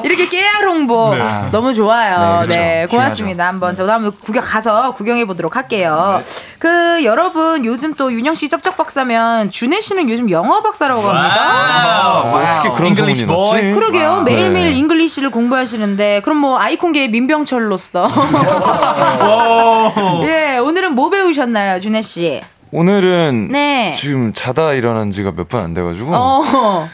이렇게 0.04 0.28
깨알 0.28 0.66
홍보 0.68 1.14
네. 1.14 1.48
너무 1.52 1.72
좋아요. 1.74 2.42
네, 2.42 2.48
네, 2.48 2.74
그렇죠. 2.86 2.96
고맙습니다. 2.96 3.46
한번 3.46 3.74
저도 3.74 3.92
한번 3.92 4.12
구경 4.20 4.42
가서 4.44 4.92
구경해 4.94 5.24
보도록 5.26 5.56
할게요. 5.56 5.91
그 6.58 7.04
여러분 7.04 7.64
요즘 7.64 7.94
또 7.94 8.12
윤형 8.12 8.34
씨 8.34 8.48
척척 8.48 8.76
박사면 8.76 9.50
준회 9.50 9.80
씨는 9.80 10.08
요즘 10.08 10.30
영어 10.30 10.62
박사라고 10.62 11.02
합니다. 11.02 12.22
뭐 12.24 12.40
어떻게 12.40 12.70
그런 12.70 12.94
소문이. 12.94 13.24
났지? 13.24 13.72
그러게요. 13.74 14.22
매일매일 14.22 14.72
네. 14.72 14.78
English를 14.78 15.30
공부하시는데 15.30 16.20
그럼 16.22 16.38
뭐 16.38 16.58
아이콘계의 16.58 17.08
민병철로서 17.10 18.08
예 20.24 20.58
오늘은 20.58 20.94
뭐 20.94 21.10
배우셨나요, 21.10 21.80
준회 21.80 22.02
씨? 22.02 22.40
오늘은 22.70 23.48
네. 23.50 23.94
지금 23.96 24.32
자다 24.32 24.72
일어난 24.72 25.10
지가 25.10 25.32
몇 25.32 25.48
분 25.48 25.60
안 25.60 25.74
돼가지고 25.74 26.10
어. 26.14 26.88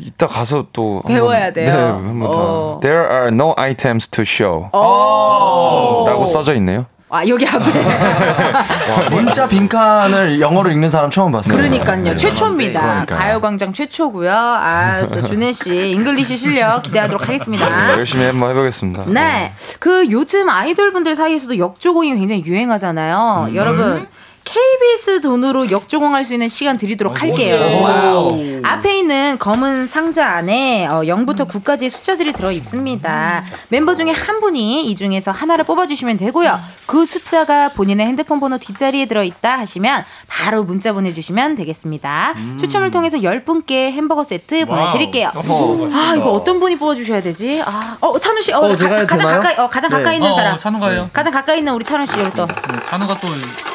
이따 0.00 0.26
가서 0.26 0.66
또 0.72 1.02
한번- 1.04 1.12
배워야 1.12 1.52
돼요. 1.52 1.66
네, 1.66 1.72
한번 1.82 2.30
다. 2.30 2.38
어. 2.38 2.78
There 2.80 3.06
are 3.10 3.28
no 3.28 3.52
items 3.58 4.08
to 4.08 4.22
show. 4.22 4.68
어. 4.72 6.04
라고 6.08 6.24
써져 6.26 6.54
있네요. 6.54 6.86
아 7.08 7.24
여기 7.28 7.46
앞에 7.46 9.10
문자 9.14 9.46
빈칸을 9.46 10.40
영어로 10.40 10.70
읽는 10.72 10.90
사람 10.90 11.08
처음 11.10 11.30
봤어요. 11.30 11.56
그러니까요. 11.56 12.02
네. 12.02 12.16
최초입니다. 12.16 12.80
그러니까요. 12.80 13.18
가요광장 13.18 13.72
최초고요. 13.72 14.32
아, 14.32 15.06
또 15.06 15.22
준회 15.22 15.52
씨 15.52 15.92
English 15.92 16.36
실력 16.36 16.82
기대하도록 16.82 17.20
네, 17.22 17.26
하겠습니다. 17.26 17.92
열심히 17.92 18.24
한번 18.24 18.50
해보겠습니다. 18.50 19.04
네. 19.06 19.52
그 19.78 20.10
요즘 20.10 20.48
아이돌 20.48 20.92
분들 20.92 21.14
사이에서도 21.14 21.56
역조공이 21.58 22.12
굉장히 22.16 22.44
유행하잖아요. 22.44 23.46
음. 23.50 23.54
여러분. 23.54 24.06
KBS 24.46 25.20
돈으로 25.22 25.70
역조공할 25.72 26.24
수 26.24 26.32
있는 26.32 26.48
시간 26.48 26.78
드리도록 26.78 27.20
할게요. 27.20 27.82
Wow. 27.82 28.28
앞에 28.62 28.98
있는 28.98 29.36
검은 29.38 29.86
상자 29.88 30.28
안에 30.30 30.86
어, 30.86 31.00
0부터 31.02 31.48
9까지의 31.48 31.90
숫자들이 31.90 32.32
들어 32.32 32.52
있습니다. 32.52 33.44
멤버 33.68 33.94
중에 33.94 34.12
한 34.12 34.40
분이 34.40 34.86
이 34.86 34.96
중에서 34.96 35.32
하나를 35.32 35.64
뽑아주시면 35.64 36.16
되고요. 36.16 36.58
그 36.86 37.04
숫자가 37.04 37.70
본인의 37.70 38.06
핸드폰 38.06 38.38
번호 38.38 38.56
뒷자리에 38.58 39.06
들어 39.06 39.24
있다 39.24 39.58
하시면 39.58 40.04
바로 40.28 40.62
문자 40.62 40.92
보내주시면 40.92 41.56
되겠습니다. 41.56 42.34
추첨을 42.58 42.90
통해서 42.92 43.18
10분께 43.18 43.90
햄버거 43.92 44.22
세트 44.22 44.64
보내드릴게요. 44.66 45.32
어허. 45.34 45.90
아 45.92 46.14
이거 46.16 46.30
어떤 46.32 46.60
분이 46.60 46.78
뽑아주셔야 46.78 47.20
되지? 47.20 47.62
아, 47.66 47.96
어 48.00 48.18
찬우 48.18 48.40
씨, 48.40 48.52
어, 48.52 48.58
어, 48.58 48.68
가, 48.68 48.76
되나요? 48.76 49.06
가까이, 49.40 49.54
어, 49.58 49.68
가장 49.68 49.90
네. 49.90 49.96
가까이 49.96 50.16
있는 50.16 50.30
어, 50.30 50.36
사람. 50.36 50.58
찬우가요. 50.58 51.10
가장 51.12 51.32
가까이 51.32 51.58
있는 51.58 51.72
우리 51.74 51.84
찬우 51.84 52.06
씨, 52.06 52.14
또. 52.36 52.46
네, 52.46 52.54
찬우가 52.88 53.16
또 53.18 53.28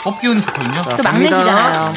뽑기 0.04 0.28
운이 0.28 0.42
좋 0.42 0.52
거든요. 0.64 0.82
또 0.98 1.04
막내시잖아요. 1.04 1.94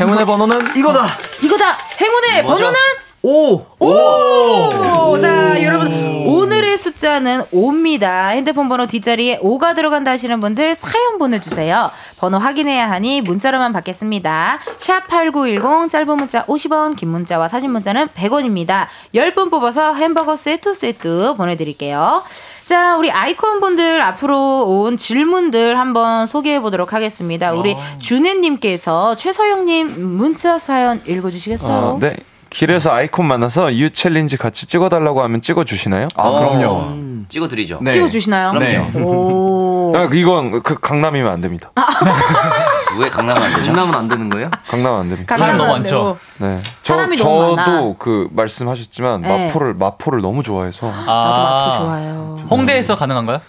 행운의 0.00 0.26
번호는 0.26 0.76
이거다. 0.76 1.08
이거다. 1.42 1.76
행운의 2.00 2.42
뭐죠? 2.42 2.64
번호는 2.64 2.80
오. 3.26 3.64
오! 3.78 5.18
자, 5.18 5.62
여러분 5.62 5.90
오늘의 6.26 6.76
숫자는 6.76 7.44
5입니다. 7.54 8.30
핸드폰 8.32 8.68
번호 8.68 8.86
뒷자리에 8.86 9.40
5가 9.40 9.74
들어간다 9.74 10.10
하시는 10.10 10.38
분들 10.40 10.74
사연 10.74 11.16
보내 11.18 11.40
주세요. 11.40 11.90
번호 12.18 12.38
확인해야 12.38 12.90
하니 12.90 13.22
문자로만 13.22 13.72
받겠습니다. 13.72 14.58
샵 14.76 15.06
#8910 15.08 15.88
짧은 15.90 16.16
문자 16.16 16.44
50원, 16.44 16.96
긴 16.96 17.10
문자와 17.10 17.48
사진 17.48 17.70
문자는 17.72 18.08
100원입니다. 18.08 18.88
10분 19.14 19.50
뽑아서 19.50 19.94
햄버거 19.94 20.36
세트 20.36 20.74
세트 20.74 21.34
보내 21.36 21.56
드릴게요. 21.56 22.24
자, 22.66 22.96
우리 22.96 23.10
아이콘 23.10 23.60
분들 23.60 24.00
앞으로 24.00 24.64
온 24.66 24.96
질문들 24.96 25.78
한번 25.78 26.26
소개해 26.26 26.60
보도록 26.60 26.92
하겠습니다. 26.94 27.52
우리 27.52 27.76
준회님께서 27.98 29.16
최서영님 29.16 30.16
문자 30.16 30.58
사연 30.58 31.02
읽어주시겠어요? 31.06 31.74
어, 31.74 31.98
네. 32.00 32.16
길에서 32.48 32.92
아이콘 32.92 33.26
만나서 33.26 33.74
U 33.74 33.90
챌린지 33.90 34.36
같이 34.36 34.66
찍어달라고 34.66 35.22
하면 35.24 35.40
찍어주시나요? 35.42 36.08
아, 36.14 36.30
그럼요. 36.30 36.88
음, 36.92 37.26
찍어드리죠. 37.28 37.80
네. 37.82 37.92
찍어주시나요? 37.92 38.52
그럼요. 38.52 39.04
오. 39.04 39.92
아, 39.96 40.08
이건 40.12 40.62
그 40.62 40.78
강남이면 40.78 41.30
안 41.32 41.40
됩니다. 41.40 41.72
왜 42.98 43.08
강남은 43.08 43.42
안 43.42 43.54
되죠? 43.54 43.72
강남은 43.72 43.94
안 43.98 44.08
되는 44.08 44.28
거예요? 44.28 44.50
강남 44.68 44.94
안 44.94 45.08
됩니다. 45.08 45.34
강남 45.36 45.56
너무 45.56 45.72
많죠. 45.72 46.18
네. 46.38 46.58
저, 46.82 46.94
사람이 46.94 47.16
너무 47.16 47.56
많아. 47.56 47.64
저도 47.64 47.96
그 47.98 48.28
말씀하셨지만 48.32 49.22
네. 49.22 49.46
마포를 49.46 49.74
마포를 49.74 50.20
너무 50.20 50.42
좋아해서 50.42 50.86
나도 50.86 51.42
마포 51.42 51.84
좋아요. 51.84 52.36
홍대에서 52.50 52.94
가능한가요? 52.96 53.40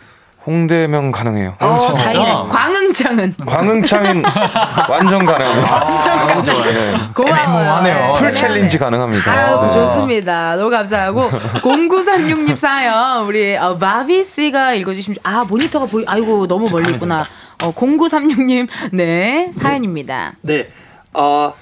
홍대면 0.46 1.12
가능해요. 1.12 1.56
어, 1.60 1.78
다행이네. 1.96 2.34
광흥장은 2.50 3.36
광흥창은 3.48 4.24
완전 4.90 5.26
가능합니다. 5.26 5.84
완전 6.28 6.56
가능. 6.58 6.74
네. 6.74 6.98
고마워요. 7.16 8.14
Full 8.14 8.28
네. 8.28 8.34
챌린지 8.34 8.78
가능합니다. 8.78 9.32
아유, 9.32 9.60
네. 9.66 9.74
좋습니다. 9.74 10.56
너무 10.56 10.70
감사하고 10.70 11.32
0936님 11.62 12.56
사연 12.56 13.26
우리 13.26 13.58
어, 13.58 13.76
바비 13.76 14.24
씨가 14.24 14.74
읽어주시면 14.76 15.18
아 15.24 15.44
모니터가 15.50 15.88
보이 15.88 16.04
아이고 16.06 16.46
너무 16.46 16.70
멀리 16.70 16.92
있구나. 16.94 17.24
어, 17.64 17.74
0936님 17.74 18.68
네 18.94 19.52
사연입니다. 19.54 20.36
네. 20.42 20.70
아, 21.14 21.54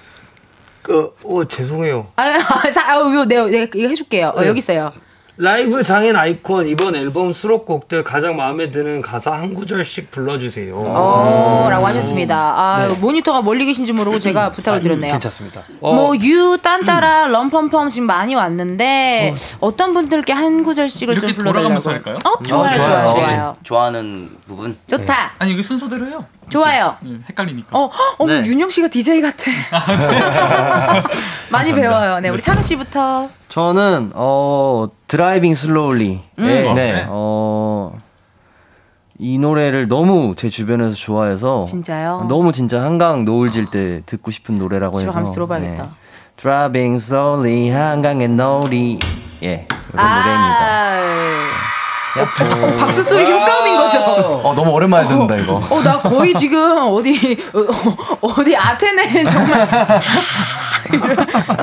그, 0.81 1.15
어, 1.23 1.45
죄송해요. 1.45 2.07
아, 2.15 2.23
아, 2.23 2.71
사, 2.71 2.93
아, 2.93 2.99
이거 2.99 3.25
내가, 3.25 3.45
내가 3.45 3.71
이거 3.75 3.87
해줄게요. 3.87 4.33
어, 4.35 4.41
네. 4.41 4.47
여기 4.47 4.59
있어요. 4.59 4.91
라이브 5.35 5.81
장인 5.81 6.15
아이콘 6.15 6.67
이번 6.67 6.95
앨범 6.95 7.33
수록곡들 7.33 8.03
가장 8.03 8.35
마음에 8.35 8.69
드는 8.69 9.01
가사 9.01 9.31
한 9.31 9.55
구절씩 9.55 10.11
불러주세요. 10.11 10.75
어, 10.77 11.67
라고 11.71 11.87
하셨습니다. 11.87 12.35
아, 12.37 12.87
네. 12.87 12.93
모니터가 12.99 13.41
멀리 13.41 13.65
계신지 13.65 13.93
모르고 13.93 14.19
제가 14.19 14.51
부탁을 14.51 14.83
드렸네요. 14.83 15.13
괜찮습니다. 15.13 15.63
어, 15.81 15.93
뭐, 15.93 16.15
유, 16.17 16.59
딴따라, 16.61 17.27
럼펌펌 17.29 17.89
지금 17.89 18.05
많이 18.05 18.35
왔는데, 18.35 19.33
어. 19.59 19.75
떤 19.75 19.95
분들께 19.95 20.33
한 20.33 20.63
구절씩을 20.63 21.15
좀 21.15 21.23
이렇게 21.29 21.33
불러달라고. 21.33 21.79
돌아가면서 21.81 21.89
할까요? 21.89 22.17
어, 22.23 22.43
좋아요, 22.43 22.75
좋아요, 22.75 23.05
좋아요. 23.15 23.57
좋아하는 23.63 24.29
부분. 24.47 24.77
좋다. 24.87 25.31
아니 25.39 25.53
이거 25.53 25.63
순서대로 25.63 26.05
해요. 26.09 26.21
좋아요. 26.49 26.97
예, 27.05 27.19
헷갈리니까. 27.29 27.77
어, 27.77 27.89
어머, 28.17 28.33
네. 28.33 28.45
윤형 28.47 28.69
씨가 28.69 28.87
DJ 28.89 29.21
같아. 29.21 29.51
많이 31.51 31.73
배워요. 31.73 32.19
네, 32.19 32.29
우리 32.29 32.41
찬우 32.41 32.61
씨부터. 32.61 33.29
저는 33.49 34.11
어 34.15 34.87
Driving 35.07 35.53
slowly. 35.55 36.21
음. 36.39 36.47
네. 36.75 37.05
어. 37.09 37.95
이 39.19 39.37
노래를 39.37 39.87
너무 39.87 40.33
제 40.35 40.49
주변에서 40.49 40.95
좋아해서 40.95 41.63
진짜요? 41.65 42.25
너무 42.27 42.51
진짜 42.51 42.81
한강 42.81 43.23
노을 43.23 43.51
질 43.51 43.67
때 43.67 44.01
듣고 44.05 44.31
싶은 44.31 44.55
노래라고 44.55 44.95
집에 44.97 45.07
해서 45.07 45.13
가면서 45.13 45.33
들어봐야겠다. 45.33 45.83
네. 45.83 45.89
Driving 46.37 46.95
slowly 46.95 47.69
한강의 47.69 48.27
노을이 48.29 48.99
예 49.43 49.67
이런 49.93 50.05
노래입니다. 50.07 51.72
어, 52.15 52.75
박수 52.77 53.03
소리 53.03 53.25
효과음인 53.31 53.75
거죠? 53.77 53.99
어, 54.01 54.53
너무 54.55 54.71
오랜만에 54.71 55.07
듣는다, 55.07 55.35
이거. 55.37 55.55
어, 55.69 55.81
나 55.81 55.99
거의 56.01 56.33
지금 56.35 56.77
어디, 56.93 57.37
어, 57.53 58.27
어디 58.27 58.55
아테네 58.55 59.23
정말. 59.25 59.67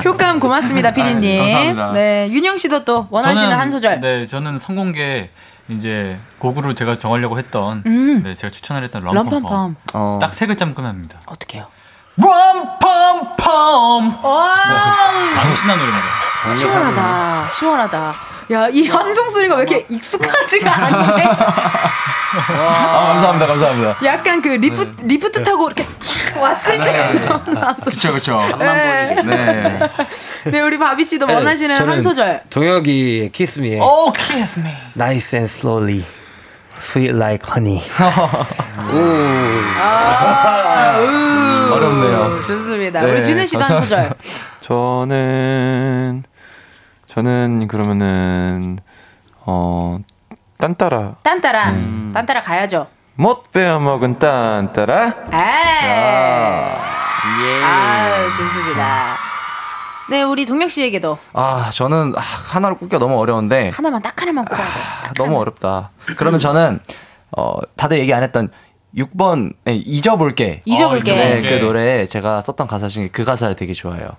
효과음 0.03 0.39
고맙습니다, 0.39 0.91
피디님. 0.93 1.39
감사합니다. 1.39 1.91
네, 1.93 2.27
윤영 2.31 2.57
씨도 2.57 2.83
또 2.83 3.07
원하시는 3.09 3.49
저는- 3.49 3.57
한 3.57 3.71
소절. 3.71 3.99
네, 4.01 4.25
저는 4.25 4.59
성공개 4.59 5.29
이제 5.69 6.17
곡으로 6.39 6.73
제가 6.73 6.97
정하려고 6.97 7.37
했던 7.37 7.83
음. 7.85 8.23
네, 8.23 8.33
제가 8.33 8.51
추천을 8.51 8.83
했던 8.83 9.03
럼펌펌. 9.05 9.75
어. 9.93 10.19
딱세 10.21 10.47
글자만 10.47 10.75
끄면 10.75 10.89
합니다. 10.89 11.19
어떻게요? 11.27 11.67
럼펌펌. 12.17 14.19
와, 14.21 14.53
아주 15.39 15.55
신나는 15.55 15.85
노래입니다. 15.85 16.55
시원하다, 16.55 17.49
시원하다. 17.51 18.13
야, 18.51 18.67
이 18.69 18.87
함성 18.87 19.29
소리가 19.29 19.55
왜 19.55 19.63
이렇게 19.63 19.85
익숙하지가 19.89 20.75
않지? 20.85 21.11
아, 22.49 23.07
감사합니다, 23.09 23.45
감사합니다. 23.47 23.97
약간 24.03 24.41
그 24.41 24.47
리프트, 24.49 25.05
리프트 25.05 25.43
타고 25.43 25.67
이렇게 25.67 25.85
촥 25.85 26.39
왔을 26.39 26.79
때. 26.79 27.29
그쵸, 27.83 28.13
그쵸. 28.13 28.37
네. 28.57 29.15
네. 29.25 29.79
네, 30.45 30.61
우리 30.61 30.77
바비 30.77 31.03
씨도 31.05 31.25
원하시는 31.27 31.75
한 31.75 32.01
소절. 32.01 32.41
동혁이의 32.49 33.31
Kiss 33.31 33.58
Me에 33.58 33.79
오, 33.79 34.11
kiss 34.13 34.59
me. 34.59 34.73
Nice 34.95 35.37
and 35.37 35.51
slowly, 35.51 36.05
sweet 36.77 37.13
like 37.15 37.45
honey. 37.49 37.81
아, 39.77 40.97
우. 40.99 41.73
어렵네요. 41.73 42.43
좋습니다. 42.43 43.01
네, 43.01 43.11
우리 43.11 43.23
준회 43.23 43.45
씨도 43.45 43.61
한 43.63 43.77
소절. 43.79 44.13
저는 44.61 46.23
저는 47.13 47.67
그러면은 47.67 48.79
어 49.45 49.97
딴따라 50.57 51.15
딴따라. 51.23 51.71
음. 51.71 52.11
딴따라 52.13 52.39
가야죠. 52.41 52.87
못 53.15 53.51
빼어 53.51 53.79
먹은 53.79 54.17
딴따라 54.17 55.05
에이. 55.33 55.89
예. 57.43 57.63
아, 57.63 58.23
좋습니다. 58.37 59.17
네, 60.09 60.23
우리 60.23 60.45
동혁 60.45 60.71
씨에게도 60.71 61.17
아, 61.33 61.69
저는 61.73 62.13
아, 62.15 62.21
하나로 62.21 62.77
꼽기가 62.77 62.99
너무 62.99 63.19
어려운데 63.19 63.71
하나만 63.73 64.01
딱 64.01 64.19
하나만 64.21 64.45
꼽아야 64.45 64.65
돼. 64.65 64.71
아, 65.09 65.13
너무 65.15 65.37
어렵다. 65.37 65.91
그러면 66.17 66.39
저는 66.39 66.79
어, 67.37 67.57
다들 67.75 67.99
얘기 67.99 68.13
안 68.13 68.23
했던 68.23 68.49
6번 68.95 69.53
네, 69.65 69.75
잊어볼게. 69.75 70.61
잊어볼게. 70.63 71.13
네, 71.15 71.41
그 71.41 71.59
노래 71.63 72.05
제가 72.05 72.41
썼던 72.41 72.67
가사 72.67 72.87
중에 72.87 73.09
그 73.11 73.25
가사를 73.25 73.55
되게 73.55 73.73
좋아해요. 73.73 74.09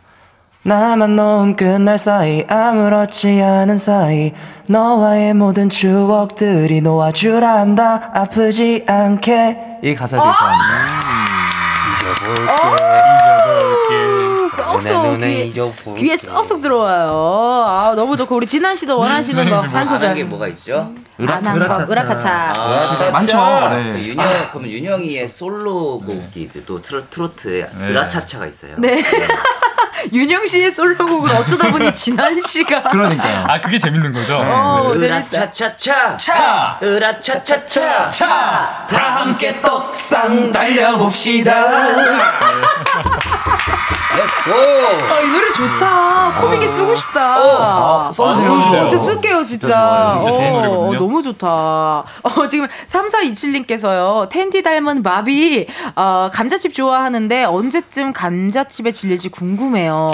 나만 0.65 1.17
놓음 1.17 1.57
끝날 1.57 1.99
사이 1.99 2.45
아무렇지 2.49 3.43
않은 3.43 3.79
사이. 3.79 4.33
너와의 4.67 5.35
모든 5.35 5.69
추억들이 5.69 6.81
놓아주란다. 6.81 8.13
아프지 8.15 8.85
않게. 8.87 9.81
이 9.83 9.95
가사를 9.95 10.23
되게 10.23 10.33
좋아합니다. 10.39 10.93
쏙쏙 14.81 15.19
귀에, 15.21 15.53
귀에 15.97 16.17
쏙쏙 16.17 16.63
들어와요. 16.63 17.65
아, 17.67 17.95
너무 17.97 18.17
좋고 18.17 18.37
우리 18.37 18.47
진환 18.47 18.75
씨도 18.77 18.99
원하시는 18.99 19.49
거한 19.51 19.75
아는 19.75 19.87
소절. 19.87 20.15
게 20.15 20.25
뭐가 20.25 20.47
있죠? 20.49 20.93
아난 21.19 21.59
거 21.59 21.87
으라차차. 21.91 22.53
아, 22.57 23.11
많죠. 23.13 23.69
네. 23.71 23.93
그 23.93 23.99
윤형 24.01 24.27
그러면 24.51 24.71
윤형이의 24.71 25.29
솔로 25.29 26.01
곡이 26.01 26.49
또 26.67 26.81
트로, 26.81 27.09
트로트에 27.09 27.69
네. 27.79 27.87
으라차차가 27.89 28.47
있어요. 28.47 28.75
네. 28.79 29.03
윤영 30.13 30.45
씨의 30.47 30.73
솔로곡을 30.73 31.31
어쩌다 31.37 31.71
보니 31.71 31.95
진한 31.95 32.37
씨가 32.43 32.83
그러니까요. 32.91 33.45
아, 33.47 33.61
그게 33.61 33.79
재밌는 33.79 34.13
거죠. 34.13 34.37
어, 34.37 34.89
재밌다. 34.99 35.07
으라차차차 35.07 36.17
차! 36.17 36.79
으라차차차 36.83 38.09
차! 38.09 38.87
다 38.91 39.21
함께 39.21 39.63
떡상 39.63 40.51
달려봅시다. 40.51 41.55
아, 44.15 45.21
이 45.21 45.31
노래 45.31 45.53
좋다. 45.53 46.33
코믹에 46.41 46.69
쓰고 46.69 46.95
싶다. 46.95 47.39
어, 47.41 48.07
아, 48.09 48.11
써주세요. 48.13 48.53
어, 48.53 48.87
진짜 48.87 48.99
쓸게요, 48.99 49.45
진짜. 49.45 49.67
진짜. 49.67 50.13
진짜 50.23 50.31
좋은 50.33 50.47
어, 50.49 50.53
노래거든요. 50.61 50.99
너무 50.99 51.23
좋다. 51.23 51.49
어, 51.49 52.47
지금 52.51 52.67
3427님께서요, 52.87 54.29
텐디 54.29 54.63
닮은 54.63 55.03
마비, 55.03 55.67
어, 55.97 56.31
감자칩 56.33 56.75
좋아하는데 56.75 57.45
언제쯤 57.45 58.13
감자칩에 58.13 58.93
질릴지 58.93 59.31
궁금해요. 59.31 60.11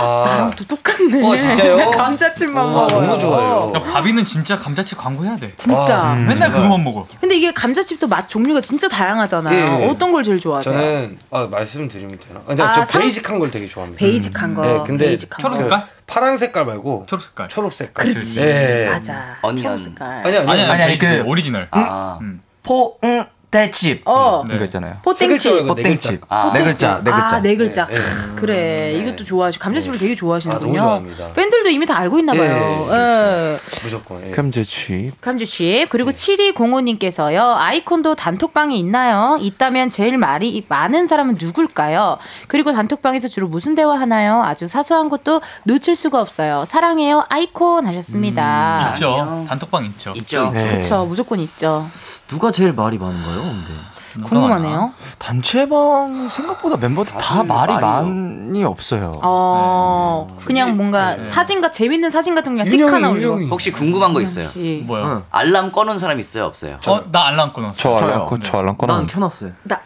나랑 0.00 0.52
또 0.56 0.64
똑같네. 0.64 1.22
어, 1.26 1.38
진짜요? 1.38 1.76
나 1.76 1.90
감자칩만 1.96 2.64
와, 2.64 2.70
먹어요. 2.72 3.00
너무 3.06 3.20
좋아요. 3.20 3.72
야, 3.76 3.82
바비는 3.92 4.24
진짜 4.24 4.56
감자칩 4.56 4.96
광고해야 4.98 5.36
돼. 5.36 5.52
진짜. 5.56 6.14
음. 6.14 6.26
맨날 6.26 6.50
그거만 6.50 6.82
먹어. 6.82 7.06
근데 7.20 7.36
이게 7.36 7.52
감자칩도 7.52 8.08
맛 8.08 8.28
종류가 8.28 8.60
진짜 8.62 8.88
다양하잖아요. 8.88 9.54
예, 9.54 9.82
예. 9.84 9.88
어떤 9.88 10.12
걸 10.12 10.22
제일 10.22 10.40
좋아하세요? 10.40 10.72
저는 10.74 11.18
아, 11.30 11.46
말씀드리면 11.50 12.18
되나? 12.20 12.40
근데 12.46 12.62
아, 12.62 12.72
저 12.74 12.84
상- 12.84 13.02
basic한 13.02 13.38
걸 13.42 13.50
되게 13.50 13.66
좋아합니다. 13.66 13.98
basic한 13.98 14.54
거, 14.54 14.62
네, 14.64 14.84
근데 14.86 15.06
basic한 15.06 15.38
초록 15.40 15.56
거. 15.56 15.62
색깔? 15.62 15.86
파란 16.06 16.36
색깔 16.36 16.64
말고 16.66 17.06
초록 17.08 17.24
색깔. 17.24 17.48
초록 17.48 17.72
색깔. 17.72 18.06
그렇지. 18.06 18.40
네. 18.40 18.86
맞아. 18.88 19.38
색깔. 19.78 20.26
아니 20.26 20.36
아니 20.36 20.48
아니, 20.50 20.62
아니, 20.62 20.82
아니, 20.82 20.86
basic. 20.98 21.08
그 21.08 21.22
오리지널. 21.28 21.68
아. 21.72 22.18
포, 22.62 22.98
응, 23.04 23.24
대칩. 23.52 24.02
어. 24.06 24.42
이거 24.50 24.64
있잖아요. 24.64 24.96
포땡칩. 25.02 25.66
포땡칩. 25.68 26.22
아. 26.30 26.50
네 26.54 26.64
글자, 26.64 27.00
네 27.04 27.10
글자. 27.10 27.36
아, 27.36 27.40
네 27.42 27.54
글자. 27.56 27.84
네. 27.84 27.94
크, 27.94 28.34
그래. 28.36 28.94
이것도 28.94 29.24
좋아하시 29.24 29.58
감자칩을 29.58 29.98
되게 29.98 30.14
좋아하시는군요. 30.14 30.80
아, 30.80 30.84
너무 30.84 31.14
좋아합니다. 31.14 31.32
팬들도 31.34 31.68
이미 31.68 31.84
다 31.84 31.98
알고 31.98 32.18
있나 32.18 32.32
봐요. 32.32 32.88
예, 32.90 32.94
예. 32.94 33.58
무조건. 33.84 34.26
예. 34.26 34.30
감자칩. 34.30 35.20
감자칩 35.20 35.90
그리고 35.90 36.10
7205님께서요 36.10 37.56
아이콘도 37.58 38.14
단톡방이 38.14 38.78
있나요? 38.78 39.36
있다면 39.38 39.90
제일 39.90 40.16
말이 40.16 40.64
많은 40.68 41.06
사람은 41.06 41.36
누굴까요? 41.38 42.16
그리고 42.48 42.72
단톡방에서 42.72 43.28
주로 43.28 43.48
무슨 43.48 43.74
대화 43.74 44.00
하나요? 44.00 44.42
아주 44.42 44.66
사소한 44.66 45.10
것도 45.10 45.42
놓칠 45.64 45.94
수가 45.94 46.22
없어요. 46.22 46.64
사랑해요 46.66 47.26
아이콘 47.28 47.86
하셨습니다. 47.86 48.92
있죠. 48.94 49.44
단톡방 49.46 49.84
있죠. 49.84 50.14
있죠. 50.16 50.50
네. 50.54 50.70
그렇죠 50.70 51.04
무조건 51.04 51.38
있죠. 51.40 51.86
누가 52.28 52.50
제일 52.50 52.72
말이 52.72 52.96
많은가요? 52.96 53.41
근데 53.42 54.28
궁금하네요. 54.28 54.92
단체방 55.18 56.28
생각보다 56.30 56.76
멤버들 56.76 57.16
다 57.18 57.42
말이 57.42 57.74
많이 57.74 58.62
없어요. 58.64 59.20
어 59.22 60.36
그냥 60.44 60.76
뭔가 60.76 61.22
사진과 61.22 61.70
재밌는 61.72 62.10
사진 62.10 62.34
같은 62.34 62.56
거 62.56 62.64
그냥 62.64 62.78
띡 62.86 62.90
하나 62.92 63.10
올리고. 63.10 63.40
혹시 63.50 63.72
궁금한 63.72 64.14
거 64.14 64.20
있어요? 64.20 64.44
혹시 64.44 64.82
뭐요? 64.86 65.24
알람 65.30 65.72
꺼놓은 65.72 65.98
사람 65.98 66.18
있어요, 66.20 66.44
없어요? 66.44 66.78
어, 66.86 67.02
나 67.10 67.26
알람 67.28 67.52
꺼놨어. 67.52 67.76
저 67.76 67.94
알람 67.96 68.26
꺼, 68.26 68.36
저 68.38 68.58
알람 68.58 68.76
꺼놨. 68.76 68.96
난 68.98 69.06
켜놨어요. 69.06 69.52
나 69.64 69.80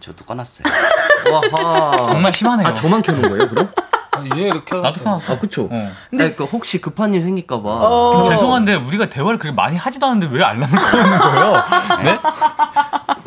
저도 0.00 0.24
꺼놨어요. 0.24 0.64
정말 2.08 2.32
심하네요. 2.32 2.66
아 2.68 2.74
저만 2.74 3.02
켜놓은 3.02 3.22
거예요, 3.28 3.48
그럼? 3.48 3.70
이제 4.26 4.42
이렇게 4.42 4.76
나도 4.76 5.00
켜놨어. 5.02 5.32
아 5.34 5.38
그쵸. 5.38 5.68
어. 5.70 5.90
근데 6.10 6.32
그 6.34 6.44
혹시 6.44 6.80
급한 6.80 7.14
일 7.14 7.22
생길까봐. 7.22 7.62
어. 7.64 8.22
죄송한데 8.28 8.74
우리가 8.74 9.06
대화를 9.06 9.38
그렇게 9.38 9.54
많이 9.54 9.76
하지도 9.76 10.06
않는데 10.06 10.36
왜 10.36 10.44
알람을 10.44 10.68
꺼놓는 10.68 11.18
거예요? 11.18 11.62
네? 12.04 12.18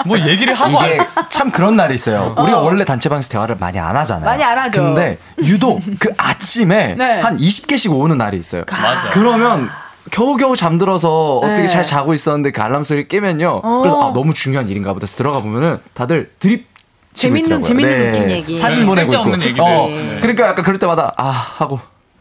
뭐 0.05 0.19
얘기를 0.19 0.53
하고 0.53 0.77
이게 0.83 0.99
알- 0.99 1.07
참 1.29 1.49
그런 1.51 1.75
날이 1.75 1.95
있어요. 1.95 2.35
우리가 2.37 2.59
원래 2.59 2.85
단체방에서 2.85 3.29
대화를 3.29 3.57
많이 3.59 3.79
안 3.79 3.95
하잖아요. 3.97 4.25
많이 4.25 4.43
안 4.43 4.57
하죠. 4.59 4.83
근데 4.83 5.17
유독 5.39 5.81
그 5.99 6.09
아침에 6.17 6.93
네. 6.99 7.19
한 7.19 7.37
20개씩 7.37 7.91
오는 7.99 8.17
날이 8.17 8.37
있어요. 8.37 8.63
맞아. 8.69 9.09
그러면 9.09 9.69
겨우겨우 10.11 10.55
잠들어서 10.55 11.37
어떻게 11.39 11.61
네. 11.61 11.67
잘 11.67 11.83
자고 11.83 12.13
있었는데 12.13 12.51
그 12.51 12.61
알람 12.61 12.83
소리 12.83 13.07
깨면요. 13.07 13.61
어. 13.63 13.79
그래서 13.79 13.99
아, 13.99 14.13
너무 14.13 14.35
중요한 14.35 14.67
일인가 14.69 14.93
보다 14.93 15.07
들어가 15.07 15.39
보면은 15.39 15.79
다들 15.95 16.31
드립 16.37 16.67
재밌는-. 17.15 17.63
재밌는 17.63 18.09
웃긴 18.09 18.29
얘기. 18.29 18.55
사진 18.55 18.81
네, 18.81 18.85
보내고 18.85 19.13
있고. 19.13 19.33
얘기들. 19.33 19.63
어, 19.63 19.87
네. 19.87 20.19
그러니까 20.21 20.47
약간 20.49 20.63
그럴 20.63 20.77
때마다 20.77 21.13
아 21.17 21.23
하고 21.29 21.79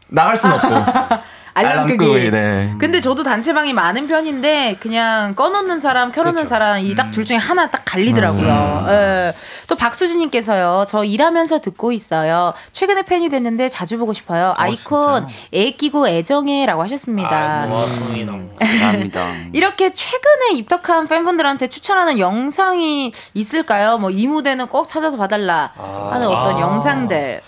나갈 0.09 0.37
순 0.37 0.51
없고. 0.53 0.69
알람 1.55 1.87
끄기. 1.87 1.99
끄기, 2.07 2.31
네. 2.31 2.75
근데 2.79 3.01
저도 3.01 3.23
단체방이 3.23 3.73
많은 3.73 4.09
편인데 4.09 4.77
그냥 4.81 5.35
꺼놓는 5.35 5.79
사람, 5.81 6.11
켜놓는 6.11 6.47
사람 6.47 6.81
이 6.81 6.95
딱 6.95 7.11
둘 7.13 7.25
중에 7.25 7.37
하나 7.37 7.69
딱 7.71 7.83
갈리더라고요. 7.85 8.87
예. 8.89 9.35
또 9.69 9.77
박수진님께서요. 9.77 10.85
저 10.89 11.05
일하면서 11.05 11.61
듣고 11.61 11.93
있어요. 11.93 12.53
최근에 12.73 13.03
팬이 13.03 13.29
됐는데 13.29 13.69
자주 13.69 13.99
보고 13.99 14.13
싶어요. 14.13 14.55
아이콘 14.57 15.27
애 15.53 15.71
끼고 15.71 16.09
애정해라고 16.09 16.83
하셨습니다. 16.83 17.67
고맙습니다. 17.69 18.33
감사합니다. 18.59 19.33
이렇게 19.53 19.93
최근에 19.93 20.55
입덕한 20.59 21.07
팬분들한테 21.09 21.69
추천하는 21.69 22.19
영상이 22.19 23.13
있을까요? 23.35 23.99
뭐 23.99 24.11
이 24.15 24.27
무대는 24.27 24.67
꼭 24.69 24.87
찾아서 24.89 25.17
봐달라 25.17 25.73
하는 25.77 26.27
어떤 26.29 26.57
아. 26.57 26.61
영상들. 26.61 27.41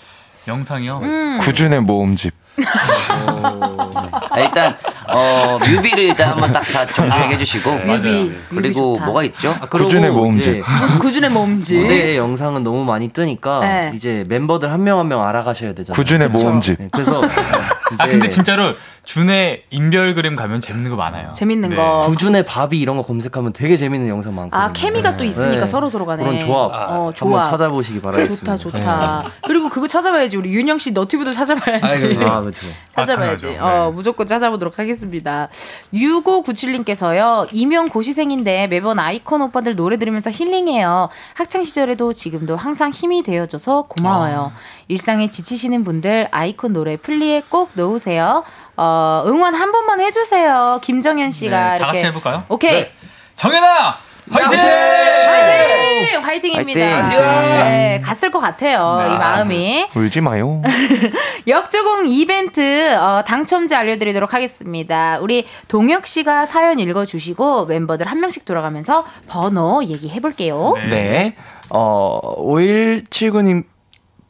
영상이요. 0.47 0.99
음. 1.01 1.37
구준의 1.41 1.81
모음집. 1.81 2.33
아, 2.65 4.39
일단 4.39 4.75
어 5.09 5.57
뮤비를 5.59 6.03
일단 6.03 6.31
한번 6.33 6.51
딱다 6.51 6.85
정주행 6.87 7.31
해 7.31 7.37
주시고 7.37 7.71
뮤비, 7.79 8.31
뮤비 8.49 8.55
그리고 8.55 8.93
좋다. 8.95 9.05
뭐가 9.05 9.23
있죠? 9.23 9.55
아, 9.59 9.65
구준의 9.67 10.11
모음집. 10.11 10.63
구준의 10.99 11.29
몸지. 11.29 11.77
무대 11.77 12.17
영상은 12.17 12.63
너무 12.63 12.83
많이 12.83 13.07
뜨니까 13.09 13.59
네. 13.61 13.91
이제 13.93 14.23
멤버들 14.27 14.71
한 14.71 14.81
명 14.81 14.99
한 14.99 15.07
명 15.07 15.23
알아가셔야 15.27 15.73
되잖아요. 15.73 15.95
구준의 15.95 16.29
모음집. 16.29 16.77
네, 16.79 16.87
그래서 16.91 17.21
아 17.99 18.07
근데 18.07 18.27
진짜로 18.29 18.73
준의 19.05 19.63
인별 19.69 20.13
그림 20.15 20.35
가면 20.35 20.59
재밌는 20.59 20.91
거 20.91 20.97
많아요. 20.97 21.31
재밌는 21.31 21.69
네. 21.69 21.75
거. 21.77 22.01
구준의 22.07 22.43
밥이 22.43 22.77
이런 22.77 22.97
거 22.97 23.03
검색하면 23.03 23.53
되게 23.53 23.77
재밌는 23.77 24.09
영상 24.09 24.35
많거든요. 24.35 24.61
아 24.61 24.71
케미가 24.73 25.15
또 25.15 25.23
있으니까 25.23 25.61
네. 25.61 25.65
서로 25.65 25.89
서로 25.89 26.05
간에 26.05 26.23
그런 26.23 26.39
조합 26.39 26.73
어, 26.73 26.93
한번 26.93 27.13
조합. 27.15 27.45
찾아보시기 27.49 28.01
바라겠습니다. 28.01 28.57
좋다 28.57 28.79
좋다. 28.79 29.31
그리고 29.47 29.69
그거 29.69 29.87
찾아봐야지. 29.87 30.35
우리 30.35 30.53
윤영 30.53 30.77
씨 30.79 30.91
너튜브도 30.91 31.31
찾아봐야지. 31.31 32.17
아, 32.19 32.41
그렇죠. 32.41 32.59
찾아봐야지. 32.91 33.57
아. 33.59 33.85
어, 33.87 33.91
무조건 33.91 34.27
찾아보도록 34.27 34.77
하겠습니다. 34.77 35.47
6597님께서요. 35.93 37.47
이명 37.53 37.87
고시생인데 37.89 38.67
매번 38.67 38.99
아이콘 38.99 39.41
오빠들 39.41 39.77
노래 39.77 39.97
들으면서 39.97 40.31
힐링해요. 40.31 41.07
학창 41.33 41.63
시절에도 41.63 42.11
지금도 42.11 42.57
항상 42.57 42.91
힘이 42.91 43.23
되어줘서 43.23 43.83
고마워요. 43.83 44.51
일상에 44.89 45.29
지치시는 45.29 45.83
분들 45.85 46.27
아이콘 46.31 46.73
노래 46.73 46.97
플리에 46.97 47.43
꼭 47.49 47.69
넣으세요. 47.77 48.43
어, 48.75 49.23
응원 49.25 49.55
한 49.55 49.71
번만 49.71 50.01
해주세요. 50.01 50.79
김정현 50.83 51.31
씨가 51.31 51.49
네, 51.57 51.67
다 51.69 51.75
이렇게. 51.77 51.91
같이 51.93 52.05
해볼까요? 52.07 52.43
오케이. 52.49 52.81
네. 52.81 52.91
정현아 53.35 53.97
화이팅! 54.29 54.59
화이팅! 54.59 56.23
화이팅입니다. 56.23 56.81
화이팅! 56.81 57.23
네, 57.55 58.01
갔을 58.03 58.29
것 58.29 58.39
같아요. 58.39 59.07
이 59.09 59.17
마음이. 59.17 59.87
울지 59.95 60.19
마요. 60.21 60.61
역조공 61.47 62.07
이벤트 62.07 62.93
어, 62.97 63.23
당첨자 63.25 63.79
알려드리도록 63.79 64.33
하겠습니다. 64.33 65.19
우리 65.21 65.47
동혁 65.69 66.05
씨가 66.05 66.45
사연 66.45 66.77
읽어주시고 66.79 67.67
멤버들 67.67 68.07
한 68.07 68.19
명씩 68.19 68.43
돌아가면서 68.43 69.05
번호 69.29 69.81
얘기해 69.85 70.19
볼게요. 70.19 70.73
네. 70.89 71.35
어, 71.69 72.19
5179님 72.39 73.63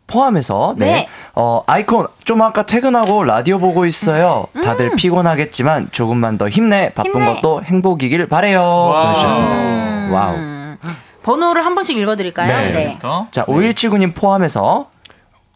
포함해서 0.08 0.76
네. 0.78 0.86
네. 0.86 1.10
어, 1.36 1.62
아이콘 1.68 2.08
좀 2.24 2.42
아까 2.42 2.66
퇴근하고 2.66 3.24
라디오 3.24 3.60
보고 3.60 3.86
있어요. 3.86 4.48
다들 4.64 4.92
피곤하겠지만 4.96 5.90
조금만 5.92 6.38
더 6.38 6.48
힘내. 6.50 6.92
바쁜 6.94 7.12
음. 7.12 7.22
힘내. 7.22 7.36
것도 7.36 7.64
행복이길 7.64 8.28
바래요. 8.28 8.62
보내 8.62 9.14
주셨습니다. 9.16 10.10
와우. 10.14 10.36
음, 10.36 10.78
번호를 11.24 11.66
한 11.66 11.76
번씩 11.76 11.98
읽어 11.98 12.16
드릴까요? 12.16 12.48
네. 12.48 12.72
네. 12.72 13.00
자, 13.32 13.44
5179님 13.46 14.16
포함해서 14.16 14.90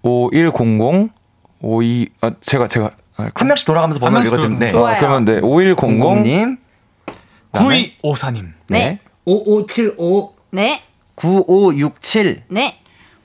5100 0.04 1.10
52 1.62 2.10
아, 2.22 2.32
제가 2.42 2.68
제가 2.68 2.92
한 3.16 3.48
명씩 3.48 3.66
돌아가면서 3.66 4.00
번호 4.00 4.14
명씩 4.20 4.34
읽어 4.34 4.42
드리면 4.42 4.60
네. 4.60 4.72
아, 4.76 4.98
그러면 5.00 5.26
네. 5.26 5.40
5100 5.40 5.78
00님 5.78 6.58
9254님. 7.54 8.52
네. 8.68 9.00
5575 9.26 10.34
네. 10.52 10.82
9567 11.16 12.44
네. 12.50 12.81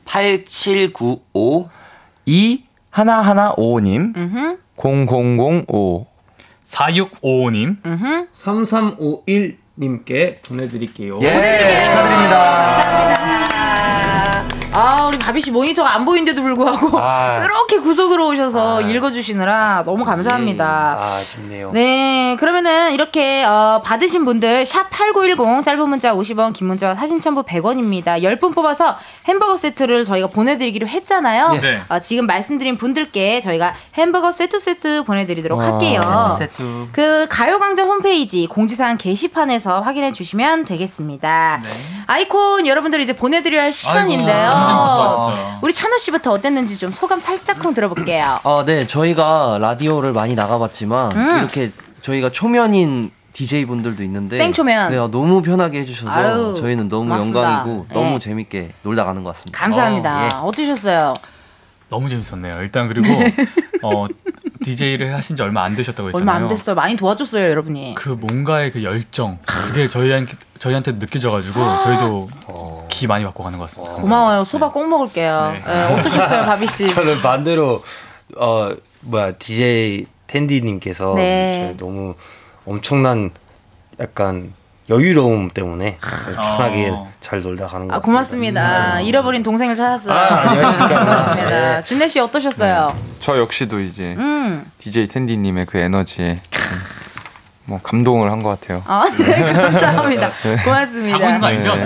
8795 0.07 1.69
2 2.25 2.63
하나하나 2.91 3.55
55님 3.57 4.17
음흠. 4.17 4.59
0005 4.77 6.07
4655님. 6.65 7.77
음흠. 7.87 8.27
3351님께 8.35 10.43
보내드릴게요. 10.43 11.21
예, 11.23 11.83
축하드립니다. 11.85 12.37
아, 14.73 15.06
우리 15.17 15.19
바비 15.19 15.41
씨 15.41 15.51
모니터가 15.51 15.95
안 15.95 16.05
보이는데도 16.05 16.43
불구하고 16.43 16.99
아. 16.99 17.41
이렇게 17.45 17.79
구석으로 17.79 18.29
오셔서 18.29 18.83
읽어주시느라 18.83 19.83
너무 19.87 20.05
감사합니다. 20.05 20.99
아, 21.01 21.21
좋네요. 21.35 21.71
네, 21.73 22.37
그러면은 22.39 22.93
이렇게 22.93 23.43
어, 23.45 23.81
받으신 23.83 24.25
분들 24.27 24.67
샵 24.67 24.91
8910 24.91 25.65
짧은 25.65 25.89
문자 25.89 26.15
50원, 26.15 26.53
긴 26.53 26.67
문자와 26.67 26.95
사진 26.95 27.19
첨부 27.19 27.43
100원입니다. 27.43 28.23
10분 28.23 28.55
뽑아서 28.55 28.97
햄버거 29.27 29.57
세트를 29.57 30.05
저희가 30.05 30.29
보내드리기로 30.29 30.87
했잖아요. 30.87 31.55
네. 31.61 31.81
어, 31.89 31.99
지금 31.99 32.27
말씀드린 32.27 32.77
분들께 32.77 33.41
저희가 33.41 33.75
햄버거 33.95 34.33
세트 34.33 34.61
세트 34.61 35.05
보내드리도록 35.05 35.63
할게요. 35.63 36.37
세트. 36.39 36.89
그 36.93 37.27
가요광장 37.31 37.89
홈페이지 37.89 38.47
공지사항 38.47 38.99
게시판에서 38.99 39.81
확인해 39.81 40.13
주시면 40.13 40.67
되겠습니다. 40.67 41.61
아이콘 42.07 42.67
여러분들 42.67 43.01
이제 43.01 43.15
보내드려야 43.15 43.63
할 43.63 43.73
시간인데요. 43.73 44.51
어, 44.55 45.06
우리 45.63 45.73
찬호 45.73 45.99
씨부터 45.99 46.33
어땠는지 46.33 46.79
좀 46.79 46.93
소감 46.93 47.21
살짝쿵 47.21 47.75
들어볼게요. 47.75 48.39
아, 48.43 48.65
네. 48.67 48.87
저희가 48.87 49.59
라디오를 49.61 50.13
많이 50.13 50.35
나가봤지만 50.35 51.13
음. 51.13 51.39
이렇게 51.39 51.73
저희가 52.01 52.31
초면인 52.31 53.11
DJ 53.33 53.67
분들도 53.67 54.03
있는데 54.05 54.39
생초면. 54.39 54.91
네, 54.91 54.97
너무 54.97 55.43
편하게 55.43 55.81
해주셔서 55.81 56.11
아유, 56.11 56.55
저희는 56.57 56.89
너무 56.89 57.05
고맙습니다. 57.05 57.43
영광이고 57.43 57.87
너무 57.93 58.15
예. 58.15 58.19
재밌게 58.19 58.73
놀다 58.83 59.05
가는 59.05 59.23
것 59.23 59.35
같습니다. 59.35 59.59
감사합니다. 59.59 60.21
어, 60.21 60.25
예. 60.25 60.29
어떠셨어요? 60.49 61.13
너무 61.89 62.09
재밌었네요. 62.09 62.61
일단 62.63 62.89
그리고 62.89 63.07
어, 63.83 64.07
DJ를 64.65 65.15
하신 65.15 65.37
지 65.37 65.43
얼마 65.43 65.63
안 65.63 65.75
되셨다고 65.77 66.09
했잖아요. 66.09 66.21
얼마 66.21 66.45
안 66.45 66.49
됐어요. 66.49 66.75
많이 66.75 66.97
도와줬어요, 66.97 67.49
여러분이. 67.49 67.95
그 67.95 68.09
뭔가의 68.11 68.73
그 68.73 68.83
열정 68.83 69.39
그게 69.47 69.89
저희한테 69.89 70.37
저희한테 70.59 70.99
느껴져가지고 70.99 71.61
저희도 71.85 72.29
기 72.89 73.07
많이 73.07 73.25
받고 73.25 73.45
가는 73.45 73.59
것 73.59 73.67
같습니다. 73.67 73.95
고마워요. 73.95 74.45
소바 74.45 74.71
꼭 74.71 74.89
먹을게요. 74.89 75.53
네. 75.53 75.63
예, 75.67 75.95
어떠셨어요, 75.95 76.45
바비 76.47 76.67
씨? 76.67 76.89
저는 76.89 77.21
반대로 77.23 77.85
어 78.37 78.71
뭐야 79.03 79.33
DJ 79.33 80.07
텐디님께서 80.27 81.15
네. 81.15 81.77
너무 81.79 82.15
엄청난 82.65 83.31
약간 84.01 84.53
여유로움 84.89 85.51
때문에 85.51 85.99
편하게 86.01 86.93
잘 87.21 87.43
놀다 87.43 87.67
가는 87.67 87.89
것 87.89 87.95
아, 87.95 87.99
같습니다. 87.99 88.07
고맙습니다. 88.07 89.01
잃어버린 89.01 89.43
동생을 89.43 89.75
찾았어요. 89.75 90.15
아, 90.15 90.51
안녕하십니까. 90.51 91.01
고맙습니다. 91.05 91.51
네. 91.51 91.83
준내 91.83 92.09
씨 92.09 92.21
어떠셨어요? 92.21 92.97
저 93.21 93.39
역시도 93.39 93.81
이제 93.81 94.15
음. 94.17 94.65
DJ 94.79 95.09
텐디님의 95.09 95.67
그 95.67 95.79
에너지에 95.79 96.39
뭐 97.69 97.81
감동을 97.83 98.31
한 98.31 98.43
것 98.43 98.61
같아요. 98.61 98.83
아, 98.87 99.05
네, 99.19 99.53
감사합니다. 99.53 100.29
고맙습니다. 100.65 101.19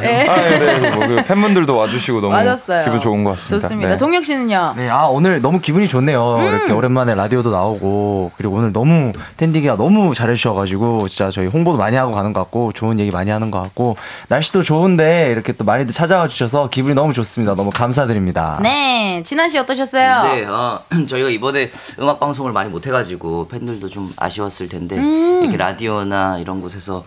네. 0.00 0.26
아, 0.28 0.34
네. 0.34 0.90
뭐 0.90 1.06
그 1.10 1.24
팬분들도 1.24 1.76
와주시고 1.76 2.20
너무 2.20 2.32
맞았어요. 2.34 2.84
기분 2.84 3.00
좋은 3.00 3.24
것 3.24 3.30
같습니다. 3.30 3.66
좋습니다. 3.68 3.90
네. 3.92 3.96
동혁 3.96 4.24
씨는요? 4.24 4.74
네, 4.76 4.88
아 4.90 5.06
오늘 5.06 5.40
너무 5.40 5.58
기분이 5.60 5.88
좋네요. 5.88 6.36
음. 6.36 6.44
이렇게 6.44 6.72
오랜만에 6.72 7.14
라디오도 7.14 7.50
나오고 7.50 8.32
그리고 8.36 8.56
오늘 8.56 8.72
너무 8.72 9.12
텐디가 9.38 9.76
너무 9.76 10.14
잘해주셔가지고 10.14 11.08
진짜 11.08 11.30
저희 11.30 11.46
홍보도 11.46 11.78
많이 11.78 11.96
하고 11.96 12.12
가는 12.12 12.32
것 12.32 12.40
같고 12.40 12.72
좋은 12.72 12.98
얘기 13.00 13.10
많이 13.10 13.30
하는 13.30 13.50
것 13.50 13.60
같고 13.62 13.96
날씨도 14.28 14.62
좋은데 14.62 15.30
이렇게 15.32 15.52
또 15.52 15.64
많이들 15.64 15.94
찾아와 15.94 16.28
주셔서 16.28 16.68
기분이 16.68 16.94
너무 16.94 17.12
좋습니다. 17.12 17.54
너무 17.54 17.70
감사드립니다. 17.70 18.58
네, 18.62 19.22
진한 19.24 19.48
씨 19.50 19.58
어떠셨어요? 19.58 20.22
네, 20.24 20.44
어, 20.44 20.80
저희가 21.08 21.30
이번에 21.30 21.70
음악 22.00 22.20
방송을 22.20 22.52
많이 22.52 22.68
못 22.70 22.86
해가지고 22.86 23.48
팬들도 23.48 23.88
좀 23.88 24.12
아쉬웠을 24.16 24.68
텐데 24.68 24.96
음. 24.96 25.40
이렇게 25.42 25.56
라 25.56 25.69
디오나 25.76 26.38
이런 26.38 26.60
곳에서 26.60 27.04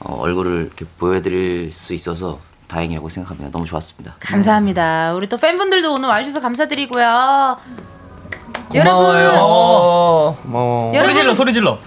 어, 0.00 0.14
얼굴을 0.20 0.66
이렇게 0.66 0.84
보여드릴 0.98 1.72
수 1.72 1.94
있어서 1.94 2.38
다행이라고 2.68 3.08
생각합니다. 3.08 3.50
너무 3.50 3.66
좋았습니다. 3.66 4.16
감사합니다. 4.20 5.14
우리 5.14 5.28
또 5.28 5.36
팬분들도 5.36 5.92
오늘 5.92 6.08
와주셔서 6.08 6.40
감사드리고요. 6.40 7.56
고마워요. 8.70 10.36
고마워. 10.42 10.92
여러분. 10.94 11.10
소리 11.10 11.14
질러 11.14 11.34
소리 11.34 11.52
질러. 11.52 11.78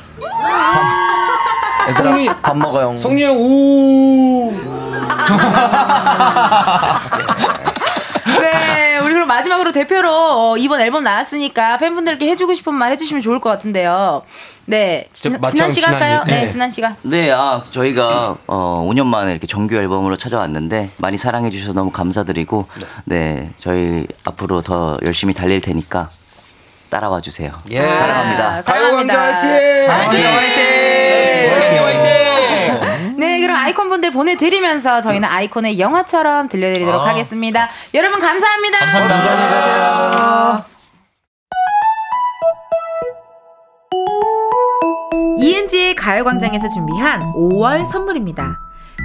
얘들아 1.90 2.41
밥 2.41 2.58
먹어요. 2.58 2.98
성리 2.98 3.24
형 3.24 3.36
우. 3.38 4.54
네, 9.38 9.39
마지막으로 9.39 9.72
대표로 9.72 10.09
어, 10.51 10.57
이번 10.57 10.81
앨범 10.81 11.03
나왔으니까 11.03 11.77
팬분들께 11.77 12.27
해주고 12.31 12.55
싶은 12.55 12.73
말 12.73 12.91
해주시면 12.93 13.22
좋을 13.22 13.39
것 13.39 13.49
같은데요. 13.49 14.23
네, 14.65 15.07
진, 15.14 15.38
진한 15.49 15.72
씨가 15.72 15.91
할까요? 15.91 16.23
네, 16.26 16.47
진한 16.47 16.72
씨가. 16.72 16.95
네, 17.03 17.31
아 17.31 17.64
저희가 17.69 18.38
어, 18.47 18.85
5년 18.89 19.05
만에 19.05 19.31
이렇게 19.31 19.45
정규 19.45 19.76
앨범으로 19.76 20.18
찾아왔는데 20.18 20.89
많이 20.97 21.18
사랑해 21.18 21.51
주셔서 21.51 21.73
너무 21.73 21.91
감사드리고 21.91 22.65
네, 23.05 23.51
저희 23.57 24.07
앞으로 24.26 24.61
더 24.61 24.97
열심히 25.05 25.34
달릴 25.34 25.61
테니까 25.61 26.09
따라와 26.89 27.22
주세요. 27.22 27.51
예. 27.69 27.95
사랑합니다. 27.95 28.64
사랑합니다. 28.64 29.14
화이팅! 29.14 29.89
화이팅! 29.89 30.77
네, 33.18 33.39
그럼 33.41 33.57
아이콘 33.57 33.89
분들 33.89 34.11
보내드리면서 34.11 35.02
저희는 35.02 35.27
아이콘의 35.27 35.80
영화처럼 35.80 36.49
들려드리도록 36.49 37.02
아. 37.02 37.10
하겠습니다. 37.10 37.69
여러분 37.95 38.19
감사합니다. 38.19 38.77
감사합니다. 38.77 40.65
이은지의 45.39 45.95
가요광장에서 45.95 46.68
준비한 46.68 47.22
5월 47.34 47.85
선물입니다. 47.85 48.66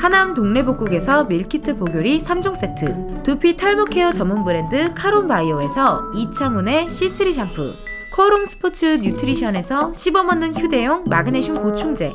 하남 0.00 0.32
동래복국에서 0.32 1.24
밀키트 1.24 1.76
복요리 1.76 2.22
3종 2.22 2.56
세트 2.56 3.22
두피 3.22 3.54
탈모 3.58 3.84
케어 3.84 4.10
전문 4.12 4.44
브랜드 4.44 4.94
카론바이오에서 4.94 6.12
이창훈의 6.14 6.86
C3 6.86 7.34
샴푸 7.34 7.70
코롱 8.16 8.46
스포츠 8.46 8.86
뉴트리션에서 9.02 9.92
씹어먹는 9.92 10.56
휴대용 10.56 11.04
마그네슘 11.06 11.62
보충제 11.62 12.14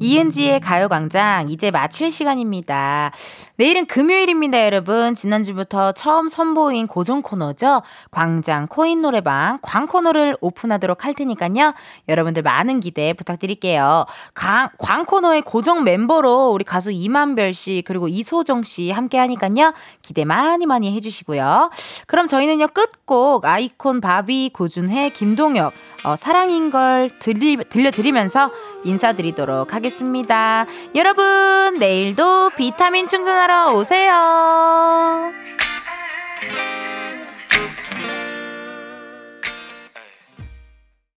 이은지의 0.00 0.60
가요광장 0.60 1.50
이제 1.50 1.70
마칠 1.70 2.10
시간입니다. 2.10 3.12
내일은 3.56 3.86
금요일입니다, 3.86 4.64
여러분. 4.64 5.14
지난주부터 5.14 5.92
처음 5.92 6.28
선보인 6.28 6.86
고정 6.86 7.22
코너죠. 7.22 7.82
광장 8.10 8.66
코인 8.66 9.02
노래방 9.02 9.58
광 9.62 9.86
코너를 9.86 10.36
오픈하도록 10.40 11.04
할 11.04 11.14
테니까요. 11.14 11.74
여러분들 12.08 12.42
많은 12.42 12.80
기대 12.80 13.12
부탁드릴게요. 13.12 14.06
광, 14.34 14.68
광 14.78 15.04
코너의 15.04 15.42
고정 15.42 15.84
멤버로 15.84 16.48
우리 16.48 16.64
가수 16.64 16.90
이만별 16.90 17.54
씨 17.54 17.82
그리고 17.86 18.08
이소정 18.08 18.64
씨 18.64 18.90
함께 18.90 19.18
하니까요. 19.18 19.72
기대 20.02 20.24
많이 20.24 20.66
많이 20.66 20.94
해주시고요. 20.96 21.70
그럼 22.06 22.26
저희는요 22.26 22.68
끝곡 22.68 23.44
아이콘 23.44 24.00
바비 24.00 24.50
고준혜 24.52 25.10
김동혁 25.10 25.72
어, 26.04 26.16
사랑인 26.16 26.70
걸 26.70 27.10
들리, 27.18 27.56
들려드리면서 27.56 28.50
인사드리도록 28.84 29.72
하 29.72 29.80
가겠습니다. 29.84 30.66
여러분, 30.94 31.78
내일도 31.78 32.50
비타민 32.56 33.06
충전하러 33.06 33.74
오세요. 33.74 35.32